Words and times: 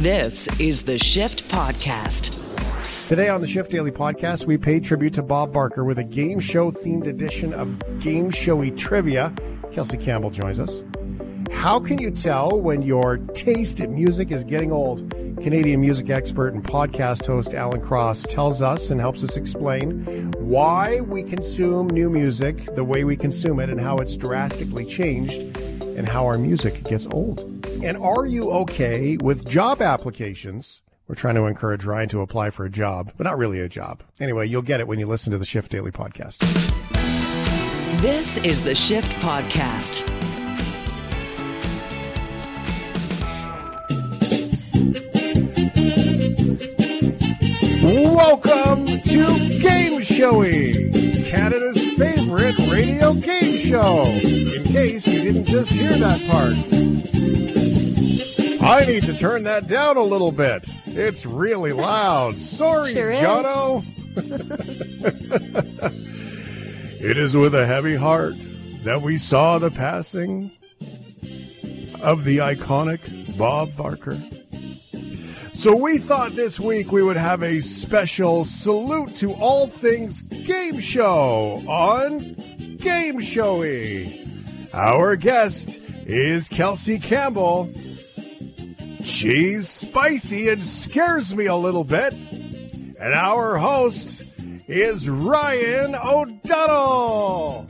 This 0.00 0.48
is 0.58 0.84
the 0.84 0.96
Shift 0.96 1.46
Podcast. 1.50 3.06
Today 3.06 3.28
on 3.28 3.42
the 3.42 3.46
Shift 3.46 3.70
Daily 3.70 3.90
Podcast, 3.90 4.46
we 4.46 4.56
pay 4.56 4.80
tribute 4.80 5.12
to 5.12 5.22
Bob 5.22 5.52
Barker 5.52 5.84
with 5.84 5.98
a 5.98 6.04
game 6.04 6.40
show 6.40 6.70
themed 6.70 7.06
edition 7.06 7.52
of 7.52 7.78
Game 8.00 8.30
Showy 8.30 8.70
Trivia. 8.70 9.30
Kelsey 9.72 9.98
Campbell 9.98 10.30
joins 10.30 10.58
us. 10.58 10.82
How 11.52 11.78
can 11.78 11.98
you 11.98 12.10
tell 12.10 12.58
when 12.58 12.80
your 12.80 13.18
taste 13.18 13.80
in 13.80 13.94
music 13.94 14.30
is 14.30 14.42
getting 14.42 14.72
old? 14.72 15.00
Canadian 15.42 15.82
music 15.82 16.08
expert 16.08 16.54
and 16.54 16.64
podcast 16.64 17.26
host 17.26 17.52
Alan 17.52 17.82
Cross 17.82 18.22
tells 18.22 18.62
us 18.62 18.88
and 18.90 19.02
helps 19.02 19.22
us 19.22 19.36
explain 19.36 20.32
why 20.38 21.02
we 21.02 21.22
consume 21.22 21.88
new 21.88 22.08
music 22.08 22.74
the 22.74 22.84
way 22.84 23.04
we 23.04 23.18
consume 23.18 23.60
it 23.60 23.68
and 23.68 23.78
how 23.78 23.98
it's 23.98 24.16
drastically 24.16 24.86
changed 24.86 25.42
and 25.82 26.08
how 26.08 26.24
our 26.24 26.38
music 26.38 26.84
gets 26.84 27.06
old. 27.08 27.59
And 27.82 27.96
are 27.96 28.26
you 28.26 28.50
okay 28.50 29.16
with 29.16 29.48
job 29.48 29.80
applications? 29.80 30.82
We're 31.08 31.14
trying 31.14 31.36
to 31.36 31.46
encourage 31.46 31.86
Ryan 31.86 32.10
to 32.10 32.20
apply 32.20 32.50
for 32.50 32.66
a 32.66 32.70
job, 32.70 33.10
but 33.16 33.24
not 33.24 33.38
really 33.38 33.58
a 33.60 33.70
job. 33.70 34.02
Anyway, 34.20 34.46
you'll 34.46 34.60
get 34.60 34.80
it 34.80 34.86
when 34.86 34.98
you 34.98 35.06
listen 35.06 35.32
to 35.32 35.38
the 35.38 35.46
Shift 35.46 35.72
Daily 35.72 35.90
podcast. 35.90 36.38
This 38.00 38.36
is 38.44 38.62
the 38.62 38.74
Shift 38.74 39.12
Podcast. 39.12 40.06
Welcome 47.82 48.86
to 48.86 49.58
Game 49.58 50.02
Showy, 50.02 51.22
Canada's 51.30 51.82
favorite 51.94 52.58
radio 52.70 53.14
game 53.14 53.56
show. 53.56 54.04
In 54.04 54.64
case 54.64 55.06
you 55.06 55.22
didn't 55.22 55.46
just 55.46 55.70
hear 55.70 55.96
that 55.96 56.20
part. 56.28 57.59
I 58.70 58.84
need 58.84 59.04
to 59.06 59.16
turn 59.16 59.44
that 59.44 59.66
down 59.66 59.96
a 59.96 60.02
little 60.02 60.32
bit. 60.32 60.68
It's 60.86 61.26
really 61.26 61.72
loud. 61.72 62.36
Sorry, 62.36 62.94
Sure. 62.94 63.12
Jono. 63.12 63.84
it 67.00 67.18
is 67.18 67.36
with 67.36 67.54
a 67.54 67.66
heavy 67.66 67.96
heart 67.96 68.34
that 68.84 69.02
we 69.02 69.18
saw 69.18 69.58
the 69.58 69.70
passing 69.70 70.50
of 72.00 72.24
the 72.24 72.38
iconic 72.38 73.36
Bob 73.36 73.76
Barker. 73.76 74.20
So 75.52 75.76
we 75.76 75.98
thought 75.98 76.36
this 76.36 76.58
week 76.60 76.92
we 76.92 77.02
would 77.02 77.16
have 77.16 77.42
a 77.42 77.60
special 77.60 78.44
salute 78.44 79.14
to 79.16 79.32
all 79.34 79.66
things 79.66 80.22
game 80.22 80.80
show 80.80 81.62
on 81.68 82.34
Game 82.78 83.20
Showy. 83.20 84.26
Our 84.72 85.16
guest 85.16 85.80
is 86.06 86.48
Kelsey 86.48 86.98
Campbell. 86.98 87.68
She's 89.04 89.68
spicy 89.68 90.48
and 90.48 90.62
scares 90.62 91.34
me 91.34 91.46
a 91.46 91.56
little 91.56 91.84
bit. 91.84 92.12
And 92.12 93.14
our 93.14 93.56
host 93.56 94.24
is 94.68 95.08
Ryan 95.08 95.94
O'Donnell. 95.94 97.66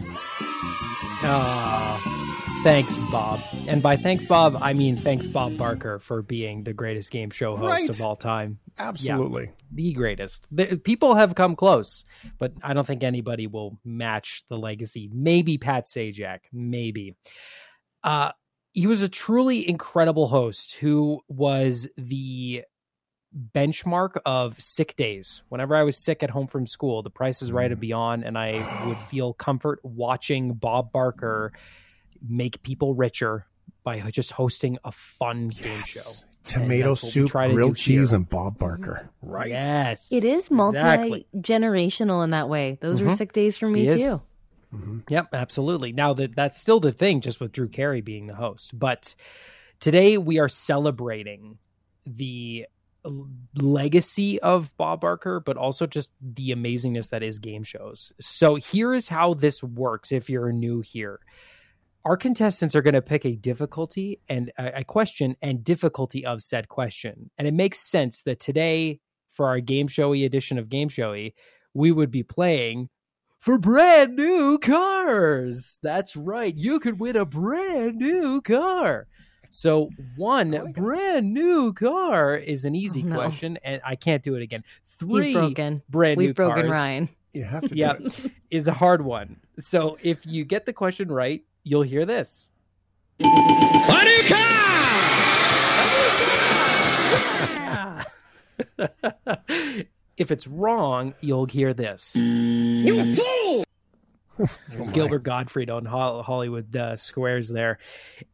Ah, 1.23 2.61
thanks, 2.64 2.97
Bob. 3.12 3.41
And 3.69 3.83
by 3.83 3.97
thanks, 3.97 4.25
Bob, 4.25 4.56
I 4.61 4.73
mean 4.73 4.97
thanks, 4.97 5.27
Bob 5.27 5.56
Barker, 5.56 5.98
for 5.98 6.23
being 6.23 6.64
the 6.64 6.73
greatest 6.73 7.11
game 7.11 7.31
show 7.31 7.56
host 7.56 7.69
Right. 7.70 7.89
of 7.91 8.01
all 8.01 8.17
time. 8.17 8.58
Absolutely. 8.78 9.51
The 9.73 9.92
greatest. 9.92 10.48
The, 10.55 10.77
people 10.83 11.14
have 11.14 11.34
come 11.34 11.55
close, 11.56 12.05
but 12.39 12.53
I 12.62 12.73
don't 12.73 12.86
think 12.86 13.03
anybody 13.05 13.47
will 13.47 13.78
match 13.84 14.45
the 14.48 14.56
legacy. 14.56 15.11
Maybe 15.12 15.58
Pat 15.58 15.86
Sajak. 15.86 16.39
Maybe. 16.53 17.14
Uh, 18.03 18.33
he 18.73 18.87
was 18.87 19.03
a 19.03 19.09
truly 19.09 19.69
incredible 19.69 20.29
host 20.29 20.75
who 20.75 21.21
was 21.29 21.89
the 21.97 22.65
benchmark 23.55 24.17
of 24.27 24.61
sick 24.61 24.97
days. 24.97 25.43
Whenever 25.49 25.77
I 25.77 25.83
was 25.83 25.97
sick 25.97 26.23
at 26.23 26.31
home 26.31 26.47
from 26.47 26.67
school, 26.67 27.03
the 27.03 27.11
price 27.11 27.42
is 27.42 27.53
right 27.53 27.70
and 27.70 27.80
beyond, 27.80 28.25
and 28.25 28.36
I 28.36 28.53
would 28.86 28.98
feel 29.09 29.33
comfort 29.35 29.80
watching 29.83 30.55
Bob 30.55 30.92
Barker 30.92 31.53
make 32.27 32.63
people 32.63 32.95
richer 32.95 33.47
by 33.85 34.01
just 34.11 34.33
hosting 34.33 34.79
a 34.85 34.92
fun 34.92 35.48
game 35.48 35.83
show. 35.85 36.01
Tomato 36.42 36.91
that's 36.91 37.03
what 37.03 37.09
we 37.09 37.11
soup, 37.13 37.30
try 37.30 37.48
to 37.48 37.55
grilled 37.55 37.77
do 37.77 37.83
here. 37.92 38.01
cheese, 38.03 38.13
and 38.13 38.29
Bob 38.29 38.59
Barker. 38.59 39.11
Right. 39.23 39.51
Yes. 39.51 40.11
It 40.11 40.25
is 40.25 40.51
multi 40.51 41.27
generational 41.36 42.25
in 42.25 42.30
that 42.30 42.48
way. 42.48 42.79
Those 42.80 43.03
were 43.03 43.11
Mhm. 43.11 43.17
sick 43.17 43.33
days 43.33 43.57
for 43.59 43.69
me 43.69 43.83
He 43.83 43.89
too. 44.70 45.03
Yep, 45.08 45.29
absolutely. 45.33 45.92
Now 45.92 46.14
that 46.14 46.35
that's 46.36 46.61
still 46.61 46.81
the 46.81 46.92
thing, 46.92 47.20
just 47.20 47.41
with 47.41 47.53
Drew 47.53 47.69
Carey 47.69 48.01
being 48.01 48.27
the 48.27 48.35
host. 48.35 48.79
But 48.79 49.14
today 49.81 50.19
we 50.19 50.39
are 50.39 50.48
celebrating 50.48 51.58
the 52.07 52.67
legacy 53.57 54.41
of 54.41 54.77
Bob 54.77 55.01
Barker, 55.01 55.41
but 55.41 55.57
also 55.57 55.86
just 55.86 56.13
the 56.20 56.51
amazingness 56.51 57.09
that 57.11 57.23
is 57.23 57.39
game 57.39 57.63
shows. 57.63 58.13
So 58.20 58.57
here 58.57 58.92
is 58.95 59.09
how 59.09 59.35
this 59.35 59.63
works. 59.63 60.13
If 60.13 60.29
you're 60.29 60.53
new 60.53 60.80
here, 60.80 61.20
our 62.05 62.17
contestants 62.17 62.75
are 62.75 62.83
going 62.83 62.95
to 62.95 63.03
pick 63.03 63.25
a 63.25 63.36
difficulty 63.36 64.20
and 64.29 64.53
a, 64.59 64.80
a 64.80 64.85
question 64.85 65.36
and 65.42 65.64
difficulty 65.64 66.25
of 66.27 66.42
said 66.42 66.69
question, 66.69 67.30
and 67.39 67.48
it 67.48 67.55
makes 67.55 67.80
sense 67.80 68.23
that 68.23 68.41
today 68.41 69.01
for 69.30 69.47
our 69.47 69.61
game 69.61 69.89
showy 69.89 70.25
edition 70.25 70.59
of 70.59 70.69
Game 70.69 70.89
Showy, 70.89 71.35
we 71.73 71.92
would 71.92 72.11
be 72.11 72.23
playing 72.23 72.89
for 73.40 73.58
brand 73.58 74.14
new 74.17 74.58
cars. 74.58 75.78
That's 75.83 76.14
right. 76.14 76.55
You 76.55 76.78
could 76.78 77.01
win 77.01 77.17
a 77.17 77.24
brand 77.24 77.96
new 77.96 78.40
car. 78.42 79.06
So, 79.51 79.90
one 80.17 80.55
oh, 80.55 80.58
like 80.64 80.68
it. 80.68 80.74
brand 80.77 81.34
new 81.34 81.73
car 81.73 82.36
is 82.36 82.64
an 82.64 82.77
easy 82.77 83.02
Oh, 83.02 83.08
no. 83.08 83.17
question, 83.17 83.58
and 83.64 83.80
I 83.84 83.96
can't 83.96 84.23
do 84.23 84.36
it 84.36 84.42
again. 84.42 84.62
Three 84.98 85.24
He's 85.27 85.34
broken. 85.34 85.83
brand 85.89 86.18
new 86.18 86.27
We've 86.27 86.34
broken 86.36 86.67
cars 86.67 86.70
Ryan. 86.70 87.08
You 87.33 87.42
have 87.45 87.67
to 87.68 87.77
Yep. 87.77 87.98
do 87.98 88.06
it. 88.06 88.33
is 88.52 88.68
a 88.68 88.73
hard 88.73 89.02
one. 89.02 89.40
So, 89.58 89.98
if 90.02 90.24
you 90.24 90.45
get 90.45 90.67
the 90.67 90.73
question 90.73 91.11
right, 91.11 91.42
you'll 91.64 91.83
hear 91.83 92.06
this. 92.06 92.48
Yeah. 97.20 98.05
if 100.20 100.31
it's 100.31 100.47
wrong, 100.47 101.14
you'll 101.23 101.47
hear 101.47 101.73
this. 101.73 102.14
You 102.14 103.14
fool! 103.14 103.64
There's 104.69 104.89
Gilbert 104.91 105.25
Gottfried 105.25 105.70
on 105.70 105.86
Hollywood 105.86 106.77
uh, 106.77 106.97
Squares 106.97 107.48
there. 107.48 107.79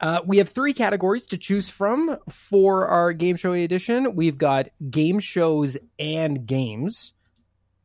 Uh, 0.00 0.18
we 0.26 0.38
have 0.38 0.48
three 0.48 0.72
categories 0.72 1.26
to 1.26 1.38
choose 1.38 1.68
from 1.68 2.18
for 2.28 2.88
our 2.88 3.12
game 3.12 3.36
show 3.36 3.52
edition. 3.52 4.16
We've 4.16 4.36
got 4.36 4.68
game 4.90 5.20
shows 5.20 5.76
and 5.96 6.44
games, 6.44 7.12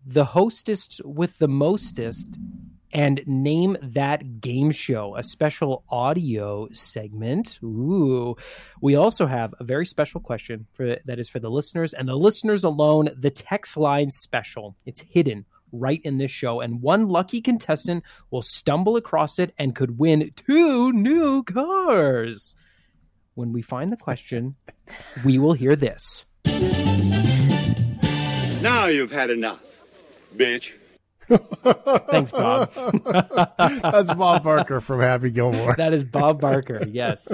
the 0.03 0.25
hostess 0.25 0.99
with 1.05 1.37
the 1.37 1.47
mostest, 1.47 2.39
and 2.93 3.21
name 3.25 3.77
that 3.81 4.41
game 4.41 4.71
show, 4.71 5.15
a 5.15 5.23
special 5.23 5.83
audio 5.89 6.67
segment. 6.71 7.59
Ooh. 7.63 8.35
We 8.81 8.95
also 8.95 9.25
have 9.27 9.53
a 9.59 9.63
very 9.63 9.85
special 9.85 10.19
question 10.19 10.67
for 10.73 10.97
that 11.05 11.19
is 11.19 11.29
for 11.29 11.39
the 11.39 11.49
listeners 11.49 11.93
and 11.93 12.07
the 12.07 12.15
listeners 12.15 12.63
alone, 12.63 13.09
the 13.17 13.31
text 13.31 13.77
line 13.77 14.09
special. 14.09 14.75
It's 14.85 15.01
hidden 15.01 15.45
right 15.71 16.01
in 16.03 16.17
this 16.17 16.31
show 16.31 16.59
and 16.59 16.81
one 16.81 17.07
lucky 17.07 17.39
contestant 17.39 18.03
will 18.29 18.41
stumble 18.41 18.97
across 18.97 19.39
it 19.39 19.53
and 19.57 19.75
could 19.75 19.97
win 19.97 20.31
two 20.35 20.91
new 20.91 21.43
cars. 21.43 22.55
When 23.35 23.53
we 23.53 23.61
find 23.61 23.91
the 23.91 23.97
question, 23.97 24.55
we 25.25 25.37
will 25.39 25.53
hear 25.53 25.75
this. 25.75 26.25
Now 28.61 28.85
you've 28.85 29.11
had 29.11 29.29
enough, 29.29 29.61
bitch. 30.35 30.73
Thanks, 32.09 32.31
Bob. 32.31 32.71
That's 33.57 34.13
Bob 34.13 34.43
Barker 34.43 34.81
from 34.81 34.99
Happy 35.01 35.29
Gilmore. 35.29 35.75
that 35.75 35.93
is 35.93 36.03
Bob 36.03 36.41
Barker. 36.41 36.85
Yes. 36.87 37.27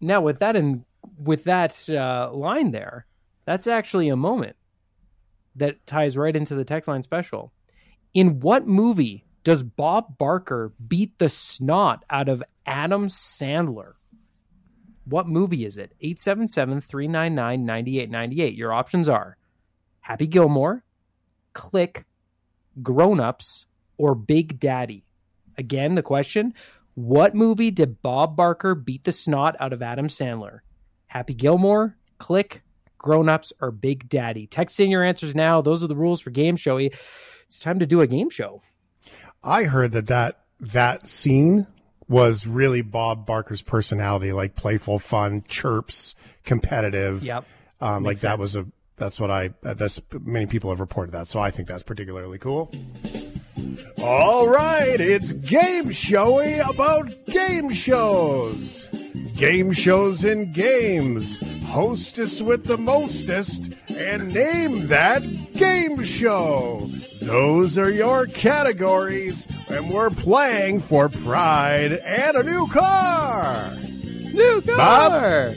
Now, 0.00 0.20
with 0.20 0.38
that 0.40 0.56
in 0.56 0.84
with 1.18 1.44
that 1.44 1.88
uh, 1.88 2.30
line 2.32 2.70
there, 2.70 3.06
that's 3.44 3.66
actually 3.66 4.08
a 4.08 4.16
moment 4.16 4.56
that 5.56 5.84
ties 5.86 6.16
right 6.16 6.34
into 6.34 6.54
the 6.54 6.64
text 6.64 6.88
line 6.88 7.02
special. 7.02 7.52
In 8.14 8.40
what 8.40 8.66
movie 8.66 9.24
does 9.44 9.62
Bob 9.62 10.18
Barker 10.18 10.72
beat 10.86 11.18
the 11.18 11.28
snot 11.28 12.04
out 12.10 12.28
of 12.28 12.42
Adam 12.66 13.08
Sandler? 13.08 13.94
What 15.04 15.26
movie 15.26 15.64
is 15.64 15.76
it? 15.76 15.92
877 16.00 16.80
399 16.80 17.64
9898. 17.66 18.54
Your 18.54 18.72
options 18.72 19.08
are 19.08 19.36
Happy 20.00 20.26
Gilmore, 20.26 20.84
Click, 21.52 22.04
Grown 22.82 23.20
Ups, 23.20 23.66
or 23.96 24.14
Big 24.14 24.58
Daddy. 24.60 25.04
Again, 25.58 25.94
the 25.94 26.02
question 26.02 26.54
What 26.94 27.34
movie 27.34 27.70
did 27.70 28.02
Bob 28.02 28.36
Barker 28.36 28.74
beat 28.74 29.04
the 29.04 29.12
snot 29.12 29.56
out 29.60 29.72
of 29.72 29.82
Adam 29.82 30.08
Sandler? 30.08 30.60
Happy 31.06 31.34
Gilmore, 31.34 31.96
Click, 32.18 32.62
Grown 32.98 33.28
Ups, 33.28 33.52
or 33.60 33.70
Big 33.70 34.08
Daddy? 34.08 34.46
Text 34.46 34.78
in 34.80 34.90
your 34.90 35.04
answers 35.04 35.34
now. 35.34 35.60
Those 35.60 35.82
are 35.84 35.88
the 35.88 35.96
rules 35.96 36.20
for 36.20 36.30
Game 36.30 36.56
Showy. 36.56 36.92
It's 37.46 37.58
time 37.58 37.80
to 37.80 37.86
do 37.86 38.00
a 38.00 38.06
game 38.06 38.30
show. 38.30 38.62
I 39.42 39.64
heard 39.64 39.92
that 39.92 40.06
that 40.06 40.40
that 40.60 41.08
scene 41.08 41.66
was 42.08 42.46
really 42.46 42.82
Bob 42.82 43.26
Barker's 43.26 43.62
personality, 43.62 44.32
like 44.32 44.54
playful, 44.54 44.98
fun, 44.98 45.42
chirps, 45.48 46.14
competitive. 46.44 47.24
Yep. 47.24 47.44
Um, 47.80 48.04
like 48.04 48.10
Makes 48.12 48.20
that 48.22 48.38
was 48.38 48.56
a 48.56 48.66
that's 49.00 49.18
what 49.18 49.30
I 49.30 49.50
uh, 49.64 49.74
that's 49.74 50.00
many 50.20 50.46
people 50.46 50.70
have 50.70 50.78
reported 50.78 51.12
that, 51.12 51.26
so 51.26 51.40
I 51.40 51.50
think 51.50 51.66
that's 51.66 51.82
particularly 51.82 52.38
cool. 52.38 52.70
All 53.98 54.46
right, 54.46 55.00
it's 55.00 55.32
game 55.32 55.90
showy 55.90 56.58
about 56.58 57.10
game 57.26 57.72
shows. 57.72 58.88
Game 59.34 59.72
shows 59.72 60.22
and 60.22 60.54
games. 60.54 61.40
Hostess 61.64 62.42
with 62.42 62.66
the 62.66 62.76
mostest, 62.76 63.72
and 63.88 64.34
name 64.34 64.86
that 64.88 65.22
game 65.54 66.04
show. 66.04 66.86
Those 67.22 67.78
are 67.78 67.90
your 67.90 68.26
categories, 68.26 69.46
and 69.68 69.90
we're 69.90 70.10
playing 70.10 70.80
for 70.80 71.08
pride 71.08 71.92
and 71.92 72.36
a 72.36 72.42
new 72.42 72.66
car. 72.68 73.74
New 74.32 74.60
Bob? 74.60 75.12
car. 75.12 75.54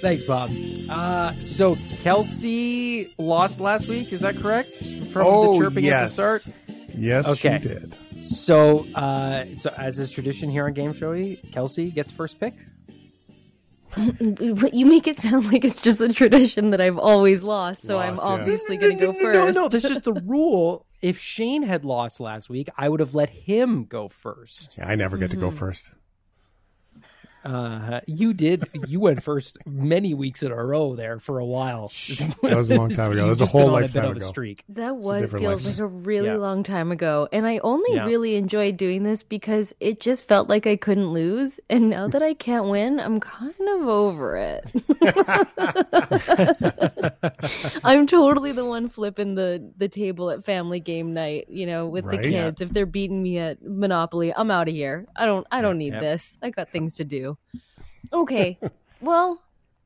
Thanks, 0.00 0.24
Bob. 0.24 0.50
Uh, 0.88 1.32
so 1.40 1.76
Kelsey 2.04 3.14
lost 3.16 3.60
last 3.60 3.88
week. 3.88 4.12
Is 4.12 4.20
that 4.20 4.36
correct? 4.36 4.74
From 5.10 5.22
oh, 5.24 5.54
the 5.54 5.64
chirping 5.64 5.84
yes. 5.84 6.02
at 6.02 6.04
the 6.04 6.38
start. 6.42 6.56
Yes, 6.94 7.26
Okay. 7.26 7.58
she 7.62 7.68
did. 7.68 7.96
So, 8.22 8.80
uh, 8.94 9.46
so 9.58 9.70
as 9.78 9.98
is 9.98 10.10
tradition 10.10 10.50
here 10.50 10.66
on 10.66 10.74
Game 10.74 10.92
Showy, 10.92 11.36
Kelsey 11.50 11.90
gets 11.90 12.12
first 12.12 12.38
pick. 12.38 12.52
But 13.96 14.74
you 14.74 14.84
make 14.84 15.06
it 15.06 15.18
sound 15.18 15.50
like 15.50 15.64
it's 15.64 15.80
just 15.80 15.98
a 16.02 16.12
tradition 16.12 16.70
that 16.70 16.80
I've 16.82 16.98
always 16.98 17.42
lost, 17.42 17.86
so 17.86 17.98
I'm 17.98 18.16
Lost, 18.16 18.26
yeah. 18.26 18.32
obviously 18.34 18.76
going 18.76 18.98
to 18.98 19.06
go 19.06 19.12
first. 19.14 19.54
No, 19.54 19.62
no, 19.62 19.68
that's 19.68 19.88
just 19.88 20.04
the 20.04 20.12
rule. 20.26 20.84
If 21.00 21.18
Shane 21.18 21.62
had 21.62 21.86
lost 21.86 22.20
last 22.20 22.50
week, 22.50 22.68
I 22.76 22.86
would 22.90 23.00
have 23.00 23.14
let 23.14 23.30
him 23.30 23.86
go 23.86 24.08
first. 24.10 24.74
Yeah, 24.76 24.88
I 24.88 24.94
never 24.94 25.16
get 25.16 25.30
to 25.30 25.36
Mm-hmm. 25.36 25.46
go 25.46 25.50
first. 25.50 25.90
Uh, 27.44 28.00
you 28.06 28.32
did. 28.32 28.64
You 28.88 29.00
went 29.00 29.22
first 29.22 29.58
many 29.66 30.14
weeks 30.14 30.42
in 30.42 30.50
a 30.50 30.64
row 30.64 30.96
there 30.96 31.20
for 31.20 31.38
a 31.38 31.44
while. 31.44 31.92
That 32.42 32.56
was 32.56 32.70
a 32.70 32.76
long 32.76 32.88
time 32.90 33.12
ago. 33.12 33.22
That 33.22 33.28
was 33.28 33.40
a 33.42 33.46
whole 33.46 33.70
lifetime 33.70 34.06
a 34.06 34.10
ago. 34.12 34.26
streak. 34.28 34.64
That 34.70 34.96
was 34.96 35.30
feels 35.30 35.64
life. 35.66 35.66
like 35.66 35.78
a 35.78 35.86
really 35.86 36.28
Yeah. 36.28 36.36
long 36.36 36.62
time 36.62 36.90
ago, 36.90 37.28
and 37.32 37.46
I 37.46 37.58
only 37.58 37.94
Yeah. 37.96 38.06
really 38.06 38.36
enjoyed 38.36 38.76
doing 38.78 39.02
this 39.02 39.22
because 39.22 39.74
it 39.80 40.00
just 40.00 40.24
felt 40.24 40.48
like 40.48 40.66
I 40.66 40.76
couldn't 40.76 41.12
lose. 41.12 41.60
And 41.68 41.90
now 41.90 42.08
that 42.08 42.22
I 42.22 42.32
can't 42.34 42.68
win, 42.68 42.98
I'm 42.98 43.20
kind 43.20 43.54
of 43.60 43.88
over 43.88 44.36
it. 44.38 44.64
I'm 47.84 48.06
totally 48.06 48.52
the 48.52 48.64
one 48.64 48.88
flipping 48.88 49.34
the 49.34 49.70
the 49.76 49.88
table 49.88 50.30
at 50.30 50.44
family 50.44 50.80
game 50.80 51.14
night, 51.14 51.46
you 51.48 51.66
know, 51.66 51.86
with 51.88 52.04
Right. 52.04 52.22
the 52.22 52.30
kids. 52.32 52.60
If 52.62 52.72
they're 52.72 52.86
beating 52.86 53.22
me 53.22 53.38
at 53.38 53.62
Monopoly, 53.62 54.32
I'm 54.34 54.50
out 54.50 54.68
of 54.68 54.74
here. 54.74 55.06
I 55.14 55.26
don't 55.26 55.46
I 55.50 55.60
don't 55.60 55.78
need 55.78 55.92
Yep. 55.94 56.02
this. 56.02 56.38
I 56.42 56.50
got 56.50 56.70
things 56.70 56.96
to 56.96 57.04
do. 57.04 57.33
Okay. 58.12 58.58
well, 59.00 59.40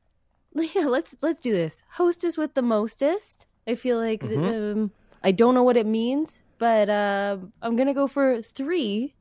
yeah, 0.55 0.85
let's 0.87 1.15
let's 1.21 1.39
do 1.39 1.51
this. 1.51 1.83
Hostess 1.89 2.37
with 2.37 2.53
the 2.53 2.61
mostest. 2.61 3.45
I 3.67 3.75
feel 3.75 3.97
like 3.97 4.21
Mhm. 4.21 4.73
um, 4.73 4.91
I 5.23 5.31
don't 5.31 5.53
know 5.53 5.63
what 5.63 5.77
it 5.77 5.85
means, 5.85 6.41
but 6.57 6.89
uh, 6.89 7.37
I'm 7.61 7.75
gonna 7.75 7.93
go 7.93 8.07
for 8.07 8.41
three 8.41 9.13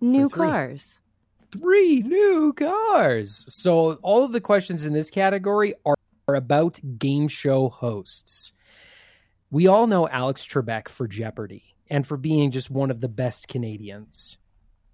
new 0.00 0.28
For 0.28 0.36
three. 0.36 0.46
cars. 0.48 0.98
Three 1.52 2.00
new 2.02 2.52
cars. 2.52 3.44
So 3.48 3.94
all 4.02 4.24
of 4.24 4.32
the 4.32 4.40
questions 4.40 4.84
in 4.84 4.92
this 4.92 5.10
category 5.10 5.74
are, 5.84 5.94
are 6.28 6.34
about 6.34 6.80
game 6.98 7.28
show 7.28 7.68
hosts. 7.68 8.52
We 9.50 9.68
all 9.68 9.86
know 9.86 10.08
Alex 10.08 10.44
Trebek 10.46 10.88
for 10.88 11.06
Jeopardy 11.06 11.62
and 11.88 12.04
for 12.06 12.16
being 12.16 12.50
just 12.50 12.68
one 12.70 12.90
of 12.90 13.00
the 13.00 13.08
best 13.08 13.46
Canadians. 13.46 14.38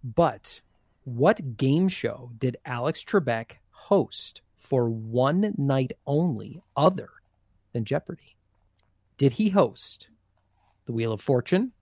But 0.05 0.61
what 1.05 1.57
game 1.57 1.89
show 1.89 2.31
did 2.39 2.57
Alex 2.65 3.05
Trebek 3.05 3.53
host 3.71 4.41
for 4.59 4.89
one 4.89 5.55
night 5.59 5.93
only 6.07 6.61
other 6.77 7.09
than 7.73 7.85
Jeopardy? 7.85 8.37
Did 9.19 9.33
he 9.33 9.51
host 9.51 10.09
The 10.87 10.93
Wheel 10.93 11.13
of 11.13 11.21
Fortune, 11.21 11.73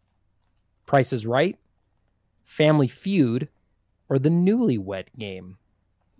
Price 0.87 1.13
is 1.13 1.27
Right, 1.27 1.59
Family 2.45 2.89
Feud, 2.89 3.49
or 4.09 4.19
the 4.19 4.31
Newlywed 4.31 5.07
Game? 5.19 5.57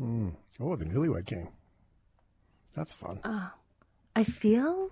Mm. 0.01 0.35
Oh, 0.61 0.77
the 0.77 0.85
newlywed 0.85 1.27
game. 1.27 1.49
That's 2.75 2.93
fun. 2.93 3.21
Uh, 3.25 3.49
I 4.15 4.25
feel 4.25 4.91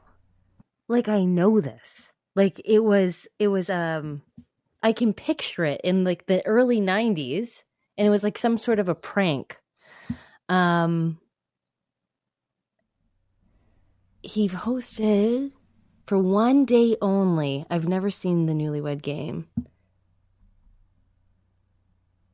like 0.89 1.09
I 1.09 1.25
know 1.25 1.61
this. 1.61 2.13
Like 2.35 2.61
it 2.65 2.81
was 2.81 3.27
it 3.39 3.49
was 3.49 3.69
um 3.71 4.23
I 4.83 4.93
can 4.93 5.13
picture 5.13 5.65
it 5.65 5.81
in 5.83 6.05
like 6.05 6.27
the 6.27 6.45
early 6.47 6.81
90s 6.81 7.65
and 7.99 8.07
it 8.07 8.11
was 8.11 8.23
like 8.23 8.39
some 8.39 8.57
sort 8.57 8.79
of 8.79 8.89
a 8.89 8.95
prank. 8.95 9.59
Um 10.49 11.19
he 14.23 14.49
hosted 14.49 15.53
for 16.07 16.19
one 16.19 16.65
day 16.65 16.97
only. 17.03 17.67
I've 17.69 17.87
never 17.87 18.11
seen 18.11 18.47
the 18.47 18.53
newlywed 18.53 19.03
game. 19.03 19.47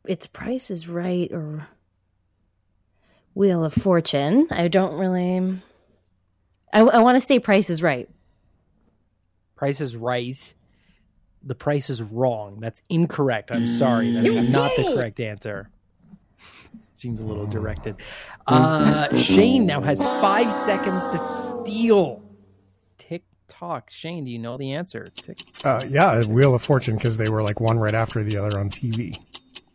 It's 0.06 0.26
Price 0.26 0.70
is 0.70 0.86
Right 0.86 1.30
or 1.32 1.66
Wheel 3.34 3.64
of 3.64 3.74
Fortune. 3.74 4.48
I 4.50 4.68
don't 4.68 4.94
really. 4.94 5.60
I, 6.72 6.80
I 6.80 7.02
want 7.02 7.16
to 7.16 7.24
say 7.24 7.38
Price 7.38 7.70
is 7.70 7.82
Right. 7.82 8.08
Price 9.56 9.80
is 9.80 9.96
Right. 9.96 10.54
The 11.46 11.54
price 11.54 11.90
is 11.90 12.02
wrong. 12.02 12.58
That's 12.60 12.82
incorrect. 12.88 13.50
I'm 13.52 13.66
sorry. 13.66 14.12
That 14.12 14.26
is 14.26 14.52
not 14.52 14.72
the 14.76 14.94
correct 14.94 15.20
answer. 15.20 15.68
Seems 16.94 17.20
a 17.20 17.24
little 17.24 17.46
directed. 17.46 17.96
Uh, 18.46 19.14
Shane 19.16 19.66
now 19.66 19.80
has 19.80 20.02
five 20.02 20.54
seconds 20.54 21.06
to 21.08 21.18
steal. 21.18 22.22
Tick 22.98 23.24
tock. 23.48 23.90
Shane, 23.90 24.24
do 24.24 24.30
you 24.30 24.38
know 24.38 24.56
the 24.56 24.72
answer? 24.72 25.08
Tick. 25.14 25.38
Uh, 25.64 25.82
yeah, 25.88 26.24
Wheel 26.24 26.54
of 26.54 26.62
Fortune 26.62 26.96
because 26.96 27.16
they 27.16 27.28
were 27.28 27.42
like 27.42 27.60
one 27.60 27.78
right 27.78 27.94
after 27.94 28.22
the 28.22 28.42
other 28.42 28.58
on 28.58 28.70
TV. 28.70 29.18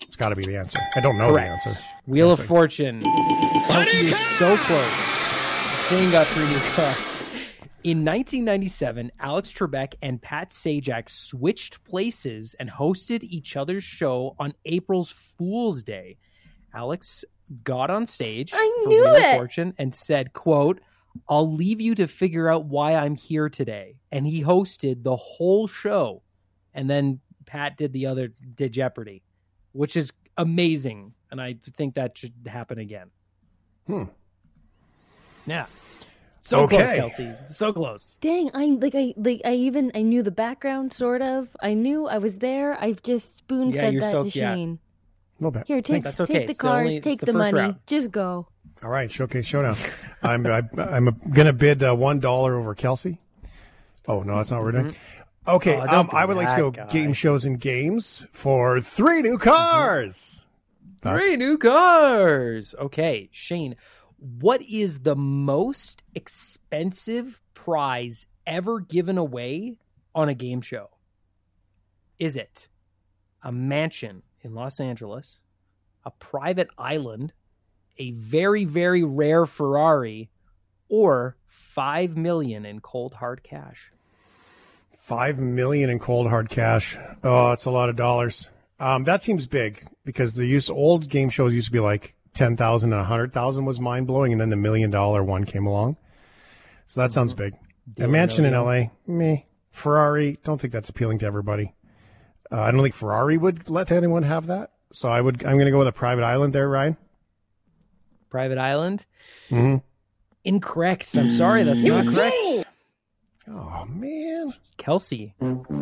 It's 0.02 0.16
got 0.16 0.30
to 0.30 0.36
be 0.36 0.46
the 0.46 0.58
answer. 0.58 0.80
I 0.96 1.02
don't 1.02 1.18
know 1.18 1.30
Correct. 1.32 1.64
the 1.64 1.70
answer. 1.70 1.82
Wheel 2.08 2.32
of 2.32 2.40
Fortune. 2.40 3.04
Kelsey 3.04 3.98
is 3.98 4.18
so 4.40 4.58
close. 4.58 4.92
Shane 5.90 6.12
got 6.12 6.26
three 6.28 6.48
new 6.48 6.60
cars. 6.74 7.09
In 7.86 8.00
1997, 8.04 9.10
Alex 9.22 9.54
Trebek 9.54 9.94
and 10.02 10.22
Pat 10.22 10.50
Sajak 10.50 11.08
switched 11.08 11.82
places 11.86 12.54
and 12.60 12.70
hosted 12.70 13.24
each 13.24 13.56
other's 13.56 13.86
show 13.86 14.36
on 14.38 14.54
April's 14.66 15.12
Fool's 15.12 15.82
Day. 15.82 16.18
Alex 16.74 17.24
got 17.64 17.90
on 17.90 18.06
stage 18.06 18.52
I 18.54 18.82
for 18.84 18.90
knew 18.90 19.04
Wheel 19.04 19.16
of. 19.16 19.38
Fortune 19.38 19.74
and 19.78 19.96
said, 19.96 20.34
quote, 20.34 20.82
I'll 21.30 21.52
leave 21.52 21.80
you 21.80 21.96
to 21.96 22.08
figure 22.08 22.50
out 22.50 22.66
why 22.66 22.96
I'm 22.96 23.16
here 23.16 23.48
today. 23.48 23.96
And 24.12 24.28
he 24.28 24.44
hosted 24.44 25.04
the 25.04 25.16
whole 25.16 25.66
show. 25.68 26.22
And 26.74 26.90
then 26.90 27.22
Pat 27.46 27.78
did 27.78 27.94
the 27.94 28.08
other, 28.08 28.28
did 28.56 28.74
Jeopardy, 28.74 29.24
which 29.72 29.96
is 29.96 30.12
amazing. 30.38 31.14
And 31.32 31.42
I 31.42 31.56
think 31.78 31.96
that 31.96 32.18
should 32.18 32.34
happen 32.46 32.78
again. 32.78 33.10
Hmm. 33.88 34.04
Yeah. 35.48 35.66
So 36.50 36.68
close, 36.68 36.82
Okay. 36.82 36.96
Kelsey. 36.98 37.32
So 37.48 37.72
close. 37.74 38.06
Dang, 38.22 38.50
I 38.54 38.66
like 38.66 38.96
I 38.96 39.14
like 39.18 39.42
I 39.46 39.54
even 39.54 39.92
I 39.96 40.02
knew 40.02 40.24
the 40.24 40.32
background 40.32 40.92
sort 40.94 41.22
of. 41.22 41.48
I 41.62 41.74
knew 41.74 42.08
I 42.08 42.18
was 42.18 42.38
there. 42.40 42.74
I've 42.82 43.02
just 43.04 43.38
spoon 43.38 43.72
Yeah, 43.72 43.82
fed 43.82 43.94
you're 43.94 44.02
that 44.02 44.12
so- 44.12 44.24
to 44.24 44.30
yeah. 44.40 44.56
Shane. 44.56 44.80
No 45.40 45.52
bet. 45.52 45.68
Here, 45.68 45.82
take 45.82 46.04
That's 46.04 46.20
okay. 46.20 46.34
take 46.34 46.48
the 46.48 46.52
It's 46.52 46.58
the 46.58 46.62
cars, 46.68 46.86
only- 46.88 47.02
take 47.02 47.20
the 47.20 47.28
the, 47.28 47.34
money. 47.34 47.54
round. 47.60 47.76
Just 47.88 48.12
go. 48.12 48.48
All 48.84 48.90
right, 48.90 49.10
showcase 49.12 49.46
showdown. 49.46 49.78
I'm 50.24 50.46
I, 50.48 50.64
I'm 50.78 51.16
gonna 51.32 51.54
bid 51.54 51.82
uh, 51.84 51.96
one 51.96 52.20
dollar 52.20 52.58
over 52.60 52.74
Kelsey. 52.76 53.20
Oh 54.08 54.24
no, 54.24 54.38
that's 54.38 54.52
not 54.52 54.58
what 54.64 54.74
we're 54.74 54.82
doing. 54.82 54.96
Okay, 55.48 55.76
Oh, 55.80 56.00
um, 56.00 56.10
I 56.12 56.26
would 56.26 56.36
like 56.38 56.50
to 56.52 56.58
go 56.58 56.72
guy. 56.72 56.86
game 56.88 57.14
shows 57.14 57.46
and 57.46 57.60
games 57.60 58.28
for 58.34 58.80
three 58.82 59.22
new 59.22 59.38
cars. 59.38 60.46
Huh? 61.04 61.16
Three 61.16 61.38
new 61.38 61.58
cars. 61.58 62.76
Okay, 62.78 63.30
Shane, 63.32 63.76
what 64.20 64.62
is 64.62 65.00
the 65.00 65.16
most 65.16 66.04
expensive 66.14 67.42
prize 67.54 68.26
ever 68.46 68.80
given 68.80 69.18
away 69.18 69.78
on 70.14 70.30
a 70.30 70.34
game 70.34 70.62
show? 70.62 70.90
Is 72.18 72.36
it 72.36 72.68
a 73.42 73.52
mansion 73.52 74.24
in 74.42 74.54
Los 74.54 74.80
Angeles, 74.80 75.42
a 76.06 76.12
private 76.12 76.68
island, 76.78 77.34
a 77.98 78.12
very, 78.12 78.66
very 78.66 79.04
rare 79.04 79.46
Ferrari, 79.46 80.30
or 80.90 81.38
five 81.48 82.18
million 82.18 82.66
in 82.66 82.82
cold 82.82 83.14
hard 83.16 83.44
cash? 83.44 83.92
Five 84.98 85.40
million 85.40 85.90
in 85.90 86.00
cold 86.00 86.28
hard 86.28 86.50
cash. 86.50 86.98
Oh, 87.24 87.52
it's 87.52 87.66
a 87.66 87.72
lot 87.72 87.90
of 87.90 87.96
dollars. 87.96 88.50
Um, 88.80 89.06
that 89.06 89.24
seems 89.24 89.48
big 89.48 89.88
because 90.06 90.34
the 90.34 90.46
use 90.46 90.70
old 90.70 91.10
game 91.10 91.30
shows 91.30 91.54
used 91.54 91.68
to 91.68 91.72
be 91.72 91.80
like 91.80 92.16
ten 92.40 92.56
thousand 92.58 92.94
and 92.94 93.02
a 93.02 93.06
hundred 93.06 93.34
thousand 93.34 93.66
was 93.66 93.80
mind 93.80 94.08
blowing, 94.08 94.32
and 94.32 94.40
then 94.42 94.50
the 94.50 94.56
million 94.56 94.90
dollar 94.90 95.24
one 95.24 95.44
came 95.44 95.68
along. 95.68 95.98
So 96.86 97.02
that 97.02 97.12
sounds 97.12 97.34
big. 97.34 97.56
A 98.00 98.08
mansion 98.08 98.46
in 98.46 98.54
LA, 98.54 98.86
me. 99.06 99.46
Ferrari, 99.72 100.40
don't 100.44 100.60
think 100.60 100.74
that's 100.74 100.90
appealing 100.90 101.20
to 101.20 101.26
everybody. 101.26 101.74
Uh, 102.52 102.62
I 102.62 102.72
don't 102.72 102.82
think 102.82 102.96
Ferrari 102.96 103.38
would 103.38 103.70
let 103.70 103.92
anyone 103.92 104.24
have 104.24 104.48
that. 104.48 104.72
So 104.92 105.10
I 105.10 105.22
would. 105.22 105.44
I'm 105.44 105.54
going 105.56 105.66
to 105.66 105.72
go 105.72 105.78
with 105.80 105.88
a 105.88 105.92
private 105.92 106.24
island 106.24 106.54
there, 106.56 106.68
Ryan. 106.70 106.98
Private 108.30 108.58
island. 108.58 109.06
Mhm. 109.50 109.84
Incorrect. 110.46 111.16
I'm 111.18 111.30
sorry, 111.30 111.64
that's 111.64 111.84
not 111.84 112.06
correct. 112.06 112.68
Oh 113.52 113.86
man. 113.86 114.54
Kelsey, 114.78 115.34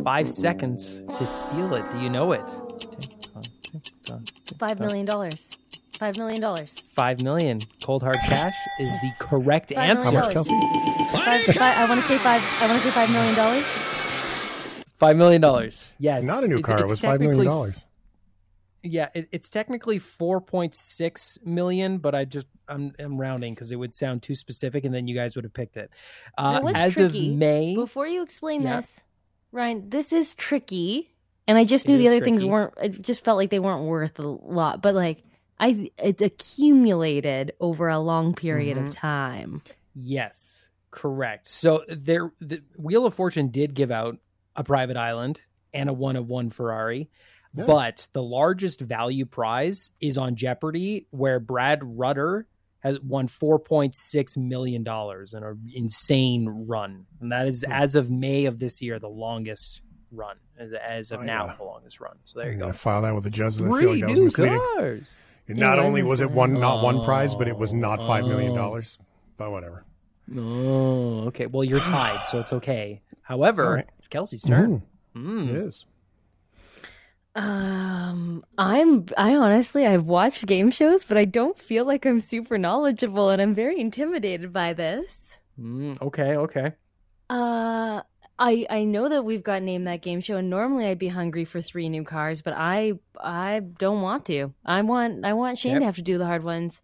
five 0.04 0.32
seconds 0.32 1.02
to 1.20 1.26
steal 1.28 1.76
it. 1.76 1.86
Do 1.92 2.00
you 2.00 2.10
know 2.10 2.32
it? 2.32 2.42
Five 4.58 4.80
million 4.80 5.06
dollars. 5.06 5.58
Five 5.98 6.18
million 6.18 6.40
dollars. 6.42 6.84
Five 6.94 7.24
million. 7.24 7.60
Cold 7.84 8.04
hard 8.04 8.18
cash 8.28 8.54
is 8.80 8.90
the 9.02 9.12
correct 9.20 9.74
Five 9.74 9.90
answer. 9.90 10.18
How 10.18 10.26
much. 10.26 10.34
Kelsey? 10.34 10.60
Five, 11.12 11.42
five, 11.46 11.60
I 11.78 11.86
want 11.90 12.02
to 12.02 12.08
say 12.08 12.18
five. 12.20 12.46
I 12.62 12.68
want 12.68 12.82
to 12.82 12.88
say 12.88 12.94
five 12.94 13.10
million 13.12 13.36
dollars. 13.36 13.64
Five 14.98 15.16
million 15.18 15.42
dollars. 15.42 15.94
Yes. 16.00 16.20
It's 16.20 16.28
not 16.28 16.44
a 16.44 16.48
new 16.48 16.62
car. 16.62 16.80
It, 16.80 16.82
it's 16.82 16.90
was 16.90 17.00
five 17.00 17.20
million 17.20 17.46
dollars. 17.46 17.84
Yeah, 18.84 19.10
it, 19.16 19.28
it's 19.32 19.50
technically 19.50 20.00
four 20.00 20.40
point 20.40 20.76
six 20.76 21.38
million, 21.44 21.98
but 21.98 22.14
I 22.16 22.26
just 22.26 22.46
I'm, 22.68 22.94
I'm 23.00 23.20
rounding 23.20 23.54
because 23.54 23.72
it 23.72 23.76
would 23.76 23.94
sound 23.94 24.22
too 24.22 24.36
specific, 24.36 24.86
and 24.86 24.94
then 24.94 25.08
you 25.08 25.16
guys 25.16 25.36
would 25.36 25.46
have 25.46 25.54
picked 25.54 25.78
it. 25.78 25.90
Uh, 26.38 26.54
That 26.54 26.64
was 26.64 26.76
as 26.76 26.94
tricky. 26.96 27.32
of 27.32 27.38
May, 27.38 27.76
Before 27.76 28.08
you 28.08 28.22
explain 28.22 28.62
Yeah. 28.62 28.78
this, 28.82 29.00
Ryan, 29.52 29.90
this 29.90 30.14
is 30.14 30.36
tricky, 30.36 31.12
and 31.48 31.58
I 31.58 31.66
just 31.66 31.88
knew 31.88 31.96
is 31.96 32.00
the 32.00 32.08
other 32.08 32.24
things 32.24 32.46
weren't. 32.46 32.74
It 32.82 33.02
just 33.02 33.24
felt 33.24 33.38
like 33.38 33.50
they 33.50 33.60
weren't 33.60 33.84
worth 33.86 34.20
a 34.20 34.24
lot, 34.24 34.82
but 34.82 34.94
like 34.96 35.24
I, 35.60 35.92
it 35.98 36.22
accumulated 36.22 37.54
over 37.60 37.90
a 37.90 38.00
long 38.00 38.34
period 38.34 38.78
Mhm. 38.78 38.88
of 38.88 38.94
time. 38.94 39.62
Yes, 39.96 40.70
correct. 40.92 41.48
So 41.48 41.84
there, 41.88 42.32
the 42.40 42.62
Wheel 42.78 43.06
of 43.06 43.14
Fortune 43.14 43.50
did 43.50 43.74
give 43.74 43.92
out 43.92 44.18
a 44.56 44.64
private 44.64 44.98
island 44.98 45.42
and 45.74 45.90
a 45.90 45.94
one 45.94 46.16
of 46.16 46.28
one 46.30 46.50
Ferrari, 46.50 47.10
Yeah. 47.56 47.66
but 47.66 48.08
the 48.14 48.22
largest 48.24 48.82
value 48.82 49.26
prize 49.26 49.92
is 50.00 50.18
on 50.18 50.36
Jeopardy, 50.36 51.08
where 51.12 51.40
Brad 51.40 51.80
Rutter 51.84 52.48
has 52.80 53.00
won 53.02 53.28
four 53.28 53.58
point 53.60 53.96
six 53.96 54.38
million 54.38 54.84
dollars 54.84 55.34
in 55.34 55.44
an 55.44 55.60
insane 55.74 56.48
run, 56.68 57.06
and 57.20 57.32
that 57.32 57.48
is 57.48 57.64
Hmm. 57.66 57.72
as 57.72 57.96
of 57.96 58.10
May 58.12 58.46
of 58.46 58.60
this 58.60 58.82
year 58.82 59.00
the 59.00 59.10
longest 59.10 59.82
run 60.12 60.38
as, 60.58 60.72
as 60.74 61.12
of 61.12 61.20
Oh, 61.22 61.24
now 61.24 61.46
yeah. 61.48 61.56
the 61.56 61.64
longest 61.64 62.00
run. 62.00 62.18
So 62.24 62.40
there 62.40 62.50
I'm 62.52 62.60
you 62.60 62.66
go. 62.66 62.72
file 62.72 63.02
that 63.02 63.14
with 63.16 63.24
the 63.24 63.30
judges. 63.32 63.60
I 63.62 63.66
feel 63.66 63.74
Three 63.74 63.86
like 63.88 64.00
that 64.02 64.10
was 64.10 64.18
new 64.20 64.24
misleading. 64.26 64.60
cars. 64.78 65.14
Not 65.48 65.80
only 65.80 66.04
was 66.04 66.20
it 66.20 66.26
it's- 66.26 66.36
one, 66.36 66.60
not 66.60 66.84
one 66.84 67.04
prize, 67.04 67.36
but 67.36 67.48
it 67.48 67.58
was 67.58 67.74
not 67.74 68.00
five 68.06 68.26
million 68.26 68.54
dollars. 68.56 68.98
But 69.38 69.52
whatever. 69.52 69.86
Oh, 70.36 71.26
okay. 71.28 71.46
Well, 71.46 71.64
you're 71.64 71.80
tied, 71.80 72.26
so 72.26 72.40
it's 72.40 72.52
okay. 72.54 73.02
However, 73.22 73.66
All 73.66 73.74
right. 73.74 73.90
it's 74.00 74.08
Kelsey's 74.08 74.44
turn. 74.44 74.82
Mm, 75.16 75.22
Mm. 75.46 75.50
It 75.50 75.56
is. 75.56 75.86
Um, 77.36 78.44
I'm. 78.58 79.06
I 79.18 79.36
honestly, 79.36 79.86
I've 79.86 80.06
watched 80.06 80.46
game 80.48 80.72
shows, 80.72 81.06
but 81.06 81.18
I 81.18 81.26
don't 81.26 81.58
feel 81.58 81.86
like 81.86 82.06
I'm 82.06 82.20
super 82.20 82.58
knowledgeable, 82.58 83.30
and 83.30 83.42
I'm 83.42 83.54
very 83.54 83.80
intimidated 83.80 84.52
by 84.52 84.74
this. 84.74 85.38
Mm, 85.60 86.02
okay, 86.02 86.36
okay. 86.36 86.74
Uh, 87.30 88.02
I 88.40 88.66
I 88.70 88.84
know 88.84 89.10
that 89.10 89.26
we've 89.26 89.44
got 89.44 89.64
name 89.64 89.86
that 89.86 90.02
game 90.02 90.22
show, 90.22 90.38
and 90.38 90.50
normally 90.50 90.86
I'd 90.86 91.00
be 91.00 91.08
hungry 91.08 91.44
for 91.46 91.62
three 91.62 91.90
new 91.90 92.04
cars, 92.04 92.42
but 92.42 92.54
I 92.56 92.94
I 93.20 93.62
don't 93.62 94.02
want 94.02 94.26
to. 94.28 94.54
I 94.66 94.82
want 94.84 95.26
I 95.26 95.34
want 95.34 95.58
Shane 95.58 95.74
Yep. 95.74 95.82
to 95.82 95.86
have 95.86 95.96
to 95.96 96.02
do 96.04 96.18
the 96.18 96.26
hard 96.26 96.44
ones. 96.44 96.82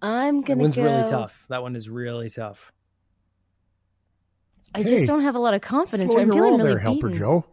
I'm 0.00 0.42
gonna 0.42 0.62
one's 0.62 0.76
go. 0.76 0.84
really 0.84 1.08
tough. 1.08 1.44
That 1.48 1.62
one 1.62 1.74
is 1.76 1.88
really 1.88 2.30
tough. 2.30 2.70
I 4.74 4.82
Hey, 4.82 4.90
just 4.96 5.06
don't 5.06 5.22
have 5.22 5.34
a 5.34 5.38
lot 5.38 5.54
of 5.54 5.60
confidence. 5.62 6.10
Slow 6.10 6.20
I'm 6.20 6.30
feeling 6.30 6.58
really 6.58 6.62
there, 6.74 6.78
Helper. 6.78 7.10
Joe. 7.10 7.44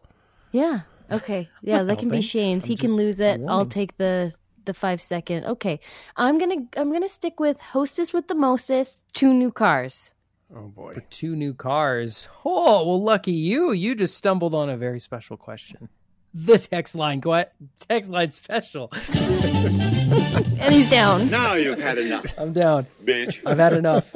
Yeah. 0.52 0.82
Okay. 1.12 1.50
Yeah, 1.62 1.84
that 1.84 2.00
can 2.00 2.10
be. 2.10 2.22
Shane's. 2.22 2.66
I'm 2.66 2.70
he 2.70 2.78
can 2.78 2.96
lose 2.96 3.20
it. 3.20 3.42
I'll 3.48 3.66
take 3.66 3.98
the 3.98 4.34
the 4.66 4.74
five 4.74 5.02
second. 5.02 5.46
Okay. 5.46 5.80
I'm 6.16 6.38
gonna 6.38 6.68
I'm 6.78 6.92
gonna 6.92 7.10
stick 7.10 7.40
with 7.40 7.60
hostess 7.60 8.14
with 8.14 8.28
the 8.28 8.36
mostest. 8.36 9.04
Two 9.14 9.34
new 9.34 9.52
cars. 9.52 10.12
Oh 10.56 10.68
boy. 10.68 10.94
For 10.96 11.02
two 11.02 11.36
new 11.36 11.54
cars. 11.54 12.28
Oh, 12.44 12.86
well, 12.86 13.02
lucky 13.02 13.32
you. 13.32 13.72
You 13.72 13.96
just 13.96 14.18
stumbled 14.18 14.54
on 14.54 14.70
a 14.70 14.78
very 14.78 15.00
special 15.00 15.38
question. 15.38 15.88
The 16.34 16.58
text 16.58 16.96
line, 16.96 17.22
que- 17.22 17.46
text 17.88 18.10
line 18.12 18.32
special. 18.32 18.92
And 20.60 20.74
he's 20.74 20.90
down. 20.90 21.30
Now 21.30 21.54
you've 21.54 21.80
had 21.80 21.98
enough, 21.98 22.26
I'm 22.38 22.52
down. 22.52 22.86
bitch. 23.04 23.42
I've 23.46 23.58
had 23.58 23.72
enough. 23.74 24.14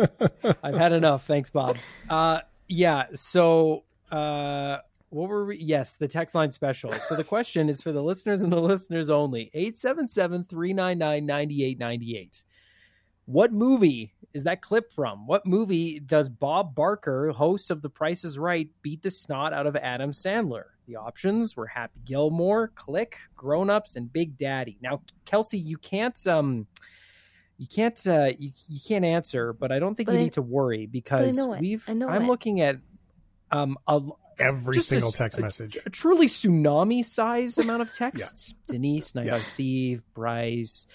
I've 0.62 0.76
had 0.76 0.92
enough. 0.92 1.26
Thanks, 1.26 1.50
Bob. 1.50 1.78
Uh, 2.10 2.42
yeah. 2.68 3.06
So, 3.16 3.84
uh, 4.12 4.78
what 5.10 5.30
were 5.30 5.46
we? 5.46 5.58
Yes, 5.58 5.96
the 5.96 6.08
text 6.08 6.36
line 6.36 6.52
special. 6.52 6.92
So 6.94 7.16
the 7.16 7.24
question 7.24 7.70
is 7.70 7.82
for 7.82 7.94
the 7.94 8.04
listeners 8.04 8.42
and 8.42 8.52
the 8.52 8.60
listeners 8.62 9.10
only 9.10 9.50
877 9.54 10.44
399 10.46 11.26
9898. 11.26 12.44
What 13.26 13.54
movie 13.54 14.14
is 14.36 14.44
that 14.44 14.62
clip 14.62 14.92
from? 14.94 15.26
What 15.26 15.46
movie 15.48 16.00
does 16.00 16.30
Bob 16.30 16.76
Barker, 16.76 17.32
host 17.32 17.72
of 17.72 17.82
The 17.82 17.90
Price 17.90 18.24
is 18.24 18.38
Right, 18.38 18.70
beat 18.84 19.02
the 19.02 19.10
snot 19.10 19.54
out 19.54 19.66
of 19.66 19.76
Adam 19.78 20.12
Sandler? 20.12 20.66
The 20.88 20.98
options 20.98 21.56
were 21.56 21.66
Happy 21.66 22.00
Gilmore, 22.06 22.68
Click, 22.76 23.18
Grown 23.36 23.70
Ups, 23.72 23.96
and 23.96 24.12
Big 24.14 24.38
Daddy. 24.38 24.78
Now, 24.82 25.02
Kelsey, 25.26 25.58
you 25.58 25.78
can't 25.78 26.16
um 26.28 26.68
you 27.58 27.66
can't 27.66 28.00
uh 28.06 28.32
you, 28.38 28.52
you 28.68 28.80
can't 28.86 29.06
answer, 29.06 29.54
but 29.54 29.72
I 29.72 29.80
don't 29.80 29.96
think 29.96 30.08
But 30.08 30.14
you 30.14 30.20
I- 30.20 30.24
need 30.26 30.34
to 30.34 30.42
worry 30.44 30.86
because 30.86 31.36
know 31.38 31.54
it. 31.54 31.62
we've 31.62 31.84
I 31.90 31.94
know 31.94 32.08
I'm 32.10 32.24
it. 32.24 32.28
looking 32.28 32.62
at 32.62 32.76
um 33.52 33.78
a, 33.88 34.02
Every 34.38 34.76
Just 34.76 34.88
a 34.92 34.96
single 34.96 35.14
text 35.14 35.40
a- 35.40 35.42
message. 35.42 35.78
a 35.86 35.90
truly 35.90 36.28
tsunami 36.28 37.06
size 37.06 37.58
amount 37.58 37.82
of 37.84 37.94
texts. 37.96 38.54
Denise, 38.68 39.16
Night 39.16 39.28
Yeah. 39.28 39.42
Steve, 39.44 40.04
Bryce, 40.14 40.88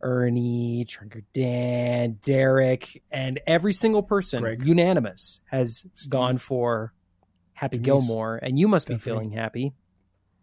Ernie, 0.00 0.84
Trigger 0.88 1.22
Dan, 1.32 2.18
Derek, 2.22 3.02
and 3.10 3.40
every 3.46 3.72
single 3.72 4.02
person 4.02 4.40
Greg. 4.42 4.64
unanimous 4.64 5.40
has 5.46 5.84
gone 6.08 6.38
for 6.38 6.92
Happy 7.52 7.76
Denise. 7.76 7.86
Gilmore, 7.86 8.38
and 8.42 8.58
you 8.58 8.68
must 8.68 8.86
be 8.86 8.98
feeling 8.98 9.30
happy 9.30 9.72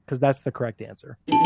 because 0.05 0.19
that's 0.19 0.41
the 0.41 0.51
correct 0.51 0.81
answer. 0.81 1.17
Two 1.27 1.37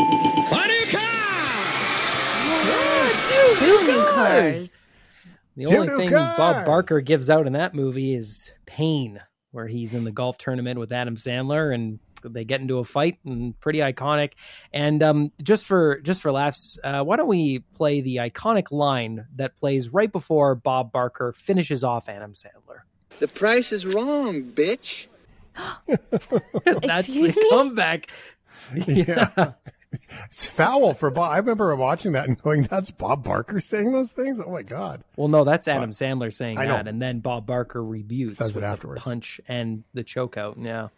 new 3.86 4.04
cars. 4.14 4.70
The 5.56 5.64
Two 5.66 5.76
only 5.76 5.88
new 5.88 5.96
thing 5.98 6.10
Bob. 6.10 6.64
Barker 6.66 7.00
gives 7.00 7.28
out 7.28 7.46
in 7.46 7.52
that 7.52 7.74
movie 7.74 8.14
is 8.14 8.52
Pain, 8.66 9.20
where 9.50 9.66
he's 9.66 9.94
in 9.94 10.04
the 10.04 10.12
golf 10.12 10.38
tournament 10.38 10.78
with 10.78 10.92
Adam 10.92 11.16
Sandler 11.16 11.74
and 11.74 11.98
they 12.22 12.44
get 12.44 12.60
into 12.60 12.78
a 12.78 12.84
fight 12.84 13.18
and 13.24 13.58
pretty 13.60 13.78
iconic. 13.80 14.32
And 14.72 15.02
um, 15.02 15.32
just 15.42 15.64
for 15.64 16.00
just 16.00 16.22
for 16.22 16.32
laughs, 16.32 16.78
uh, 16.84 17.02
why 17.02 17.16
don't 17.16 17.28
we 17.28 17.60
play 17.76 18.00
the 18.00 18.16
iconic 18.16 18.70
line 18.70 19.26
that 19.36 19.56
plays 19.56 19.88
right 19.88 20.10
before 20.10 20.54
Bob 20.54 20.92
Barker 20.92 21.32
finishes 21.32 21.84
off 21.84 22.08
Adam 22.08 22.32
Sandler? 22.32 22.80
The 23.18 23.28
price 23.28 23.72
is 23.72 23.84
wrong, 23.86 24.42
bitch. 24.42 25.06
That's 25.86 27.08
Excuse 27.08 27.34
the 27.34 27.40
me? 27.40 27.50
comeback. 27.50 28.06
Yeah. 28.86 29.52
It's 30.26 30.48
foul 30.48 30.94
for 30.94 31.10
Bob. 31.10 31.32
I 31.32 31.38
remember 31.38 31.74
watching 31.74 32.12
that 32.12 32.28
and 32.28 32.40
going, 32.40 32.62
"That's 32.62 32.92
Bob 32.92 33.24
Barker 33.24 33.58
saying 33.58 33.90
those 33.90 34.12
things." 34.12 34.40
Oh 34.40 34.48
my 34.50 34.62
god! 34.62 35.02
Well, 35.16 35.26
no, 35.26 35.42
that's 35.42 35.66
Adam 35.66 35.90
Sandler 35.90 36.32
saying 36.32 36.58
I 36.58 36.66
know. 36.66 36.74
that, 36.74 36.86
and 36.86 37.02
then 37.02 37.18
Bob 37.18 37.44
Barker 37.46 37.82
rebukes 37.82 38.36
Says 38.36 38.50
it 38.50 38.54
with 38.54 38.62
the 38.62 38.68
afterwards. 38.68 39.02
punch 39.02 39.40
and 39.48 39.82
the 39.92 40.04
chokeout. 40.04 40.64
Yeah. 40.64 40.88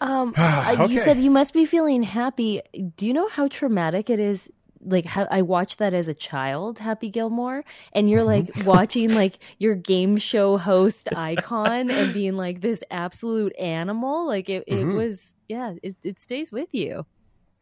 Um, 0.00 0.34
Okay. 0.38 0.86
you 0.86 0.98
said 1.00 1.18
you 1.18 1.30
must 1.30 1.52
be 1.54 1.64
feeling 1.64 2.02
happy. 2.02 2.60
Do 2.96 3.06
you 3.06 3.12
know 3.12 3.28
how 3.28 3.48
traumatic 3.48 4.10
it 4.10 4.18
is? 4.20 4.50
Like 4.80 5.06
how 5.06 5.26
I 5.30 5.42
watched 5.42 5.78
that 5.78 5.92
as 5.92 6.06
a 6.06 6.14
child, 6.14 6.78
Happy 6.78 7.08
Gilmore, 7.10 7.64
and 7.92 8.08
you're 8.08 8.22
like 8.22 8.46
Mm-hmm. 8.46 8.62
watching 8.64 9.12
like 9.12 9.38
your 9.58 9.74
game 9.74 10.18
show 10.18 10.56
host 10.56 11.08
icon 11.14 11.90
and 11.90 12.12
being 12.12 12.36
like 12.36 12.60
this 12.60 12.82
absolute 12.90 13.54
animal. 13.58 14.26
Like 14.26 14.48
it, 14.48 14.64
it 14.68 14.84
Mhm. 14.84 14.92
was, 14.92 15.34
yeah, 15.48 15.74
it, 15.82 15.96
it 16.04 16.20
stays 16.20 16.52
with 16.52 16.68
you. 16.72 17.04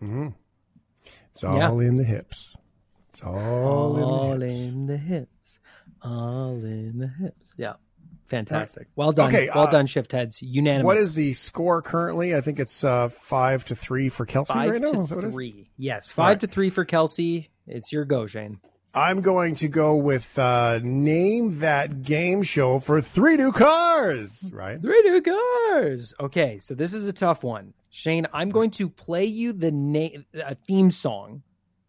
hmm 0.00 0.28
It's 1.31 1.43
all 1.45 1.55
Yeah. 1.55 1.71
in 1.81 1.97
the 1.97 2.05
hips. 2.05 2.55
It's 3.12 3.23
all, 3.23 3.35
all 3.62 3.97
in 3.97 4.12
the 4.14 4.21
hips. 4.21 4.75
in 4.75 4.87
the 4.87 4.99
hips, 4.99 5.59
all 6.02 6.62
in 6.64 6.99
the 6.99 7.09
hips. 7.09 7.50
Yeah, 7.57 7.75
fantastic. 8.26 8.88
Well 8.97 9.12
done, 9.12 9.35
Okay, 9.35 9.49
well 9.54 9.66
uh, 9.66 9.71
done, 9.71 9.87
shift 9.87 10.12
heads. 10.12 10.42
Unanimous. 10.42 10.85
What 10.85 10.97
is 10.99 11.14
the 11.14 11.33
score 11.33 11.83
currently? 11.83 12.35
I 12.35 12.40
think 12.40 12.59
it's 12.59 12.85
uh, 12.85 13.09
five 13.09 13.64
to 13.66 13.75
three 13.75 14.09
for 14.09 14.26
Kelsey 14.26 14.52
five 14.52 14.71
right 14.71 14.80
now. 14.80 14.90
to 14.90 15.00
Is 15.02 15.09
that 15.09 15.14
what 15.16 15.25
it 15.25 15.28
is? 15.28 15.35
three? 15.35 15.71
Yes, 15.76 16.06
five 16.06 16.28
right. 16.28 16.40
to 16.40 16.47
three 16.47 16.71
for 16.71 16.85
Kelsey. 16.85 17.50
It's 17.66 17.92
your 17.92 18.04
go, 18.04 18.26
Shane. 18.26 18.61
I'm 18.95 19.21
going 19.21 19.56
to 19.56 19.68
go 19.68 19.97
with 19.97 20.38
uh, 20.38 20.80
name 20.83 21.59
that 21.61 22.02
game 22.02 22.42
show 22.42 22.80
for 22.80 23.02
three 23.02 23.37
new 23.37 23.52
cars. 23.52 24.50
Right? 24.54 24.80
Three 24.80 25.02
new 25.02 25.21
cars. 25.21 26.14
Okay, 26.18 26.59
so 26.61 26.75
this 26.75 26.95
is 26.95 27.06
a 27.06 27.12
tough 27.12 27.45
one, 27.45 27.75
Shane. 27.90 28.26
I'm 28.33 28.49
going 28.49 28.71
to 28.73 28.88
play 28.88 29.26
you 29.26 29.52
the 29.52 29.71
name, 29.71 30.25
a 30.35 30.54
theme 30.54 30.90
song 30.90 31.42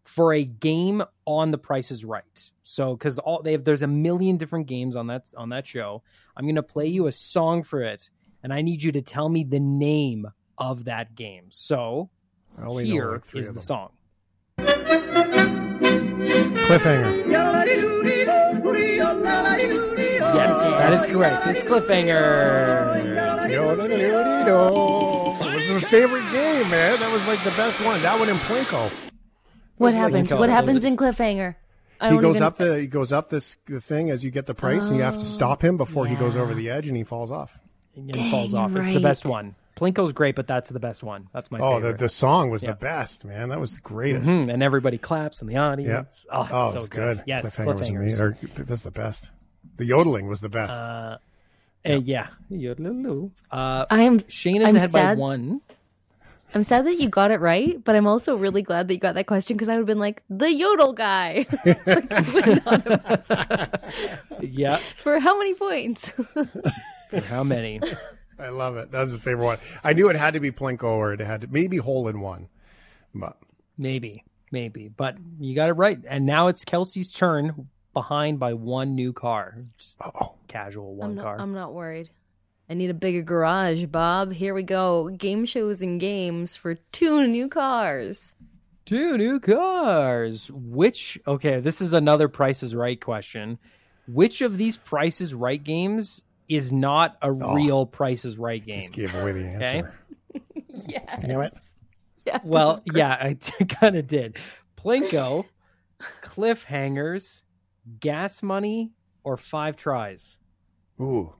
for 0.08 0.32
a 0.32 0.42
game 0.42 1.02
on 1.26 1.50
The 1.50 1.58
Price 1.58 1.90
is 1.90 2.02
Right. 2.02 2.50
So, 2.62 2.96
because 2.96 3.18
all 3.18 3.42
they 3.42 3.52
have, 3.52 3.64
there's 3.64 3.82
a 3.82 3.86
million 3.86 4.38
different 4.38 4.66
games 4.66 4.96
on 4.96 5.06
that 5.08 5.30
on 5.36 5.50
that 5.50 5.66
show. 5.66 6.02
I'm 6.34 6.46
going 6.46 6.54
to 6.54 6.62
play 6.62 6.86
you 6.86 7.08
a 7.08 7.12
song 7.12 7.62
for 7.62 7.82
it, 7.82 8.08
and 8.42 8.50
I 8.52 8.62
need 8.62 8.82
you 8.82 8.90
to 8.92 9.02
tell 9.02 9.28
me 9.28 9.44
the 9.44 9.60
name 9.60 10.26
of 10.56 10.84
that 10.84 11.14
game. 11.14 11.48
So, 11.50 12.08
I 12.58 12.64
only 12.64 12.84
know 12.84 12.90
here 12.90 13.10
like 13.12 13.34
is 13.34 13.48
the 13.48 13.52
them. 13.54 13.62
song. 13.62 13.90
Cliffhanger. 16.68 17.28
Yes, 20.34 20.58
That 20.58 20.92
is 20.94 21.04
correct. 21.06 21.46
It's 21.48 21.62
cliffhanger. 21.64 22.96
It 23.50 23.60
was 25.54 25.66
his 25.66 25.84
favorite 25.84 26.24
game, 26.32 26.68
man. 26.70 26.98
That 26.98 27.12
was 27.12 27.26
like 27.26 27.42
the 27.44 27.50
best 27.50 27.84
one. 27.84 28.00
That 28.02 28.18
one 28.18 28.28
in 28.30 28.36
Plinko. 28.36 28.90
What 29.78 29.92
like 29.92 30.00
happens? 30.00 30.30
Plinko. 30.30 30.38
What 30.38 30.50
happens 30.50 30.84
in 30.84 30.96
Cliffhanger? 30.96 31.54
I 32.00 32.12
He 32.12 32.18
goes 32.18 32.36
even- 32.36 32.46
up 32.46 32.56
the 32.58 32.80
he 32.80 32.86
goes 32.86 33.12
up 33.12 33.30
this 33.30 33.56
the 33.66 33.80
thing 33.80 34.10
as 34.10 34.22
you 34.24 34.30
get 34.30 34.46
the 34.46 34.54
price, 34.54 34.88
and 34.88 34.96
you 34.96 35.02
have 35.02 35.18
to 35.18 35.26
stop 35.26 35.62
him 35.64 35.76
before 35.76 36.06
he 36.06 36.14
goes 36.14 36.36
over 36.36 36.54
the 36.54 36.70
edge 36.70 36.86
and 36.88 36.96
he 36.96 37.04
falls 37.04 37.30
off. 37.30 37.58
And 37.96 38.14
it 38.14 38.30
falls 38.30 38.54
off. 38.54 38.72
Dang 38.72 38.84
It's 38.84 38.92
the 38.94 39.00
best 39.00 39.24
one. 39.24 39.56
Plinko's 39.76 40.12
great, 40.12 40.34
but 40.36 40.46
that's 40.48 40.70
the 40.70 40.80
best 40.80 41.02
one. 41.04 41.28
That's 41.32 41.50
my 41.52 41.58
Oh, 41.60 41.74
the, 41.76 41.86
favorite. 41.86 41.98
the 41.98 42.08
song 42.08 42.50
was 42.50 42.62
Yeah. 42.64 42.70
the 42.72 42.76
best, 42.78 43.24
man. 43.24 43.48
That 43.48 43.60
was 43.60 43.76
the 43.76 43.80
greatest. 43.80 44.26
Mhm, 44.28 44.52
And 44.52 44.60
everybody 44.62 44.98
claps 44.98 45.40
in 45.40 45.46
the 45.48 45.56
audience. 45.56 46.26
Oh, 46.32 46.42
it's 46.42 46.50
Oh, 46.52 46.70
so 46.72 46.76
it's 46.78 46.88
good. 46.88 47.16
good. 47.18 47.24
Yes, 47.26 47.56
Cliffhanger 47.56 47.78
was 47.78 47.90
cliffhangers. 47.90 47.96
amazing. 47.96 48.24
Or, 48.24 48.64
That's 48.64 48.82
the 48.84 48.90
best. 48.90 49.30
The 49.76 49.84
yodeling 49.84 50.26
was 50.28 50.40
the 50.40 50.48
best. 50.48 50.80
Uh, 50.82 51.18
uh, 51.88 51.92
yeah. 52.04 52.26
Yodeloo. 52.50 53.30
Uh, 53.52 53.86
I 53.88 54.02
am. 54.02 54.20
Shane 54.28 54.62
is 54.62 54.68
I'm 54.70 54.76
ahead 54.76 54.90
by 54.92 55.14
one. 55.14 55.60
I'm 56.54 56.64
sad 56.64 56.86
that 56.86 56.94
you 56.98 57.08
got 57.08 57.30
it 57.30 57.40
right, 57.40 57.82
but 57.82 57.94
I'm 57.94 58.06
also 58.06 58.36
really 58.36 58.62
glad 58.62 58.88
that 58.88 58.94
you 58.94 59.00
got 59.00 59.14
that 59.16 59.26
question 59.26 59.56
because 59.56 59.68
I 59.68 59.72
would 59.74 59.80
have 59.80 59.86
been 59.86 59.98
like 59.98 60.22
the 60.30 60.52
yodel 60.52 60.92
guy. 60.92 61.46
Like, 61.64 62.12
I 62.12 62.20
would 62.32 62.64
not 62.64 62.86
have- 62.86 63.84
Yeah. 64.42 64.80
For 65.02 65.18
how 65.18 65.38
many 65.38 65.54
points? 65.54 66.10
For 67.10 67.20
how 67.20 67.42
many? 67.44 67.80
I 68.38 68.48
love 68.50 68.76
it. 68.76 68.90
That 68.92 69.00
was 69.00 69.12
a 69.12 69.18
favorite 69.18 69.44
one. 69.44 69.58
I 69.82 69.92
knew 69.92 70.08
it 70.08 70.16
had 70.16 70.34
to 70.34 70.40
be 70.40 70.50
Plinko 70.50 70.84
or 70.84 71.12
it 71.12 71.20
had 71.20 71.42
to 71.42 71.48
maybe 71.48 71.76
hole 71.78 72.08
in 72.08 72.20
one. 72.20 72.48
But 73.14 73.36
Maybe. 73.76 74.24
Maybe. 74.50 74.88
But 74.88 75.16
you 75.38 75.54
got 75.54 75.68
it 75.68 75.72
right. 75.74 75.98
And 76.08 76.24
now 76.24 76.48
it's 76.48 76.64
Kelsey's 76.64 77.12
turn 77.12 77.68
behind 77.92 78.38
by 78.38 78.54
one 78.54 78.94
new 78.94 79.12
car. 79.12 79.56
Just 79.78 80.00
oh, 80.02 80.34
casual 80.46 80.92
I'm 80.92 80.98
one 80.98 81.14
not, 81.16 81.22
car. 81.24 81.40
I'm 81.40 81.52
not 81.52 81.74
worried. 81.74 82.10
I 82.70 82.74
need 82.74 82.90
a 82.90 82.94
bigger 82.94 83.22
garage, 83.22 83.84
Bob. 83.86 84.32
Here 84.32 84.54
we 84.54 84.62
go. 84.62 85.08
Game 85.10 85.46
shows 85.46 85.80
and 85.80 85.98
games 85.98 86.54
for 86.54 86.74
two 86.92 87.26
new 87.26 87.48
cars. 87.48 88.34
Two 88.84 89.16
new 89.16 89.40
cars. 89.40 90.50
Which 90.52 91.18
okay, 91.26 91.60
this 91.60 91.80
is 91.80 91.92
another 91.92 92.28
Price 92.28 92.62
is 92.62 92.74
Right 92.74 93.00
question. 93.00 93.58
Which 94.06 94.42
of 94.42 94.58
these 94.58 94.76
Price 94.76 95.20
is 95.20 95.34
Right 95.34 95.62
games 95.62 96.22
is 96.48 96.72
not 96.72 97.16
a 97.22 97.28
oh. 97.28 97.54
real 97.54 97.86
Price 97.86 98.24
is 98.24 98.38
Right 98.38 98.64
game? 98.64 98.80
just 98.80 98.92
gave 98.92 99.14
away 99.14 99.32
the 99.32 99.46
answer. 99.46 99.94
Yes. 100.86 101.24
know 101.24 101.40
it. 101.40 101.52
Yeah. 102.24 102.38
Well, 102.44 102.80
yeah, 102.94 103.14
I 103.20 103.34
kind 103.64 103.96
of 103.96 104.06
did. 104.06 104.36
Plinko, 104.76 105.44
cliffhangers, 106.22 107.42
gas 107.98 108.44
money, 108.44 108.92
or 109.24 109.36
five 109.36 109.74
tries. 109.74 110.36
Ooh. 111.00 111.34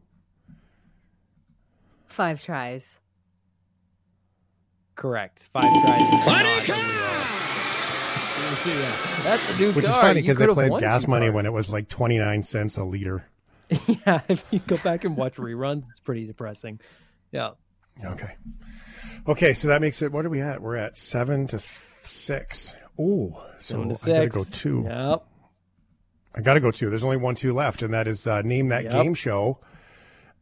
Five 2.18 2.42
tries. 2.42 2.84
Correct. 4.96 5.48
Five 5.52 5.62
tries. 5.62 6.02
is 6.02 6.26
not 6.26 6.42
a 6.42 6.72
real- 6.72 6.78
Yeah, 8.66 8.96
that's 9.22 9.48
a 9.50 9.56
new 9.60 9.70
Which 9.70 9.84
is 9.86 9.96
funny 9.96 10.20
because 10.22 10.36
they 10.36 10.48
played 10.48 10.72
gas 10.80 11.06
money 11.06 11.26
cars. 11.26 11.34
when 11.36 11.46
it 11.46 11.52
was 11.52 11.70
like 11.70 11.88
29 11.88 12.42
cents 12.42 12.76
a 12.76 12.82
liter. 12.82 13.24
yeah, 13.86 14.22
if 14.28 14.44
you 14.50 14.58
go 14.66 14.78
back 14.78 15.04
and 15.04 15.16
watch 15.16 15.36
reruns, 15.36 15.84
it's 15.90 16.00
pretty 16.00 16.26
depressing. 16.26 16.80
Yeah. 17.30 17.50
Okay. 18.04 18.34
Okay, 19.28 19.52
so 19.52 19.68
that 19.68 19.80
makes 19.80 20.02
it, 20.02 20.10
what 20.10 20.26
are 20.26 20.30
we 20.30 20.40
at? 20.40 20.60
We're 20.60 20.74
at 20.74 20.96
seven 20.96 21.46
to 21.46 21.58
th- 21.58 21.70
six. 22.02 22.74
Ooh. 23.00 23.36
So 23.60 23.74
Seven 23.94 23.94
to 23.94 24.10
I 24.10 24.14
gotta 24.14 24.28
go 24.28 24.42
two. 24.50 24.82
Yep. 24.88 25.24
I 26.34 26.40
got 26.40 26.54
to 26.54 26.60
go 26.60 26.72
two. 26.72 26.90
There's 26.90 27.04
only 27.04 27.16
one 27.16 27.36
two 27.36 27.52
left, 27.54 27.82
and 27.82 27.94
that 27.94 28.08
is 28.08 28.26
uh, 28.26 28.42
name 28.42 28.70
that 28.70 28.82
Yep. 28.84 28.92
game 28.92 29.14
show. 29.14 29.60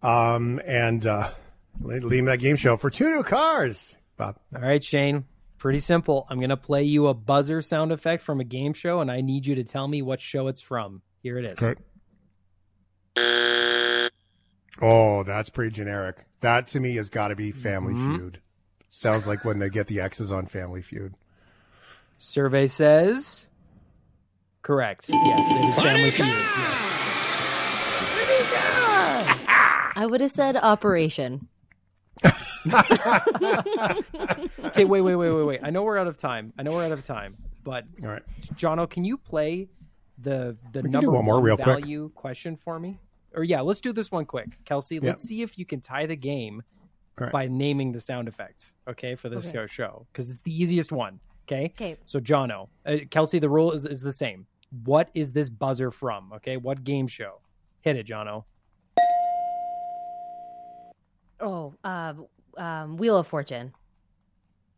Um, 0.02 0.58
and 0.66 1.06
uh, 1.06 1.30
name 1.80 2.24
that 2.26 2.38
game 2.38 2.56
show 2.56 2.76
for 2.76 2.90
two 2.90 3.10
new 3.10 3.22
cars. 3.22 3.96
Bob. 4.16 4.36
All 4.54 4.62
right, 4.62 4.82
Shane. 4.82 5.24
Pretty 5.58 5.80
simple. 5.80 6.26
I'm 6.28 6.38
going 6.38 6.50
to 6.50 6.56
play 6.56 6.82
you 6.84 7.06
a 7.06 7.14
buzzer 7.14 7.62
sound 7.62 7.90
effect 7.92 8.22
from 8.22 8.40
a 8.40 8.44
game 8.44 8.72
show, 8.74 9.00
and 9.00 9.10
I 9.10 9.20
need 9.20 9.46
you 9.46 9.54
to 9.56 9.64
tell 9.64 9.88
me 9.88 10.02
what 10.02 10.20
show 10.20 10.48
it's 10.48 10.60
from. 10.60 11.02
Here 11.22 11.38
it 11.38 11.44
is. 11.46 11.62
Okay. 11.62 11.80
Oh, 14.82 15.22
that's 15.24 15.48
pretty 15.48 15.70
generic. 15.70 16.26
That 16.40 16.66
to 16.68 16.80
me 16.80 16.94
has 16.96 17.08
got 17.08 17.28
to 17.28 17.36
be 17.36 17.52
Family 17.52 17.94
Mm-hmm. 17.94 18.16
Feud. 18.16 18.40
Sounds 18.90 19.26
like 19.26 19.44
when 19.44 19.58
they 19.58 19.70
get 19.70 19.86
the 19.86 20.00
X's 20.00 20.30
on 20.30 20.46
Family 20.46 20.82
Feud. 20.82 21.14
Survey 22.18 22.66
says 22.66 23.46
correct. 24.62 25.06
Yes, 25.08 25.52
it 25.52 25.64
is 25.64 25.74
Family 25.76 26.10
Feud. 26.10 26.26
Yes. 26.28 26.92
I 29.98 30.06
would 30.08 30.20
have 30.20 30.30
said 30.30 30.56
Operation. 30.56 31.48
Okay, 34.66 34.84
wait, 34.84 35.00
wait, 35.00 35.14
wait, 35.16 35.30
wait, 35.30 35.42
wait. 35.44 35.60
I 35.62 35.70
know 35.70 35.82
we're 35.82 35.98
out 35.98 36.06
of 36.06 36.16
time. 36.16 36.52
I 36.58 36.62
know 36.62 36.72
we're 36.72 36.84
out 36.84 36.92
of 36.92 37.04
time. 37.04 37.36
But 37.64 37.84
All 38.02 38.08
right. 38.08 38.22
Jono, 38.54 38.88
can 38.88 39.04
you 39.04 39.16
play 39.16 39.68
the 40.18 40.56
the 40.72 40.82
can 40.82 40.92
number 40.92 41.10
one 41.10 41.24
more 41.24 41.40
real 41.40 41.56
quick. 41.56 41.66
value 41.66 42.10
question 42.14 42.56
for 42.56 42.78
me? 42.78 42.98
Or 43.34 43.44
yeah, 43.44 43.60
let's 43.60 43.80
do 43.80 43.92
this 43.92 44.10
one 44.10 44.24
quick. 44.24 44.58
Kelsey, 44.64 45.00
let's 45.00 45.22
see 45.22 45.42
if 45.42 45.58
you 45.58 45.66
can 45.66 45.80
tie 45.80 46.06
the 46.06 46.16
game 46.16 46.62
All 47.18 47.24
right. 47.26 47.32
by 47.32 47.46
naming 47.48 47.92
the 47.92 48.00
sound 48.00 48.28
effect. 48.28 48.66
Okay, 48.88 49.14
for 49.14 49.28
this 49.28 49.46
Okay. 49.48 49.52
show 49.52 49.66
show 49.66 50.06
because 50.12 50.30
it's 50.30 50.40
the 50.42 50.52
easiest 50.62 50.92
one. 50.92 51.20
Okay. 51.46 51.66
Okay. 51.74 51.96
So 52.06 52.18
Jono, 52.20 52.68
uh, 52.86 52.96
Kelsey, 53.10 53.38
the 53.38 53.48
rule 53.50 53.72
is 53.72 53.84
is 53.84 54.00
the 54.00 54.12
same. 54.12 54.46
What 54.84 55.10
is 55.14 55.32
this 55.32 55.48
buzzer 55.48 55.90
from? 55.90 56.32
Okay, 56.34 56.56
what 56.56 56.82
game 56.84 57.06
show? 57.06 57.40
Hit 57.82 57.96
it, 57.96 58.06
Jono. 58.06 58.44
Oh, 61.40 61.74
uh, 61.84 62.14
um, 62.56 62.96
Wheel 62.96 63.18
of 63.18 63.26
Fortune. 63.26 63.72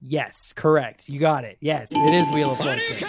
Yes, 0.00 0.52
correct. 0.54 1.08
You 1.08 1.18
got 1.20 1.44
it. 1.44 1.56
Yes, 1.60 1.90
it 1.92 2.14
is 2.14 2.26
Wheel 2.34 2.52
of 2.52 2.58
Fortune. 2.58 3.08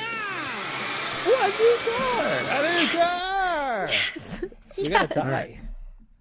What 1.26 1.60
new 1.60 1.78
car? 1.92 2.40
A 2.50 2.80
new 2.80 2.88
car. 2.88 3.90
We 4.78 4.90
got 4.90 5.12
a 5.12 5.22
tie. 5.22 5.60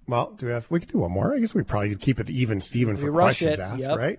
Well, 0.06 0.32
do 0.36 0.46
we 0.46 0.52
have? 0.52 0.70
We 0.70 0.80
can 0.80 0.88
do 0.88 0.98
one 0.98 1.12
more. 1.12 1.34
I 1.34 1.38
guess 1.38 1.54
we 1.54 1.62
probably 1.62 1.90
could 1.90 2.00
keep 2.00 2.18
it 2.20 2.30
even, 2.30 2.60
Steven, 2.60 2.96
for 2.96 3.10
questions 3.12 3.58
it, 3.58 3.62
asked, 3.62 3.80
yep. 3.88 3.98
right? 3.98 4.18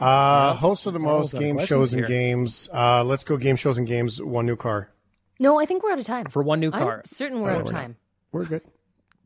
Uh, 0.00 0.54
host 0.54 0.86
of 0.86 0.94
the 0.94 0.98
most 0.98 1.34
Almost 1.34 1.34
out 1.34 1.38
of 1.38 1.42
game 1.44 1.54
questions 1.56 1.68
shows 1.68 1.92
and 1.94 2.00
here. 2.00 2.08
games. 2.08 2.68
Uh, 2.72 3.04
let's 3.04 3.22
go 3.24 3.36
game 3.36 3.56
shows 3.56 3.76
and 3.76 3.86
games. 3.86 4.20
One 4.20 4.46
new 4.46 4.56
car. 4.56 4.90
No, 5.38 5.60
I 5.60 5.66
think 5.66 5.82
we're 5.82 5.92
out 5.92 5.98
of 5.98 6.06
time. 6.06 6.26
For 6.26 6.42
one 6.42 6.58
new 6.60 6.70
I'm 6.72 6.80
car. 6.80 7.02
certain 7.04 7.40
we're 7.42 7.50
Oh, 7.50 7.54
out 7.54 7.60
of 7.60 7.66
we're 7.66 7.72
not. 7.72 7.80
time. 7.80 7.96
We're 8.32 8.44
good. 8.46 8.62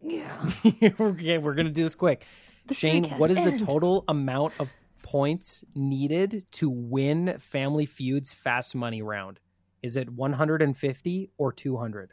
Yeah. 0.02 0.50
okay, 1.00 1.38
we're 1.38 1.54
gonna 1.54 1.70
do 1.70 1.84
this 1.84 1.94
quick. 1.94 2.24
Shane, 2.70 3.04
podcast 3.04 3.18
what 3.18 3.30
is 3.30 3.38
the 3.42 3.58
total 3.64 4.04
amount 4.08 4.54
of 4.58 4.70
points 5.02 5.64
needed 5.74 6.46
to 6.52 6.70
win 6.70 7.36
Family 7.38 7.86
Feud's 7.86 8.32
Fast 8.32 8.74
Money 8.74 9.02
round? 9.02 9.38
Is 9.82 9.96
it 9.96 10.08
150 10.10 11.30
or 11.36 11.52
200? 11.52 12.10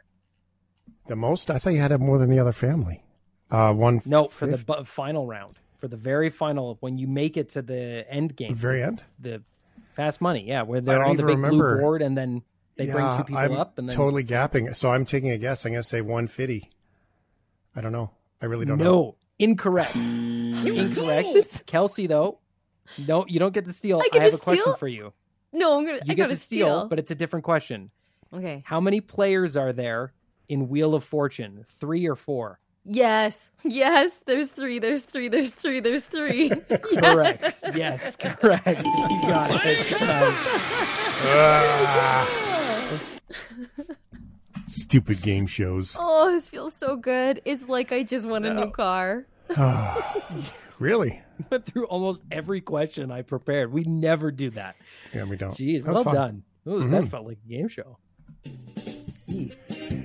The 1.08 1.16
most? 1.16 1.50
I 1.50 1.58
thought 1.58 1.70
you 1.72 1.80
had 1.80 1.88
to 1.88 1.94
have 1.94 2.00
more 2.00 2.18
than 2.18 2.28
the 2.28 2.38
other 2.38 2.52
family. 2.52 3.02
Uh, 3.50 3.72
one. 3.72 4.02
No, 4.04 4.28
for 4.28 4.46
the 4.46 4.58
bu- 4.58 4.84
final 4.84 5.26
round, 5.26 5.58
for 5.78 5.88
the 5.88 5.96
very 5.96 6.30
final, 6.30 6.76
when 6.80 6.98
you 6.98 7.06
make 7.08 7.36
it 7.36 7.50
to 7.50 7.62
the 7.62 8.04
end 8.08 8.36
game, 8.36 8.50
the 8.54 8.58
very 8.58 8.82
end. 8.82 9.02
the 9.18 9.42
Fast 9.94 10.20
Money, 10.20 10.44
yeah, 10.46 10.62
where 10.62 10.80
they're 10.80 10.98
don't 10.98 11.10
on 11.10 11.16
the 11.16 11.22
big 11.22 11.36
remember. 11.36 11.74
blue 11.76 11.82
board 11.82 12.02
and 12.02 12.16
then 12.16 12.42
they 12.76 12.90
bring 12.90 13.16
two 13.16 13.24
people 13.24 13.38
I'm 13.38 13.52
up 13.52 13.78
and 13.78 13.88
then 13.88 13.96
totally 13.96 14.24
gapping. 14.24 14.74
So 14.76 14.90
I'm 14.90 15.04
taking 15.04 15.30
a 15.30 15.38
guess. 15.38 15.64
I'm 15.66 15.72
going 15.72 15.82
to 15.82 15.88
say 15.88 16.00
150. 16.00 16.70
I 17.74 17.80
don't 17.80 17.92
know. 17.92 18.10
I 18.40 18.46
really 18.46 18.64
don't 18.66 18.78
know. 18.78 18.84
no, 18.84 19.16
incorrect, 19.42 19.92
hmm. 19.92 20.66
incorrect. 20.66 21.66
Kelsey, 21.66 22.06
though, 22.06 22.38
no, 22.98 23.26
you 23.26 23.38
don't 23.38 23.52
get 23.52 23.66
to 23.66 23.72
steal. 23.72 24.00
I 24.00 24.08
get 24.12 24.22
have 24.22 24.34
a 24.34 24.38
question 24.38 24.62
steal? 24.62 24.74
for 24.74 24.88
you. 24.88 25.12
No, 25.52 25.78
I'm 25.78 25.84
gonna. 25.84 25.98
You 25.98 26.12
I 26.12 26.14
get 26.14 26.24
gotta 26.24 26.36
steal, 26.36 26.66
steal. 26.66 26.88
but 26.88 26.98
it's 26.98 27.10
a 27.10 27.14
different 27.14 27.44
question. 27.44 27.90
okay. 28.32 28.62
How 28.64 28.80
many 28.80 29.00
players 29.00 29.56
are 29.56 29.72
there 29.72 30.12
in 30.48 30.68
Wheel 30.68 30.94
of 30.94 31.04
Fortune? 31.04 31.64
Three 31.78 32.06
or 32.06 32.16
four? 32.16 32.58
Yes. 32.84 33.50
Yes. 33.64 34.16
There's 34.26 34.50
three. 34.50 34.80
There's 34.80 35.04
three. 35.04 35.28
There's 35.28 35.52
three. 35.52 35.78
There's 35.78 36.04
three. 36.04 36.50
Correct. 36.98 37.62
yes, 37.76 38.16
correct. 38.16 38.84
You 38.84 39.20
got 39.22 39.52
it. 39.54 40.00
Nice. 40.00 40.48
Stupid 44.66 45.22
game 45.22 45.46
shows. 45.46 45.94
Oh, 45.96 46.32
this 46.32 46.48
feels 46.48 46.74
so 46.74 46.96
good. 46.96 47.40
It's 47.44 47.68
like 47.68 47.92
I 47.92 48.02
just 48.02 48.26
won 48.26 48.44
a 48.44 48.52
new 48.52 48.72
car. 48.72 49.26
Really? 50.82 51.22
Went 51.50 51.64
through 51.64 51.84
almost 51.86 52.24
every 52.32 52.60
question 52.60 53.12
I 53.12 53.22
prepared. 53.22 53.72
We 53.72 53.84
never 53.84 54.32
do 54.32 54.50
that. 54.50 54.74
Yeah, 55.14 55.24
we 55.24 55.36
don't. 55.36 55.56
Jeez, 55.56 55.84
well 55.84 56.02
fun. 56.02 56.14
done. 56.14 56.42
Ooh, 56.66 56.80
That 56.80 57.02
mm-hmm. 57.02 57.06
felt 57.06 57.26
like 57.26 57.38
a 57.46 57.48
game 57.48 57.68
show. 57.68 57.98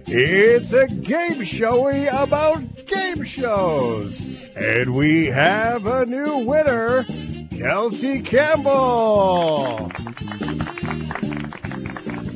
It's 0.10 0.74
a 0.74 0.88
game 0.88 1.44
showy 1.44 2.06
about 2.06 2.86
game 2.86 3.24
shows. 3.24 4.24
And 4.56 4.94
we 4.94 5.26
have 5.26 5.88
a 5.88 6.06
new 6.06 6.38
winner, 6.38 7.06
Kelsey 7.50 8.22
Campbell. 8.22 9.92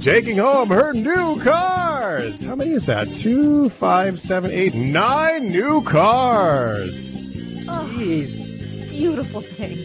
Taking 0.01 0.37
home 0.37 0.69
her 0.69 0.93
new 0.93 1.39
cars. 1.41 2.41
How 2.43 2.55
many 2.55 2.71
is 2.71 2.85
that? 2.87 3.13
Two, 3.15 3.69
five, 3.69 4.19
seven, 4.19 4.51
eight, 4.51 4.73
nine 4.73 5.49
new 5.49 5.81
cars. 5.83 7.15
Jeez. 7.15 8.89
Beautiful 8.89 9.41
thing. 9.41 9.77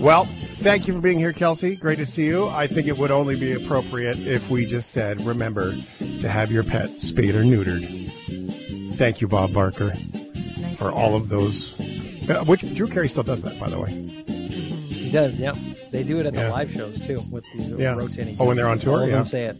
Well, 0.00 0.26
thank 0.56 0.86
you 0.86 0.94
for 0.94 1.00
being 1.00 1.18
here, 1.18 1.32
Kelsey. 1.32 1.76
Great 1.76 1.98
to 1.98 2.06
see 2.06 2.26
you. 2.26 2.48
I 2.48 2.66
think 2.66 2.86
it 2.86 2.96
would 2.96 3.10
only 3.10 3.36
be 3.36 3.52
appropriate 3.52 4.18
if 4.18 4.50
we 4.50 4.64
just 4.66 4.90
said, 4.90 5.24
remember 5.24 5.74
to 6.20 6.28
have 6.28 6.50
your 6.50 6.62
pet 6.62 6.90
spayed 7.00 7.34
or 7.34 7.42
neutered. 7.42 8.92
Thank 8.94 9.20
you, 9.20 9.28
Bob 9.28 9.52
Barker, 9.52 9.92
Nice 9.94 10.78
for 10.78 10.90
all 10.92 11.16
of 11.16 11.28
those. 11.28 11.74
Uh, 12.28 12.44
which 12.44 12.74
Drew 12.74 12.88
Carey 12.88 13.08
still 13.08 13.22
does 13.22 13.42
that, 13.42 13.58
by 13.58 13.68
the 13.68 13.78
way. 13.78 13.90
He 13.90 15.10
does, 15.10 15.38
yep. 15.38 15.56
They 15.94 16.02
do 16.02 16.18
it 16.18 16.26
at 16.26 16.34
Yeah. 16.34 16.44
the 16.44 16.50
live 16.50 16.72
shows 16.72 16.98
too 16.98 17.22
with 17.30 17.44
the 17.56 17.76
Yeah. 17.78 17.94
rotating. 17.94 18.36
Oh, 18.40 18.46
when 18.46 18.56
they're 18.56 18.66
on 18.68 18.78
tour, 18.80 18.94
All 18.94 19.00
of 19.04 19.10
them 19.10 19.18
yeah. 19.20 19.24
say 19.24 19.44
it. 19.44 19.56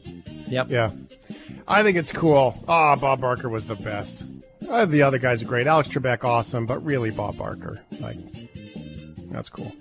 Yep. 0.48 0.66
Yeah. 0.68 0.90
I 1.68 1.84
think 1.84 1.96
it's 1.96 2.10
cool. 2.10 2.56
Ah, 2.66 2.96
Bob 2.96 3.20
Barker 3.20 3.48
was 3.48 3.66
the 3.66 3.76
best. 3.76 4.24
Uh, 4.68 4.84
the 4.84 5.02
other 5.02 5.18
guys 5.18 5.42
are 5.42 5.46
great. 5.46 5.68
Alex 5.68 5.88
Trebek, 5.88 6.24
awesome, 6.24 6.66
but 6.66 6.84
really 6.84 7.10
Bob 7.10 7.36
Barker. 7.38 7.80
Like, 8.00 8.16
that's 9.30 9.48
cool. 9.48 9.72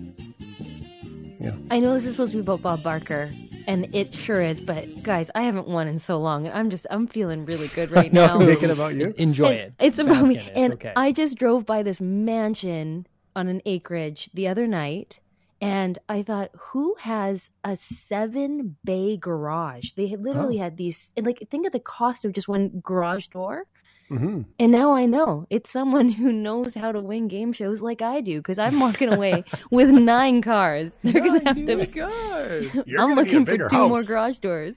Yeah. 1.40 1.54
I 1.72 1.80
know 1.80 1.92
this 1.92 2.06
is 2.06 2.12
supposed 2.12 2.30
to 2.32 2.36
be 2.38 2.42
about 2.42 2.62
Bob 2.62 2.82
Barker, 2.84 3.30
and 3.66 3.92
it 3.94 4.14
sure 4.14 4.40
is. 4.40 4.60
But 4.60 5.02
guys, 5.02 5.30
I 5.34 5.42
haven't 5.42 5.66
won 5.66 5.88
in 5.88 5.98
so 5.98 6.18
long, 6.20 6.46
and 6.46 6.56
I'm 6.56 6.70
just 6.70 6.86
I'm 6.90 7.06
feeling 7.08 7.44
really 7.44 7.66
good 7.68 7.90
right 7.98 8.12
now. 8.12 8.38
Make 8.38 8.62
it 8.62 8.70
about 8.70 8.94
you. 8.94 9.12
Enjoy 9.18 9.46
And 9.46 9.54
it. 9.56 9.72
It's 9.80 9.98
about 9.98 10.20
Bask 10.20 10.28
me. 10.28 10.36
it. 10.38 10.40
It's 10.46 10.50
and 10.56 10.72
okay. 10.74 10.92
I 10.94 11.10
just 11.12 11.36
drove 11.36 11.66
by 11.66 11.82
this 11.82 12.00
mansion 12.00 13.06
on 13.36 13.48
an 13.48 13.60
acreage 13.66 14.30
the 14.32 14.46
other 14.48 14.66
night, 14.68 15.18
and 15.64 15.98
I 16.10 16.22
thought, 16.22 16.50
who 16.58 16.94
has 17.00 17.50
a 17.64 17.74
seven 17.78 18.76
bay 18.84 19.16
garage? 19.16 19.92
They 19.96 20.08
had 20.08 20.22
literally 20.22 20.58
had 20.58 20.76
these, 20.76 21.10
and 21.16 21.24
like 21.24 21.42
think 21.50 21.66
of 21.66 21.72
the 21.72 21.80
cost 21.80 22.26
of 22.26 22.34
just 22.34 22.48
one 22.48 22.82
garage 22.84 23.28
door. 23.28 23.64
hmm 24.08 24.42
And 24.58 24.72
now 24.72 24.92
I 24.92 25.06
know 25.06 25.46
it's 25.48 25.72
someone 25.72 26.10
who 26.10 26.32
knows 26.34 26.74
how 26.74 26.92
to 26.92 27.00
win 27.00 27.28
game 27.28 27.54
shows 27.54 27.80
like 27.80 28.02
I 28.02 28.20
do 28.20 28.40
because 28.40 28.58
I'm 28.58 28.78
walking 28.78 29.10
away 29.10 29.44
with 29.70 29.88
nine 29.88 30.42
cars. 30.42 30.92
They're 31.02 31.14
gonna 31.14 31.40
have 31.46 31.56
to. 31.56 31.62
You're 32.84 33.00
I'm 33.00 33.14
gonna 33.14 33.22
need 33.22 33.34
a 33.34 33.38
looking 33.38 33.46
for 33.46 33.68
two 33.70 33.88
more 33.88 34.02
garage 34.02 34.40
doors. 34.40 34.76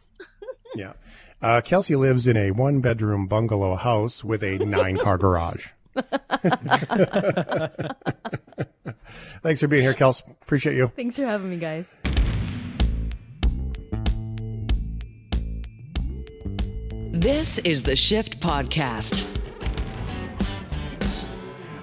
Yeah. 0.73 0.93
Uh, 1.41 1.62
Kelsey 1.62 1.97
lives 1.97 2.28
in 2.28 2.38
a 2.38 2.52
one 2.52 2.80
bedroom 2.80 3.28
bungalow 3.28 3.76
house 3.76 4.23
with 4.23 4.41
a 4.41 4.58
nine 4.60 4.97
car 4.97 5.17
garage. 5.17 5.67
Thanks 9.43 9.62
for 9.62 9.67
being 9.67 9.83
here, 9.83 9.93
Kels. 9.93 10.23
Appreciate 10.41 10.75
you. 10.75 10.91
Thanks 10.95 11.15
for 11.15 11.25
having 11.25 11.49
me, 11.49 11.57
guys. 11.57 11.93
This 17.12 17.60
is 17.60 17.83
the 17.83 17.95
Shift 17.95 18.39
Podcast. 18.39 19.33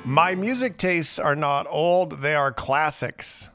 My 0.05 0.35
music 0.35 0.77
tastes 0.77 1.19
are 1.19 1.35
not 1.35 1.67
old, 1.69 2.21
they 2.21 2.35
are 2.35 2.53
classics. 2.53 3.49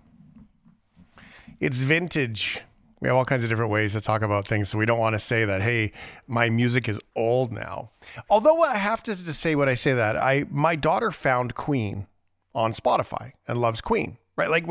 It's 1.60 1.84
vintage. 1.84 2.62
We 3.02 3.08
have 3.08 3.16
all 3.16 3.26
kinds 3.26 3.44
of 3.44 3.50
different 3.50 3.72
ways 3.72 3.94
to 3.94 4.02
talk 4.02 4.22
about 4.22 4.48
things, 4.48 4.70
so 4.70 4.78
we 4.78 4.86
don't 4.86 5.00
want 5.00 5.14
to 5.14 5.20
say 5.20 5.46
that, 5.46 5.62
hey, 5.62 5.94
my 6.28 6.50
music 6.50 6.90
is 6.90 7.00
old 7.16 7.52
now. 7.52 7.90
Although 8.30 8.62
I 8.62 8.76
have 8.76 9.02
to, 9.04 9.16
to 9.16 9.34
say 9.34 9.56
when 9.56 9.70
I 9.70 9.74
say 9.74 9.94
that, 9.94 10.18
I 10.18 10.46
my 10.50 10.76
daughter 10.76 11.12
found 11.12 11.56
Queen 11.56 12.08
on 12.54 12.72
Spotify 12.72 13.34
and 13.48 13.62
loves 13.62 13.82
Queen. 13.82 14.18
Right? 14.36 14.50
Like 14.50 14.66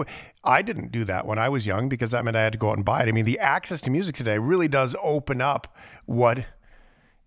I 0.45 0.62
didn't 0.62 0.93
do 0.93 1.05
that 1.05 1.27
when 1.27 1.38
I 1.38 1.51
was 1.51 1.67
young 1.67 1.91
because 1.91 2.11
that 2.12 2.25
meant 2.25 2.38
I 2.38 2.43
had 2.43 2.53
to 2.53 2.59
go 2.59 2.71
out 2.71 2.77
and 2.77 2.87
buy 2.87 3.03
it. 3.03 3.09
I 3.09 3.12
mean, 3.12 3.27
the 3.27 3.38
access 3.38 3.83
to 3.83 3.91
music 3.91 4.17
today 4.17 4.38
really 4.38 4.69
does 4.69 4.97
open 5.03 5.43
up 5.43 5.77
what 6.07 6.47